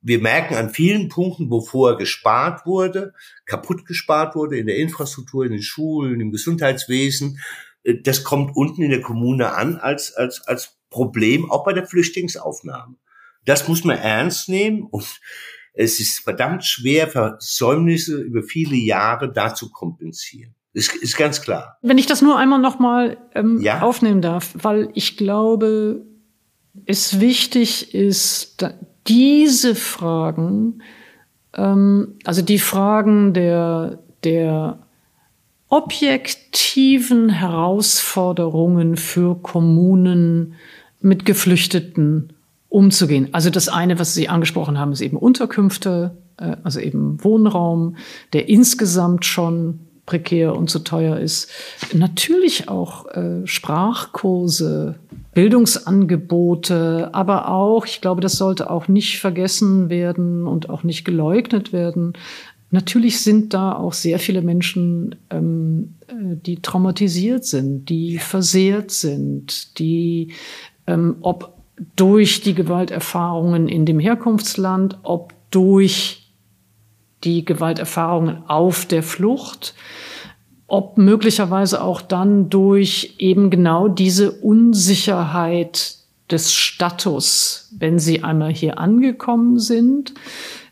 wir 0.01 0.19
merken 0.19 0.55
an 0.55 0.69
vielen 0.69 1.09
Punkten, 1.09 1.49
wo 1.49 1.61
vorher 1.61 1.97
gespart 1.97 2.65
wurde, 2.65 3.13
kaputt 3.45 3.85
gespart 3.85 4.35
wurde 4.35 4.57
in 4.57 4.67
der 4.67 4.77
Infrastruktur, 4.77 5.45
in 5.45 5.51
den 5.51 5.61
Schulen, 5.61 6.21
im 6.21 6.31
Gesundheitswesen, 6.31 7.39
äh, 7.83 7.95
das 8.01 8.23
kommt 8.23 8.55
unten 8.55 8.81
in 8.81 8.91
der 8.91 9.01
Kommune 9.01 9.53
an 9.53 9.75
als, 9.75 10.13
als, 10.13 10.41
als 10.47 10.77
Problem, 10.89 11.51
auch 11.51 11.65
bei 11.65 11.73
der 11.73 11.85
Flüchtlingsaufnahme. 11.85 12.95
Das 13.45 13.67
muss 13.67 13.83
man 13.83 13.97
ernst 13.97 14.49
nehmen 14.49 14.83
und 14.83 15.19
es 15.79 16.01
ist 16.01 16.19
verdammt 16.19 16.65
schwer, 16.65 17.07
Versäumnisse 17.07 18.17
über 18.17 18.43
viele 18.43 18.75
Jahre 18.75 19.31
da 19.31 19.55
zu 19.55 19.71
kompensieren. 19.71 20.53
Ist, 20.73 20.93
ist 20.93 21.15
ganz 21.15 21.41
klar. 21.41 21.77
Wenn 21.81 21.97
ich 21.97 22.05
das 22.05 22.21
nur 22.21 22.37
einmal 22.37 22.59
nochmal 22.59 23.17
ähm, 23.33 23.61
ja? 23.61 23.81
aufnehmen 23.81 24.21
darf, 24.21 24.51
weil 24.55 24.89
ich 24.93 25.15
glaube, 25.15 26.05
es 26.85 27.21
wichtig 27.21 27.95
ist, 27.95 28.65
diese 29.07 29.73
Fragen, 29.73 30.83
ähm, 31.55 32.17
also 32.25 32.41
die 32.41 32.59
Fragen 32.59 33.33
der, 33.33 34.03
der 34.25 34.85
objektiven 35.69 37.29
Herausforderungen 37.29 38.97
für 38.97 39.41
Kommunen 39.41 40.55
mit 40.99 41.25
Geflüchteten 41.25 42.33
umzugehen. 42.69 43.29
Also 43.31 43.49
das 43.49 43.67
eine, 43.67 43.99
was 43.99 44.13
Sie 44.13 44.29
angesprochen 44.29 44.79
haben, 44.79 44.91
ist 44.91 45.01
eben 45.01 45.17
Unterkünfte, 45.17 46.17
äh, 46.37 46.55
also 46.63 46.79
eben 46.79 47.23
Wohnraum, 47.23 47.97
der 48.33 48.47
insgesamt 48.47 49.25
schon 49.25 49.79
prekär 50.05 50.55
und 50.55 50.69
zu 50.69 50.79
teuer 50.79 51.19
ist. 51.19 51.51
Natürlich 51.93 52.67
auch 52.67 53.05
äh, 53.15 53.45
Sprachkurse, 53.45 54.95
Bildungsangebote, 55.33 57.09
aber 57.13 57.49
auch, 57.49 57.85
ich 57.85 58.01
glaube, 58.01 58.21
das 58.21 58.33
sollte 58.33 58.71
auch 58.71 58.87
nicht 58.87 59.19
vergessen 59.19 59.89
werden 59.89 60.47
und 60.47 60.69
auch 60.69 60.83
nicht 60.83 61.05
geleugnet 61.05 61.73
werden. 61.73 62.13
Natürlich 62.71 63.21
sind 63.21 63.53
da 63.53 63.73
auch 63.73 63.93
sehr 63.93 64.19
viele 64.19 64.41
Menschen, 64.41 65.15
ähm, 65.29 65.95
äh, 66.07 66.35
die 66.35 66.61
traumatisiert 66.61 67.45
sind, 67.45 67.85
die 67.89 68.17
versehrt 68.17 68.91
sind, 68.91 69.77
die, 69.79 70.33
ähm, 70.87 71.17
ob 71.21 71.58
durch 71.95 72.41
die 72.41 72.53
Gewalterfahrungen 72.53 73.67
in 73.67 73.85
dem 73.85 73.99
Herkunftsland, 73.99 74.99
ob 75.03 75.33
durch 75.51 76.29
die 77.23 77.45
Gewalterfahrungen 77.45 78.43
auf 78.47 78.85
der 78.85 79.03
Flucht, 79.03 79.73
ob 80.67 80.97
möglicherweise 80.97 81.83
auch 81.83 82.01
dann 82.01 82.49
durch 82.49 83.15
eben 83.17 83.49
genau 83.49 83.87
diese 83.87 84.31
Unsicherheit 84.31 85.95
des 86.29 86.53
Status, 86.53 87.73
wenn 87.77 87.97
sie 87.97 88.23
einmal 88.23 88.53
hier 88.53 88.77
angekommen 88.77 89.59
sind. 89.59 90.13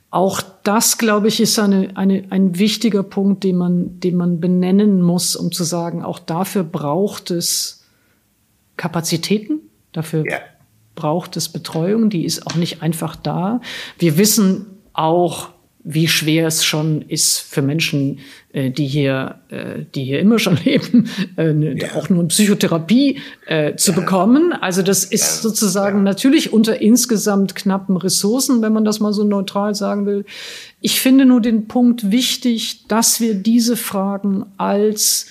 Auch 0.10 0.42
das, 0.64 0.98
glaube 0.98 1.28
ich, 1.28 1.42
ist 1.42 1.58
eine, 1.58 1.98
eine, 1.98 2.26
ein 2.30 2.60
wichtiger 2.60 3.04
Punkt, 3.04 3.44
den 3.44 3.58
man, 3.58 4.00
den 4.00 4.16
man 4.16 4.40
benennen 4.40 5.02
muss, 5.02 5.36
um 5.36 5.52
zu 5.52 5.64
sagen, 5.64 6.04
auch 6.04 6.20
dafür 6.20 6.64
braucht 6.64 7.32
es 7.32 7.86
Kapazitäten, 8.78 9.62
dafür 9.92 10.24
ja 10.30 10.38
braucht 10.98 11.38
es 11.38 11.48
Betreuung, 11.48 12.10
die 12.10 12.26
ist 12.26 12.46
auch 12.46 12.56
nicht 12.56 12.82
einfach 12.82 13.16
da. 13.16 13.62
Wir 13.98 14.18
wissen 14.18 14.66
auch, 14.92 15.52
wie 15.90 16.10
schwer 16.10 16.48
es 16.48 16.66
schon 16.66 17.02
ist 17.04 17.40
für 17.40 17.62
Menschen, 17.62 18.20
äh, 18.52 18.72
die 18.72 18.88
hier, 18.88 19.36
äh, 19.48 19.86
die 19.96 20.04
hier 20.04 20.20
immer 20.20 20.38
schon 20.38 20.58
leben, 20.66 21.10
äh, 21.38 21.54
ne, 21.54 21.78
ja. 21.80 21.96
auch 21.96 22.10
nur 22.10 22.28
Psychotherapie 22.28 23.22
äh, 23.46 23.76
zu 23.76 23.92
ja. 23.92 24.00
bekommen. 24.00 24.52
Also 24.52 24.82
das 24.82 25.06
ist 25.06 25.22
ja. 25.22 25.42
sozusagen 25.44 26.04
natürlich 26.04 26.52
unter 26.52 26.82
insgesamt 26.82 27.56
knappen 27.56 27.96
Ressourcen, 27.96 28.62
wenn 28.62 28.74
man 28.74 28.84
das 28.84 29.00
mal 29.00 29.14
so 29.14 29.24
neutral 29.24 29.76
sagen 29.76 30.06
will. 30.06 30.26
Ich 30.82 31.00
finde 31.00 31.26
nur 31.26 31.40
den 31.40 31.70
Punkt 31.70 32.12
wichtig, 32.12 32.86
dass 32.90 33.22
wir 33.22 33.36
diese 33.36 33.78
Fragen 33.78 34.46
als 34.58 35.28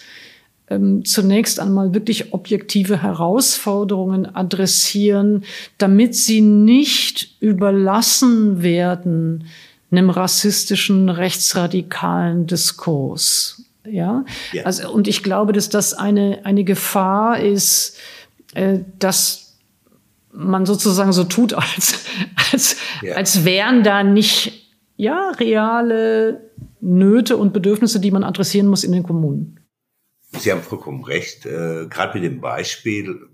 ähm, 0.68 1.04
zunächst 1.04 1.60
einmal 1.60 1.94
wirklich 1.94 2.32
objektive 2.32 3.02
Herausforderungen 3.02 4.26
adressieren, 4.34 5.44
damit 5.78 6.14
sie 6.14 6.40
nicht 6.40 7.36
überlassen 7.40 8.62
werden 8.62 9.44
einem 9.90 10.10
rassistischen, 10.10 11.08
rechtsradikalen 11.08 12.46
Diskurs. 12.46 13.62
Ja? 13.84 14.24
ja. 14.52 14.64
Also, 14.64 14.90
und 14.90 15.08
ich 15.08 15.22
glaube, 15.22 15.52
dass 15.52 15.68
das 15.68 15.94
eine, 15.94 16.40
eine 16.44 16.64
Gefahr 16.64 17.40
ist, 17.40 17.96
äh, 18.54 18.80
dass 18.98 19.58
man 20.32 20.66
sozusagen 20.66 21.12
so 21.12 21.24
tut, 21.24 21.54
als, 21.54 22.04
als, 22.52 22.76
ja. 23.02 23.14
als 23.14 23.44
wären 23.44 23.82
da 23.84 24.02
nicht, 24.02 24.70
ja, 24.96 25.30
reale 25.38 26.50
Nöte 26.80 27.36
und 27.36 27.52
Bedürfnisse, 27.52 28.00
die 28.00 28.10
man 28.10 28.24
adressieren 28.24 28.66
muss 28.66 28.84
in 28.84 28.92
den 28.92 29.02
Kommunen. 29.02 29.55
Sie 30.32 30.52
haben 30.52 30.62
vollkommen 30.62 31.04
recht. 31.04 31.46
Äh, 31.46 31.86
Gerade 31.88 32.14
mit 32.14 32.24
dem 32.24 32.40
Beispiel 32.40 33.28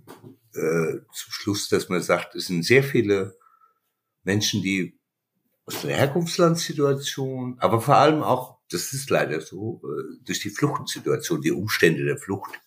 äh, 0.54 0.98
zum 1.12 1.32
Schluss, 1.32 1.68
dass 1.68 1.88
man 1.88 2.02
sagt, 2.02 2.34
es 2.34 2.46
sind 2.46 2.64
sehr 2.64 2.84
viele 2.84 3.36
Menschen, 4.24 4.62
die 4.62 4.98
aus 5.64 5.82
der 5.82 5.96
Herkunftslandsituation, 5.96 7.56
aber 7.58 7.80
vor 7.80 7.96
allem 7.96 8.22
auch, 8.22 8.58
das 8.70 8.92
ist 8.92 9.10
leider 9.10 9.40
so, 9.40 9.80
äh, 9.84 10.24
durch 10.24 10.40
die 10.40 10.50
Fluchtsituation, 10.50 11.40
die 11.40 11.52
Umstände 11.52 12.04
der 12.04 12.18
Flucht 12.18 12.60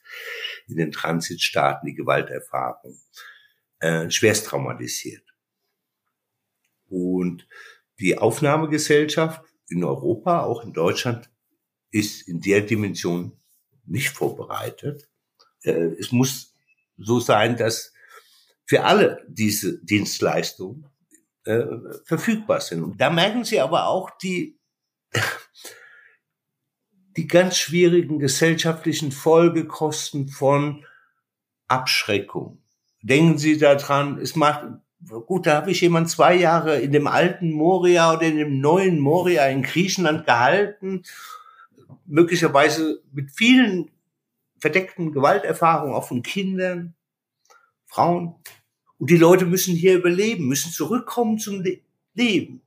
in 0.67 0.77
den 0.77 0.91
Transitstaaten, 0.91 1.87
die 1.87 1.95
Gewalterfahrung, 1.95 2.99
äh, 3.79 4.09
schwerst 4.09 4.47
traumatisiert. 4.47 5.23
Und 6.87 7.47
die 7.99 8.17
Aufnahmegesellschaft 8.17 9.43
in 9.67 9.83
Europa, 9.83 10.43
auch 10.43 10.63
in 10.63 10.73
Deutschland, 10.73 11.29
ist 11.91 12.27
in 12.27 12.41
der 12.41 12.61
Dimension 12.61 13.39
nicht 13.87 14.09
vorbereitet. 14.09 15.07
Äh, 15.63 15.95
es 15.99 16.11
muss 16.11 16.53
so 16.97 17.19
sein, 17.19 17.57
dass 17.57 17.93
für 18.65 18.83
alle 18.83 19.23
diese 19.27 19.83
Dienstleistungen 19.83 20.87
äh, 21.45 21.65
verfügbar 22.05 22.61
sind. 22.61 22.83
Und 22.83 22.99
da 22.99 23.09
merken 23.09 23.43
Sie 23.43 23.59
aber 23.59 23.87
auch 23.87 24.09
die, 24.17 24.59
die 27.17 27.27
ganz 27.27 27.57
schwierigen 27.57 28.19
gesellschaftlichen 28.19 29.11
Folgekosten 29.11 30.27
von 30.27 30.85
Abschreckung. 31.67 32.63
Denken 33.01 33.37
Sie 33.37 33.57
daran, 33.57 34.17
es 34.19 34.35
macht, 34.35 34.65
gut, 35.27 35.45
da 35.45 35.57
habe 35.57 35.71
ich 35.71 35.81
jemand 35.81 36.09
zwei 36.09 36.35
Jahre 36.35 36.79
in 36.79 36.91
dem 36.91 37.07
alten 37.07 37.51
Moria 37.51 38.13
oder 38.13 38.23
in 38.23 38.37
dem 38.37 38.59
neuen 38.59 38.99
Moria 38.99 39.45
in 39.45 39.61
Griechenland 39.61 40.25
gehalten, 40.25 41.03
möglicherweise 42.05 43.01
mit 43.11 43.31
vielen 43.31 43.91
verdeckten 44.59 45.11
Gewalterfahrungen, 45.11 45.95
auch 45.95 46.07
von 46.07 46.23
Kindern, 46.23 46.95
Frauen. 47.85 48.35
Und 48.97 49.09
die 49.09 49.17
Leute 49.17 49.45
müssen 49.45 49.75
hier 49.75 49.95
überleben, 49.95 50.47
müssen 50.47 50.71
zurückkommen 50.71 51.39
zum 51.39 51.61
Le 51.61 51.79
Leben. 52.13 52.61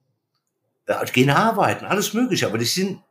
Ja, 0.86 1.02
gehen 1.04 1.30
arbeiten, 1.30 1.86
alles 1.86 2.12
mögliche, 2.12 2.46
aber 2.46 2.58
die 2.58 2.66
sind 2.66 3.02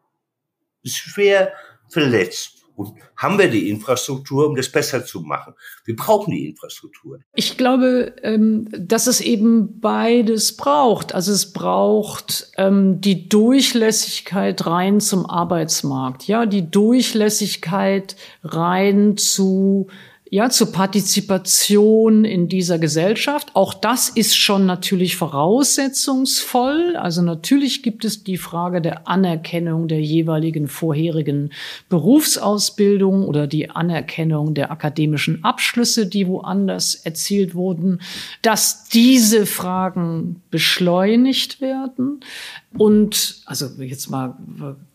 schwer 0.86 1.54
verletzt. 1.90 2.57
Und 2.78 2.94
haben 3.16 3.40
wir 3.40 3.50
die 3.50 3.70
Infrastruktur, 3.72 4.48
um 4.48 4.56
das 4.56 4.72
besser 4.72 5.04
zu 5.04 5.22
machen? 5.22 5.56
Wir 5.84 5.96
brauchen 5.96 6.30
die 6.30 6.48
Infrastruktur. 6.48 7.20
Ich 7.34 7.58
glaube, 7.58 8.14
ähm, 8.22 8.70
dass 8.72 9.08
es 9.08 9.20
eben 9.20 9.80
beides 9.80 10.56
braucht. 10.56 11.16
Also 11.16 11.32
es 11.32 11.54
braucht 11.54 12.52
ähm, 12.56 13.02
die 13.02 13.30
Durchlässigkeit 13.30 14.68
rein 14.68 15.00
zum 15.00 15.26
Arbeitsmarkt, 15.26 16.28
ja, 16.28 16.46
die 16.46 16.70
Durchlässigkeit 16.70 18.16
rein 18.44 19.18
zu 19.18 19.88
ja, 20.30 20.50
zur 20.50 20.72
Partizipation 20.72 22.26
in 22.26 22.50
dieser 22.50 22.80
Gesellschaft. 22.80 23.52
Auch 23.54 23.74
das 23.74 24.10
ist 24.10 24.36
schon 24.36 24.66
natürlich 24.66 25.16
voraussetzungsvoll. 25.16 26.96
Also 26.98 27.22
natürlich 27.22 27.82
gibt 27.82 28.04
es 28.04 28.24
die 28.24 28.38
Frage 28.38 28.82
der 28.82 29.08
Anerkennung 29.08 29.88
der 29.88 30.02
jeweiligen 30.02 30.68
vorherigen 30.68 31.52
Berufsausbildung 31.90 33.26
oder 33.26 33.48
die 33.48 33.70
Anerkennung 33.70 34.54
der 34.54 34.72
akademischen 34.72 35.44
Abschlüsse, 35.44 36.08
die 36.08 36.28
woanders 36.28 36.96
erzielt 36.96 37.56
wurden, 37.56 38.02
dass 38.42 38.90
diese 38.90 39.46
Fragen 39.46 40.42
beschleunigt 40.52 41.62
werden. 41.62 42.20
Und 42.78 43.42
also 43.46 43.68
jetzt 43.82 44.10
mal 44.10 44.36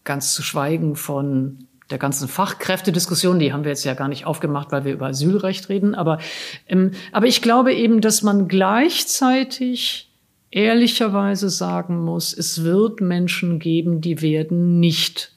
ganz 0.04 0.34
zu 0.34 0.42
schweigen 0.42 0.94
von 0.96 1.66
der 1.93 1.98
ganzen 1.98 2.27
Fachkräftediskussion, 2.27 3.39
die 3.39 3.52
haben 3.52 3.64
wir 3.64 3.70
jetzt 3.70 3.85
ja 3.85 3.94
gar 3.94 4.09
nicht 4.09 4.27
aufgemacht, 4.27 4.73
weil 4.73 4.85
wir 4.85 4.94
über 4.94 5.09
Asylrecht 5.09 5.69
reden, 5.69 5.94
aber, 5.94 6.19
ähm, 6.66 6.93
aber 7.12 7.27
ich 7.27 7.43
glaube 7.43 7.74
eben, 7.74 8.01
dass 8.01 8.23
man 8.23 8.48
gleichzeitig 8.48 10.10
ehrlicherweise 10.51 11.51
sagen 11.51 12.02
muss, 12.02 12.36
es 12.36 12.64
wird 12.64 13.01
Menschen 13.01 13.59
geben, 13.59 14.01
die 14.01 14.23
werden 14.23 14.81
nicht 14.81 15.32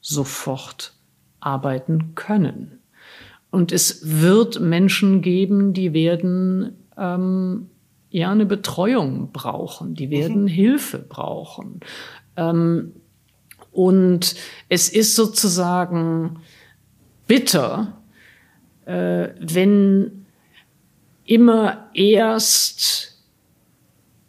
sofort 0.00 0.94
arbeiten 1.40 2.14
können. 2.14 2.80
Und 3.50 3.72
es 3.72 4.20
wird 4.20 4.60
Menschen 4.60 5.22
geben, 5.22 5.72
die 5.72 5.92
werden 5.92 6.76
ähm, 6.96 7.68
ja 8.10 8.30
eine 8.30 8.46
Betreuung 8.46 9.32
brauchen, 9.32 9.94
die 9.94 10.10
werden 10.10 10.42
mhm. 10.42 10.48
Hilfe 10.48 10.98
brauchen. 10.98 11.80
Ähm, 12.36 12.92
und 13.78 14.34
es 14.68 14.88
ist 14.88 15.14
sozusagen 15.14 16.40
bitter, 17.28 18.02
äh, 18.86 19.28
wenn 19.38 20.26
immer 21.24 21.88
erst 21.94 23.22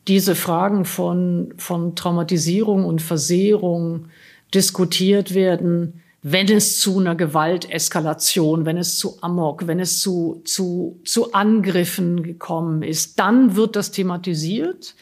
diese 0.08 0.36
Fragen 0.36 0.86
von, 0.86 1.56
von 1.58 1.96
Traumatisierung 1.96 2.86
und 2.86 3.02
Versehrung 3.02 4.10
diskutiert 4.54 5.34
werden, 5.34 6.04
wenn 6.22 6.48
es 6.48 6.80
zu 6.80 7.00
einer 7.00 7.16
Gewalteskalation, 7.16 8.68
wenn 8.68 8.78
es 8.78 9.00
zu 9.00 9.18
Amok, 9.22 9.66
wenn 9.66 9.80
es 9.80 10.00
zu, 10.00 10.44
zu, 10.46 11.00
zu 11.06 11.34
Angriffen 11.34 12.22
gekommen 12.22 12.84
ist, 12.84 13.18
dann 13.18 13.56
wird 13.56 13.76
das 13.76 13.90
thematisiert. 13.90 14.94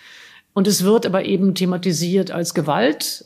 Und 0.53 0.68
es 0.68 0.86
wird 0.86 1.06
aber 1.06 1.26
eben 1.26 1.53
thematisiert 1.53 2.32
als 2.32 2.53
Gewalt, 2.53 3.26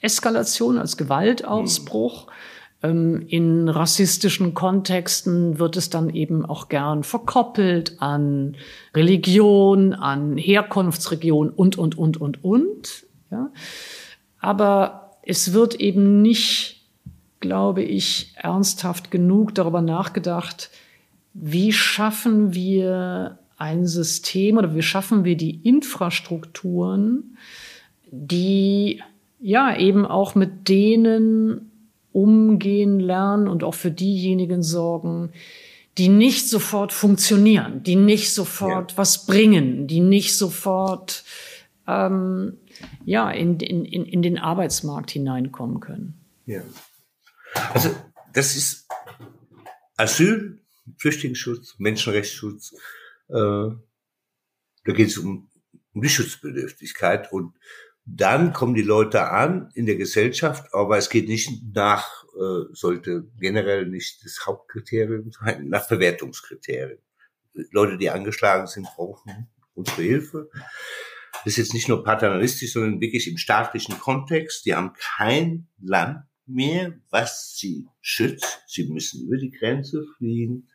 Eskalation, 0.00 0.78
als 0.78 0.96
Gewaltausbruch. 0.96 2.26
Mhm. 2.26 2.32
in 2.80 3.68
rassistischen 3.68 4.54
Kontexten 4.54 5.58
wird 5.58 5.76
es 5.76 5.90
dann 5.90 6.10
eben 6.10 6.46
auch 6.46 6.68
gern 6.68 7.02
verkoppelt 7.02 7.96
an 8.00 8.56
Religion, 8.94 9.94
an 9.94 10.36
Herkunftsregion 10.36 11.50
und, 11.50 11.76
und, 11.76 11.98
und, 11.98 12.20
und, 12.20 12.44
und. 12.44 13.04
Ja. 13.32 13.50
Aber 14.38 15.16
es 15.22 15.52
wird 15.52 15.74
eben 15.74 16.22
nicht, 16.22 16.86
glaube 17.40 17.82
ich, 17.82 18.32
ernsthaft 18.36 19.10
genug 19.10 19.56
darüber 19.56 19.82
nachgedacht, 19.82 20.70
wie 21.34 21.72
schaffen 21.72 22.54
wir 22.54 23.38
ein 23.56 23.86
System 23.86 24.56
oder 24.56 24.74
wie 24.74 24.82
schaffen 24.82 25.24
wir 25.24 25.36
die 25.36 25.56
Infrastrukturen, 25.68 27.36
die 28.10 29.02
ja, 29.40 29.76
eben 29.76 30.06
auch 30.06 30.34
mit 30.34 30.68
denen 30.68 31.70
umgehen 32.12 33.00
lernen 33.00 33.48
und 33.48 33.62
auch 33.62 33.74
für 33.74 33.90
diejenigen 33.90 34.62
sorgen, 34.62 35.30
die 35.98 36.08
nicht 36.08 36.48
sofort 36.48 36.92
funktionieren, 36.92 37.82
die 37.82 37.96
nicht 37.96 38.32
sofort 38.32 38.92
ja. 38.92 38.98
was 38.98 39.26
bringen, 39.26 39.86
die 39.86 40.00
nicht 40.00 40.36
sofort 40.36 41.24
ähm, 41.86 42.58
ja, 43.04 43.30
in, 43.30 43.58
in, 43.60 43.84
in 43.84 44.22
den 44.22 44.38
Arbeitsmarkt 44.38 45.10
hineinkommen 45.10 45.80
können. 45.80 46.14
Ja. 46.46 46.62
Also 47.74 47.94
das 48.32 48.56
ist 48.56 48.86
Asyl, 49.96 50.60
Flüchtlingsschutz, 50.98 51.74
Menschenrechtsschutz. 51.78 52.74
Äh, 53.28 53.34
da 53.34 54.92
geht 54.92 55.08
es 55.08 55.18
um, 55.18 55.48
um 55.92 56.02
die 56.02 56.08
Schutzbedürftigkeit 56.08 57.32
und 57.32 57.54
dann 58.10 58.52
kommen 58.52 58.74
die 58.74 58.82
Leute 58.82 59.28
an 59.28 59.70
in 59.74 59.86
der 59.86 59.96
Gesellschaft, 59.96 60.72
aber 60.72 60.96
es 60.96 61.10
geht 61.10 61.28
nicht 61.28 61.62
nach, 61.74 62.24
äh, 62.34 62.72
sollte 62.72 63.26
generell 63.38 63.86
nicht 63.86 64.24
das 64.24 64.46
Hauptkriterium 64.46 65.30
sein, 65.30 65.68
nach 65.68 65.88
Bewertungskriterien. 65.88 67.00
Leute, 67.70 67.98
die 67.98 68.10
angeschlagen 68.10 68.66
sind, 68.66 68.86
brauchen 68.96 69.48
unsere 69.74 70.02
Hilfe. 70.02 70.48
das 71.44 71.52
ist 71.52 71.56
jetzt 71.56 71.74
nicht 71.74 71.88
nur 71.88 72.02
paternalistisch, 72.02 72.72
sondern 72.72 73.00
wirklich 73.00 73.28
im 73.28 73.36
staatlichen 73.36 73.98
Kontext. 73.98 74.64
Die 74.64 74.74
haben 74.74 74.94
kein 74.94 75.68
Land 75.80 76.24
mehr, 76.46 76.98
was 77.10 77.56
sie 77.56 77.86
schützt. 78.00 78.62
Sie 78.66 78.88
müssen 78.88 79.26
über 79.26 79.36
die 79.36 79.50
Grenze 79.50 80.06
fliehen. 80.16 80.70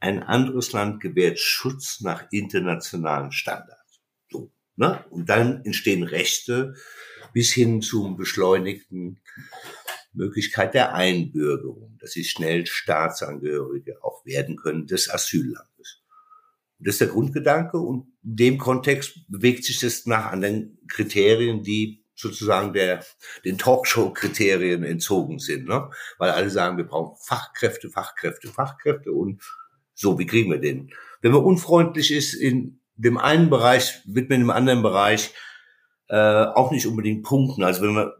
Ein 0.00 0.22
anderes 0.22 0.72
Land 0.72 1.00
gewährt 1.00 1.38
Schutz 1.38 2.00
nach 2.00 2.26
internationalen 2.30 3.30
Standards. 3.30 3.81
Ne? 4.76 5.04
Und 5.10 5.28
dann 5.28 5.64
entstehen 5.64 6.02
Rechte 6.02 6.74
bis 7.32 7.52
hin 7.52 7.82
zum 7.82 8.16
beschleunigten 8.16 9.20
Möglichkeit 10.12 10.74
der 10.74 10.94
Einbürgerung, 10.94 11.96
dass 12.00 12.12
sie 12.12 12.24
schnell 12.24 12.66
Staatsangehörige 12.66 14.02
auch 14.02 14.24
werden 14.24 14.56
können 14.56 14.86
des 14.86 15.10
Asyllandes. 15.10 16.02
Das 16.78 16.94
ist 16.94 17.00
der 17.00 17.08
Grundgedanke 17.08 17.78
und 17.78 18.08
in 18.24 18.36
dem 18.36 18.58
Kontext 18.58 19.20
bewegt 19.28 19.64
sich 19.64 19.78
das 19.78 20.04
nach 20.06 20.32
anderen 20.32 20.78
Kriterien, 20.88 21.62
die 21.62 22.04
sozusagen 22.14 22.72
der, 22.72 23.04
den 23.44 23.56
Talkshow-Kriterien 23.56 24.84
entzogen 24.84 25.38
sind, 25.38 25.66
ne? 25.66 25.90
Weil 26.18 26.30
alle 26.30 26.50
sagen, 26.50 26.76
wir 26.76 26.84
brauchen 26.84 27.16
Fachkräfte, 27.24 27.88
Fachkräfte, 27.88 28.48
Fachkräfte 28.48 29.12
und 29.12 29.42
so, 29.94 30.18
wie 30.18 30.26
kriegen 30.26 30.50
wir 30.50 30.58
den? 30.58 30.92
Wenn 31.20 31.32
man 31.32 31.42
unfreundlich 31.42 32.10
ist 32.10 32.34
in 32.34 32.81
dem 32.96 33.18
einen 33.18 33.50
Bereich, 33.50 34.00
wird 34.04 34.30
man 34.30 34.40
im 34.40 34.50
anderen 34.50 34.82
Bereich 34.82 35.32
äh, 36.08 36.44
auch 36.44 36.70
nicht 36.70 36.86
unbedingt 36.86 37.24
punkten. 37.24 37.64
Also 37.64 37.82
wenn 37.82 37.94
man, 37.94 38.12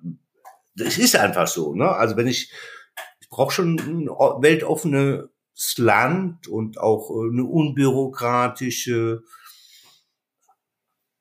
das 0.74 0.98
ist 0.98 1.16
einfach 1.16 1.46
so, 1.46 1.74
ne? 1.74 1.88
Also 1.88 2.16
wenn 2.16 2.26
ich, 2.26 2.50
ich 3.20 3.28
brauche 3.28 3.52
schon 3.52 3.76
ein 3.76 4.08
weltoffenes 4.42 5.28
Land 5.76 6.48
und 6.48 6.78
auch 6.78 7.10
eine 7.10 7.44
unbürokratische 7.44 9.22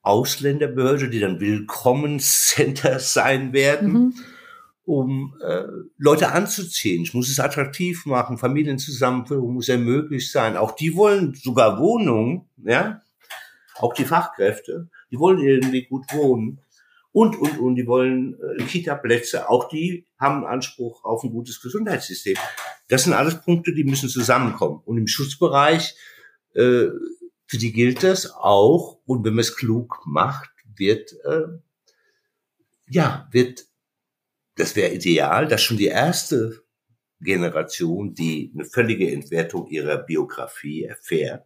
Ausländerbehörde, 0.01 1.09
die 1.09 1.19
dann 1.19 1.39
Willkommenscenter 1.39 2.99
sein 2.99 3.53
werden, 3.53 3.91
mhm. 3.91 4.13
um 4.83 5.35
äh, 5.41 5.63
Leute 5.97 6.31
anzuziehen. 6.31 7.03
Ich 7.03 7.13
muss 7.13 7.29
es 7.29 7.39
attraktiv 7.39 8.05
machen, 8.05 8.37
Familienzusammenführung 8.37 9.53
muss 9.53 9.69
ermöglicht 9.69 10.31
sein. 10.31 10.57
Auch 10.57 10.71
die 10.71 10.95
wollen 10.95 11.33
sogar 11.35 11.79
Wohnungen, 11.79 12.49
ja, 12.63 13.01
auch 13.81 13.93
die 13.93 14.05
Fachkräfte, 14.05 14.89
die 15.11 15.19
wollen 15.19 15.39
irgendwie 15.39 15.85
gut 15.85 16.05
wohnen. 16.13 16.61
Und, 17.13 17.37
und, 17.37 17.59
und, 17.59 17.75
die 17.75 17.87
wollen 17.87 18.37
äh, 18.39 18.63
Kita-Plätze. 18.63 19.49
Auch 19.49 19.67
die 19.67 20.07
haben 20.17 20.45
Anspruch 20.45 21.03
auf 21.03 21.23
ein 21.23 21.31
gutes 21.31 21.61
Gesundheitssystem. 21.61 22.37
Das 22.87 23.03
sind 23.03 23.13
alles 23.13 23.41
Punkte, 23.41 23.73
die 23.73 23.83
müssen 23.83 24.07
zusammenkommen. 24.07 24.81
Und 24.85 24.97
im 24.97 25.07
Schutzbereich 25.07 25.93
äh, 26.53 26.87
für 27.47 27.57
die 27.57 27.73
gilt 27.73 28.03
das 28.03 28.31
auch. 28.31 29.01
Und 29.05 29.25
wenn 29.25 29.33
man 29.33 29.41
es 29.41 29.57
klug 29.57 30.01
macht, 30.05 30.49
wird, 30.77 31.11
äh, 31.25 31.47
ja, 32.87 33.27
wird, 33.31 33.65
das 34.55 34.77
wäre 34.77 34.93
ideal, 34.93 35.49
dass 35.49 35.61
schon 35.61 35.75
die 35.75 35.87
erste 35.87 36.63
Generation, 37.19 38.13
die 38.13 38.53
eine 38.53 38.63
völlige 38.63 39.11
Entwertung 39.11 39.67
ihrer 39.67 39.97
Biografie 39.97 40.83
erfährt. 40.83 41.45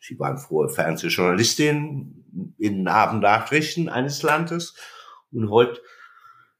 Sie 0.00 0.18
waren 0.18 0.38
früher 0.38 0.68
Fernsehjournalistin 0.68 2.54
in 2.58 2.88
Abendnachrichten 2.88 3.88
eines 3.88 4.22
Landes 4.22 4.74
und 5.32 5.50
heute 5.50 5.80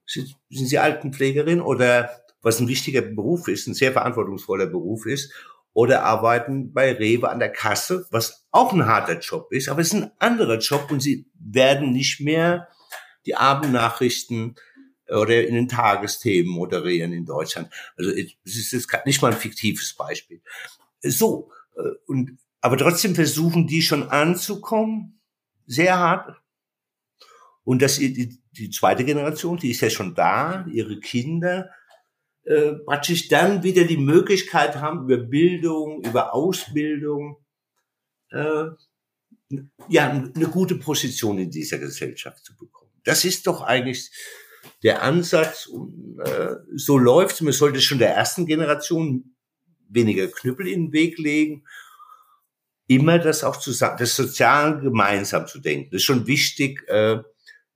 sind, 0.07 0.37
sind 0.51 0.67
Sie 0.67 0.79
Altenpflegerin 0.79 1.61
oder 1.61 2.11
was 2.43 2.61
ein 2.61 2.69
wichtiger 2.69 3.03
Beruf 3.03 3.49
ist, 3.49 3.67
ein 3.67 3.75
sehr 3.75 3.93
verantwortungsvoller 3.93 4.67
Beruf 4.67 5.07
ist, 5.07 5.33
oder 5.75 6.03
arbeiten 6.03 6.73
bei 6.73 6.93
Rewe 6.93 7.29
an 7.29 7.39
der 7.39 7.53
Kasse, 7.53 8.07
was 8.11 8.49
auch 8.51 8.73
ein 8.73 8.87
harter 8.87 9.19
Job 9.19 9.53
ist, 9.53 9.69
aber 9.69 9.81
es 9.81 9.89
ist 9.89 10.03
ein 10.03 10.11
anderer 10.19 10.59
Job 10.59 10.91
und 10.91 11.01
sie 11.01 11.31
werden 11.39 11.93
nicht 11.93 12.21
mehr 12.21 12.69
die 13.27 13.37
Abendnachrichten 13.37 14.57
oder 15.09 15.47
in 15.47 15.55
den 15.55 15.69
Tagesthemen 15.69 16.51
moderieren 16.51 17.13
in 17.13 17.25
Deutschland. 17.25 17.73
Also 17.97 18.11
es 18.11 18.35
ist 18.45 18.73
jetzt 18.73 18.89
nicht 19.07 19.23
mal 19.23 19.33
ein 19.33 19.39
fiktives 19.39 19.95
Beispiel. 19.95 20.43
So, 21.01 21.51
äh, 21.77 21.91
und, 22.07 22.39
aber 22.61 22.77
trotzdem 22.77 23.15
versuchen 23.15 23.67
die 23.67 23.83
schon 23.83 24.09
anzukommen, 24.09 25.21
sehr 25.67 25.99
hart. 25.99 26.37
Und 27.65 27.83
das, 27.83 27.99
die, 27.99 28.41
die 28.53 28.71
zweite 28.71 29.05
Generation, 29.05 29.59
die 29.59 29.71
ist 29.71 29.81
ja 29.81 29.91
schon 29.91 30.15
da, 30.15 30.67
ihre 30.73 30.99
Kinder, 31.01 31.71
äh, 32.45 32.73
praktisch 32.85 33.29
dann 33.29 33.63
wieder 33.63 33.85
die 33.85 33.99
Möglichkeit 33.99 34.77
haben, 34.77 35.05
über 35.05 35.19
Bildung, 35.19 36.03
über 36.03 36.33
Ausbildung, 36.33 37.37
äh, 38.31 38.65
ja, 39.89 40.11
eine 40.11 40.49
gute 40.51 40.77
Position 40.77 41.39
in 41.39 41.51
dieser 41.51 41.79
Gesellschaft 41.79 42.45
zu 42.45 42.57
bekommen. 42.57 42.91
Das 43.05 43.25
ist 43.25 43.47
doch 43.47 43.63
eigentlich 43.63 44.11
der 44.83 45.03
Ansatz. 45.03 45.67
Und, 45.67 46.19
äh, 46.21 46.57
so 46.75 46.99
läuft 46.99 47.41
Man 47.43 47.53
sollte 47.53 47.81
schon 47.81 47.99
der 47.99 48.15
ersten 48.15 48.47
Generation 48.47 49.35
weniger 49.89 50.27
Knüppel 50.29 50.69
in 50.69 50.87
den 50.87 50.93
Weg 50.93 51.19
legen. 51.19 51.65
Immer 52.89 53.19
das 53.19 53.45
auch 53.45 53.57
zusammen, 53.57 53.99
das 53.99 54.17
sozial 54.17 54.81
gemeinsam 54.81 55.47
zu 55.47 55.61
denken. 55.61 55.91
Das 55.93 56.01
ist 56.01 56.07
schon 56.07 56.27
wichtig, 56.27 56.89
äh, 56.89 57.19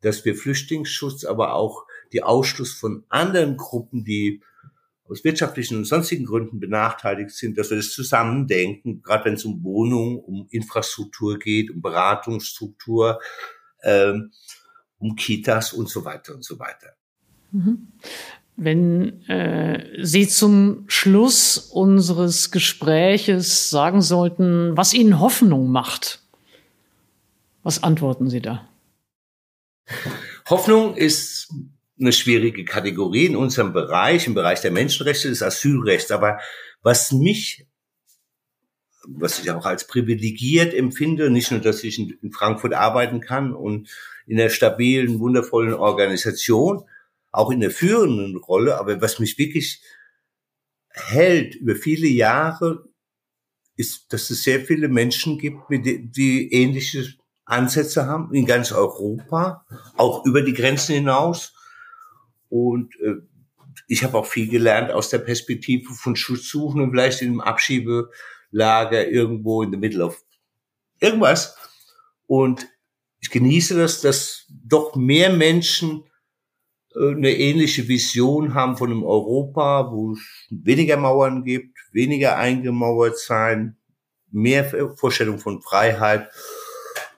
dass 0.00 0.24
wir 0.24 0.34
Flüchtlingsschutz, 0.34 1.24
aber 1.24 1.54
auch 1.54 1.86
die 2.12 2.22
Ausschluss 2.22 2.72
von 2.72 3.04
anderen 3.08 3.56
Gruppen, 3.56 4.04
die 4.04 4.42
aus 5.08 5.24
wirtschaftlichen 5.24 5.76
und 5.76 5.84
sonstigen 5.84 6.24
Gründen 6.24 6.58
benachteiligt 6.58 7.30
sind, 7.30 7.58
dass 7.58 7.70
wir 7.70 7.76
das 7.76 7.92
zusammendenken, 7.92 9.02
gerade 9.02 9.26
wenn 9.26 9.34
es 9.34 9.44
um 9.44 9.62
Wohnung, 9.62 10.18
um 10.18 10.48
Infrastruktur 10.50 11.38
geht, 11.38 11.70
um 11.70 11.82
Beratungsstruktur, 11.82 13.20
ähm, 13.82 14.32
um 14.98 15.14
Kitas 15.14 15.72
und 15.72 15.88
so 15.88 16.04
weiter 16.04 16.34
und 16.34 16.44
so 16.44 16.58
weiter. 16.58 16.94
Mhm. 17.50 17.88
Wenn 18.56 19.26
äh, 19.28 20.04
Sie 20.04 20.28
zum 20.28 20.84
Schluss 20.86 21.58
unseres 21.58 22.50
Gespräches 22.50 23.70
sagen 23.70 24.02
sollten, 24.02 24.76
was 24.76 24.92
Ihnen 24.92 25.20
Hoffnung 25.20 25.70
macht, 25.70 26.20
was 27.62 27.82
antworten 27.82 28.28
Sie 28.28 28.40
da? 28.40 28.68
Hoffnung 30.48 30.96
ist 30.96 31.48
eine 31.98 32.12
schwierige 32.12 32.64
Kategorie 32.64 33.26
in 33.26 33.36
unserem 33.36 33.72
Bereich, 33.72 34.26
im 34.26 34.34
Bereich 34.34 34.60
der 34.60 34.70
Menschenrechte, 34.70 35.28
des 35.28 35.42
Asylrechts. 35.42 36.10
Aber 36.10 36.38
was 36.82 37.12
mich, 37.12 37.66
was 39.06 39.40
ich 39.40 39.50
auch 39.50 39.64
als 39.64 39.86
privilegiert 39.86 40.74
empfinde, 40.74 41.30
nicht 41.30 41.50
nur, 41.50 41.60
dass 41.60 41.84
ich 41.84 41.98
in 41.98 42.32
Frankfurt 42.32 42.74
arbeiten 42.74 43.20
kann 43.20 43.54
und 43.54 43.88
in 44.26 44.40
einer 44.40 44.50
stabilen, 44.50 45.20
wundervollen 45.20 45.74
Organisation, 45.74 46.84
auch 47.32 47.50
in 47.50 47.60
der 47.60 47.70
führenden 47.70 48.36
Rolle, 48.36 48.78
aber 48.78 49.00
was 49.00 49.18
mich 49.18 49.38
wirklich 49.38 49.82
hält 50.90 51.54
über 51.54 51.74
viele 51.74 52.06
Jahre, 52.06 52.88
ist, 53.76 54.12
dass 54.12 54.30
es 54.30 54.42
sehr 54.44 54.60
viele 54.60 54.88
Menschen 54.88 55.38
gibt, 55.38 55.58
die 55.70 56.52
ähnliche 56.52 57.14
Ansätze 57.46 58.06
haben 58.06 58.32
in 58.34 58.44
ganz 58.46 58.70
Europa, 58.70 59.66
auch 59.96 60.24
über 60.26 60.42
die 60.42 60.52
Grenzen 60.52 60.94
hinaus. 60.94 61.54
Und 62.50 62.94
äh, 63.00 63.14
ich 63.88 64.04
habe 64.04 64.18
auch 64.18 64.26
viel 64.26 64.48
gelernt 64.48 64.90
aus 64.90 65.08
der 65.08 65.18
Perspektive 65.18 65.92
von 65.94 66.16
Schutzsuchenden, 66.16 66.90
vielleicht 66.90 67.22
in 67.22 67.28
einem 67.28 67.40
Abschiebelager 67.40 69.08
irgendwo 69.08 69.62
in 69.62 69.70
the 69.70 69.78
middle 69.78 70.04
of 70.04 70.22
irgendwas. 71.00 71.56
Und 72.26 72.68
ich 73.20 73.30
genieße 73.30 73.76
das, 73.76 74.02
dass 74.02 74.46
doch 74.50 74.96
mehr 74.96 75.32
Menschen 75.32 76.04
eine 76.96 77.30
ähnliche 77.30 77.88
Vision 77.88 78.54
haben 78.54 78.76
von 78.76 78.90
einem 78.90 79.04
Europa, 79.04 79.90
wo 79.90 80.12
es 80.12 80.20
weniger 80.50 80.96
Mauern 80.96 81.44
gibt, 81.44 81.78
weniger 81.92 82.36
eingemauert 82.36 83.18
sein, 83.18 83.76
mehr 84.30 84.64
Vorstellung 84.96 85.38
von 85.38 85.62
Freiheit 85.62 86.30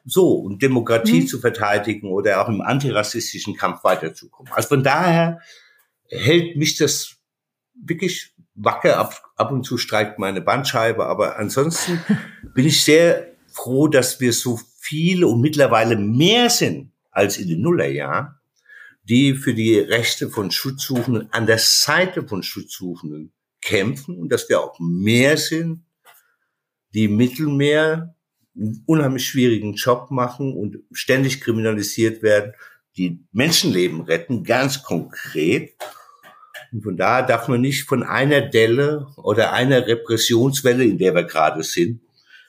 so 0.05 0.35
und 0.35 0.63
Demokratie 0.63 1.23
mhm. 1.23 1.27
zu 1.27 1.41
verteidigen 1.41 2.09
oder 2.09 2.43
auch 2.43 2.49
im 2.49 2.61
antirassistischen 2.61 3.57
Kampf 3.57 3.85
weiterzukommen. 3.85 4.53
Also 4.53 4.69
von 4.69 4.85
daher 4.85 5.41
hält 6.09 6.57
mich 6.57 6.77
das 6.77 7.17
wirklich 7.75 8.35
wacker. 8.55 8.99
Ab, 8.99 9.33
ab 9.37 9.51
und 9.51 9.65
zu 9.65 9.79
streikt 9.79 10.19
meine 10.19 10.41
Bandscheibe, 10.41 11.07
aber 11.07 11.39
ansonsten 11.39 12.01
bin 12.55 12.67
ich 12.67 12.85
sehr 12.85 13.33
froh, 13.51 13.89
dass 13.89 14.21
wir 14.21 14.33
so 14.33 14.61
viele 14.79 15.27
und 15.27 15.41
mittlerweile 15.41 15.97
mehr 15.97 16.51
sind 16.51 16.93
als 17.11 17.39
in 17.39 17.49
den 17.49 17.63
Nullerjahren, 17.63 18.35
die 19.05 19.35
für 19.35 19.55
die 19.55 19.79
Rechte 19.79 20.31
von 20.31 20.51
Schutzsuchenden 20.51 21.33
an 21.33 21.47
der 21.47 21.59
Seite 21.59 22.27
von 22.27 22.43
Schutzsuchenden 22.43 23.33
kämpfen 23.61 24.19
und 24.19 24.31
dass 24.31 24.49
wir 24.49 24.61
auch 24.61 24.79
mehr 24.79 25.37
sind, 25.37 25.85
die 26.95 27.09
Mittelmeer 27.09 28.15
einen 28.57 28.85
unheimlich 28.87 29.27
schwierigen 29.27 29.75
Job 29.75 30.11
machen 30.11 30.55
und 30.55 30.79
ständig 30.93 31.41
kriminalisiert 31.41 32.23
werden, 32.23 32.53
die 32.97 33.25
Menschenleben 33.33 34.03
retten, 34.03 34.45
ganz 34.45 34.83
konkret. 34.83 35.75
Und 36.73 36.83
von 36.83 36.97
daher 36.97 37.27
darf 37.27 37.49
man 37.49 37.61
nicht 37.61 37.89
von 37.89 38.03
einer 38.03 38.43
Delle 38.43 39.09
oder 39.17 39.53
einer 39.53 39.87
Repressionswelle, 39.87 40.85
in 40.85 40.99
der 40.99 41.15
wir 41.15 41.25
gerade 41.25 41.63
sind, 41.63 42.01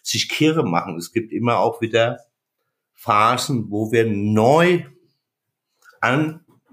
sich 0.03 0.29
kirre 0.29 0.63
machen. 0.63 0.97
Es 0.97 1.11
gibt 1.11 1.31
immer 1.31 1.57
auch 1.57 1.81
wieder 1.81 2.19
Phasen, 2.93 3.71
wo 3.71 3.91
wir 3.91 4.05
neu 4.05 4.83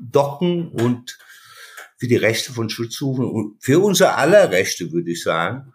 andocken 0.03 0.69
und 0.69 1.19
für 1.99 2.09
die 2.09 2.17
Rechte 2.17 2.53
von 2.53 2.69
Schutzsuchenden 2.69 3.31
und 3.31 3.63
für 3.63 3.81
unsere 3.81 4.17
aller 4.17 4.51
Rechte, 4.51 4.93
würde 4.93 5.13
ich 5.13 5.23
sagen, 5.23 5.73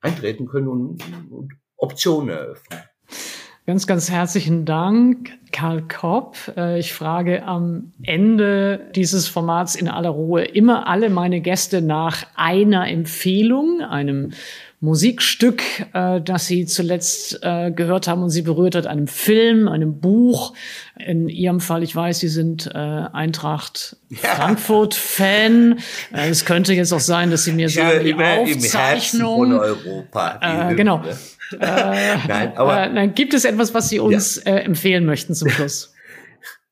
eintreten 0.00 0.46
können 0.46 0.68
und, 0.68 1.02
und 1.30 1.52
Optionen 1.76 2.30
eröffnen. 2.30 2.82
Ganz, 3.64 3.86
ganz 3.86 4.10
herzlichen 4.10 4.64
Dank, 4.64 5.38
Karl 5.52 5.82
Kopp. 5.82 6.36
Äh, 6.56 6.80
ich 6.80 6.92
frage 6.92 7.44
am 7.44 7.92
Ende 8.02 8.90
dieses 8.96 9.28
Formats 9.28 9.76
in 9.76 9.86
aller 9.86 10.08
Ruhe 10.08 10.42
immer 10.42 10.88
alle 10.88 11.10
meine 11.10 11.40
Gäste 11.40 11.80
nach 11.80 12.24
einer 12.34 12.88
Empfehlung, 12.88 13.80
einem 13.80 14.32
Musikstück, 14.80 15.62
äh, 15.92 16.20
das 16.20 16.48
Sie 16.48 16.66
zuletzt 16.66 17.38
äh, 17.42 17.70
gehört 17.70 18.08
haben 18.08 18.24
und 18.24 18.30
Sie 18.30 18.42
berührt 18.42 18.74
hat, 18.74 18.88
einem 18.88 19.06
Film, 19.06 19.68
einem 19.68 20.00
Buch. 20.00 20.54
In 20.96 21.28
Ihrem 21.28 21.60
Fall, 21.60 21.84
ich 21.84 21.94
weiß, 21.94 22.18
Sie 22.18 22.28
sind 22.28 22.74
Eintracht. 22.74 23.96
Frankfurt-Fan. 24.12 25.78
Es 26.12 26.44
könnte 26.44 26.74
jetzt 26.74 26.92
auch 26.92 27.00
sein, 27.00 27.30
dass 27.30 27.44
Sie 27.44 27.52
mir 27.52 27.68
sagen, 27.68 28.04
die 28.04 28.14
Aufzeichnung. 28.14 29.52
Im 29.52 29.58
von 29.58 29.60
Europa. 29.60 30.70
Äh, 30.70 30.74
genau. 30.74 30.98
Äh, 31.04 31.14
nein, 31.58 32.56
aber 32.56 32.84
äh, 32.84 32.92
nein, 32.92 33.14
gibt 33.14 33.34
es 33.34 33.44
etwas, 33.44 33.74
was 33.74 33.88
Sie 33.88 33.98
uns 33.98 34.42
ja. 34.44 34.52
äh, 34.52 34.60
empfehlen 34.60 35.04
möchten 35.04 35.34
zum 35.34 35.48
Schluss? 35.48 35.94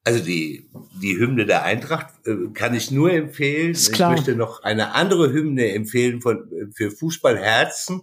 Also 0.02 0.24
die, 0.24 0.66
die 1.02 1.18
Hymne 1.18 1.44
der 1.44 1.62
Eintracht 1.62 2.08
äh, 2.26 2.48
kann 2.54 2.74
ich 2.74 2.90
nur 2.90 3.12
empfehlen. 3.12 3.72
Ich 3.72 3.98
möchte 3.98 4.34
noch 4.34 4.62
eine 4.62 4.94
andere 4.94 5.30
Hymne 5.30 5.74
empfehlen 5.74 6.22
von, 6.22 6.50
für 6.74 6.90
Fußballherzen. 6.90 8.00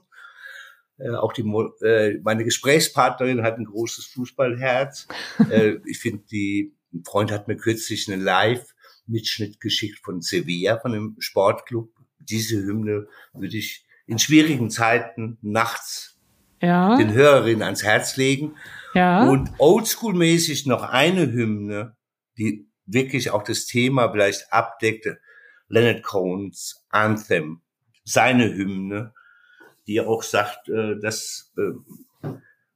Äh, 1.00 1.10
auch 1.12 1.34
die, 1.34 1.42
äh, 1.42 2.20
meine 2.24 2.44
Gesprächspartnerin 2.44 3.44
hat 3.44 3.58
ein 3.58 3.66
großes 3.66 4.06
Fußballherz. 4.06 5.08
äh, 5.50 5.78
ich 5.86 6.00
finde, 6.00 6.24
die 6.32 6.76
ein 6.94 7.04
Freund 7.04 7.32
hat 7.32 7.48
mir 7.48 7.58
kürzlich 7.58 8.12
einen 8.12 8.22
Live-Mitschnitt 8.22 9.60
geschickt 9.60 10.00
von 10.04 10.22
Sevilla, 10.22 10.80
von 10.80 10.94
einem 10.94 11.16
Sportclub. 11.20 11.92
Diese 12.20 12.58
Hymne 12.58 13.08
würde 13.34 13.58
ich 13.58 13.86
in 14.06 14.20
schwierigen 14.20 14.70
Zeiten 14.70 15.38
nachts 15.42 16.17
ja. 16.62 16.96
den 16.98 17.14
Hörerinnen 17.14 17.64
ans 17.64 17.84
Herz 17.84 18.18
legen. 18.18 18.56
Ja. 18.94 19.28
Und 19.28 19.50
oldschool-mäßig 19.60 20.68
noch 20.68 20.84
eine 20.84 21.32
Hymne, 21.32 21.96
die 22.38 22.68
wirklich 22.86 23.32
auch 23.32 23.44
das 23.44 23.66
Thema 23.66 24.12
vielleicht 24.12 24.52
abdeckte. 24.52 25.20
Leonard 25.70 26.04
Cohns 26.04 26.86
Anthem, 26.90 27.62
seine 28.06 28.54
Hymne, 28.54 29.14
die 29.86 30.00
auch 30.02 30.24
sagt, 30.24 30.70
äh, 30.70 31.00
dass 31.02 31.54
äh, 31.58 32.30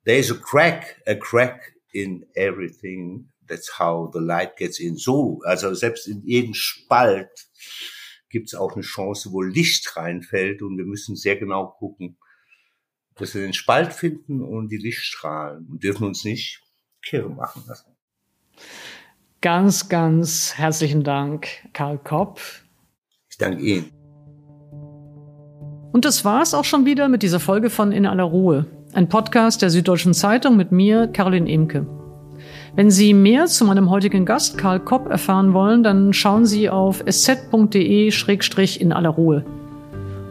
there 0.05 0.17
is 0.17 0.31
a 0.31 0.35
crack, 0.35 1.01
a 1.07 1.15
crack 1.15 1.73
in 1.93 2.25
everything. 2.33 3.29
That's 3.47 3.79
how 3.79 4.09
the 4.11 4.19
light 4.19 4.55
gets 4.57 4.79
in. 4.79 4.97
So, 4.97 5.41
also 5.43 5.73
selbst 5.73 6.07
in 6.07 6.23
jedem 6.23 6.53
Spalt 6.53 7.49
gibt 8.29 8.47
es 8.47 8.55
auch 8.55 8.73
eine 8.73 8.83
Chance, 8.83 9.31
wo 9.31 9.41
Licht 9.41 9.95
reinfällt 9.97 10.61
und 10.61 10.77
wir 10.77 10.85
müssen 10.85 11.15
sehr 11.15 11.35
genau 11.35 11.67
gucken, 11.67 12.17
dass 13.15 13.35
wir 13.35 13.41
den 13.41 13.53
Spalt 13.53 13.93
finden 13.93 14.41
und 14.41 14.69
die 14.69 14.77
Lichtstrahlen 14.77 15.67
und 15.69 15.83
dürfen 15.83 16.07
uns 16.07 16.23
nicht 16.23 16.61
kirre 17.01 17.29
machen 17.29 17.63
lassen. 17.67 17.95
Ganz, 19.41 19.89
ganz 19.89 20.53
herzlichen 20.55 21.03
Dank, 21.03 21.47
Karl 21.73 21.97
Kopp. 21.97 22.39
Ich 23.29 23.37
danke 23.37 23.63
Ihnen. 23.63 23.91
Und 25.91 26.05
das 26.05 26.23
war's 26.23 26.53
auch 26.53 26.63
schon 26.63 26.85
wieder 26.85 27.09
mit 27.09 27.23
dieser 27.23 27.39
Folge 27.39 27.69
von 27.69 27.91
In 27.91 28.05
aller 28.05 28.23
Ruhe, 28.23 28.65
ein 28.93 29.09
Podcast 29.09 29.61
der 29.61 29.69
Süddeutschen 29.69 30.13
Zeitung 30.13 30.55
mit 30.57 30.71
mir, 30.71 31.07
Caroline 31.07 31.51
Emke. 31.51 31.87
Wenn 32.75 32.89
Sie 32.89 33.13
mehr 33.13 33.47
zu 33.47 33.65
meinem 33.65 33.89
heutigen 33.89 34.25
Gast 34.25 34.57
Karl 34.57 34.79
Kopp 34.79 35.09
erfahren 35.09 35.53
wollen, 35.53 35.83
dann 35.83 36.13
schauen 36.13 36.45
Sie 36.45 36.69
auf 36.69 37.03
sz.de-in 37.05 38.93
aller 38.93 39.09
Ruhe. 39.09 39.43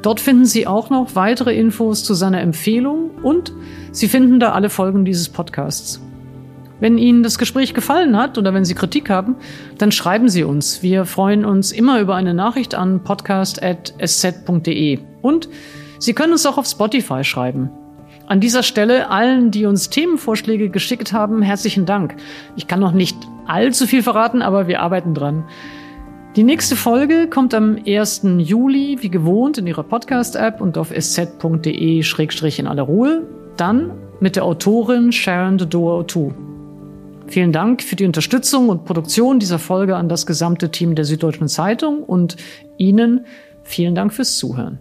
Dort 0.03 0.21
finden 0.21 0.47
Sie 0.47 0.67
auch 0.67 0.89
noch 0.89 1.15
weitere 1.15 1.55
Infos 1.55 2.05
zu 2.05 2.15
seiner 2.15 2.41
Empfehlung 2.41 3.11
und 3.23 3.53
Sie 3.93 4.09
finden 4.09 4.41
da 4.41 4.53
alle 4.53 4.71
Folgen 4.71 5.05
dieses 5.05 5.29
Podcasts. 5.29 6.01
Wenn 6.81 6.97
Ihnen 6.97 7.23
das 7.23 7.37
Gespräch 7.39 7.75
gefallen 7.75 8.17
hat 8.17 8.39
oder 8.39 8.55
wenn 8.55 8.65
Sie 8.65 8.75
Kritik 8.75 9.11
haben, 9.11 9.37
dann 9.77 9.93
schreiben 9.93 10.31
Sie 10.31 10.45
uns. 10.45 10.83
Wir 10.83 11.05
freuen 11.05 11.45
uns 11.45 11.73
immer 11.73 12.01
über 12.01 12.15
eine 12.15 12.33
Nachricht 12.33 12.75
an 12.75 13.05
podcast.sz.de. 13.05 14.99
Und 15.21 15.51
Sie 15.99 16.15
können 16.15 16.33
uns 16.33 16.47
auch 16.47 16.57
auf 16.57 16.67
Spotify 16.67 17.23
schreiben. 17.23 17.69
An 18.27 18.41
dieser 18.41 18.63
Stelle 18.63 19.11
allen, 19.11 19.51
die 19.51 19.67
uns 19.67 19.91
Themenvorschläge 19.91 20.71
geschickt 20.71 21.13
haben, 21.13 21.43
herzlichen 21.43 21.85
Dank. 21.85 22.15
Ich 22.57 22.67
kann 22.67 22.81
noch 22.81 22.93
nicht 22.93 23.19
allzu 23.47 23.87
viel 23.87 24.03
verraten, 24.03 24.41
aber 24.41 24.67
wir 24.67 24.81
arbeiten 24.81 25.13
dran. 25.13 25.45
Die 26.37 26.45
nächste 26.45 26.77
Folge 26.77 27.27
kommt 27.29 27.55
am 27.55 27.77
1. 27.85 28.23
Juli, 28.39 28.99
wie 29.01 29.11
gewohnt, 29.11 29.59
in 29.59 29.67
Ihrer 29.67 29.83
Podcast-App 29.83 30.61
und 30.61 30.79
auf 30.79 30.93
sz.de-in 30.93 32.67
aller 32.69 32.83
Ruhe. 32.85 33.27
Dann 33.57 33.91
mit 34.21 34.37
der 34.37 34.45
Autorin 34.45 35.11
Sharon 35.11 35.59
Dodoa 35.59 35.99
O'Toole. 35.99 36.33
Vielen 37.27 37.51
Dank 37.51 37.83
für 37.83 37.97
die 37.97 38.07
Unterstützung 38.07 38.69
und 38.69 38.85
Produktion 38.85 39.41
dieser 39.41 39.59
Folge 39.59 39.97
an 39.97 40.09
das 40.09 40.25
gesamte 40.25 40.71
Team 40.71 40.95
der 40.95 41.05
Süddeutschen 41.05 41.49
Zeitung 41.49 42.05
und 42.05 42.37
Ihnen 42.79 43.27
vielen 43.65 43.97
Dank 43.97 44.13
fürs 44.13 44.37
Zuhören. 44.39 44.79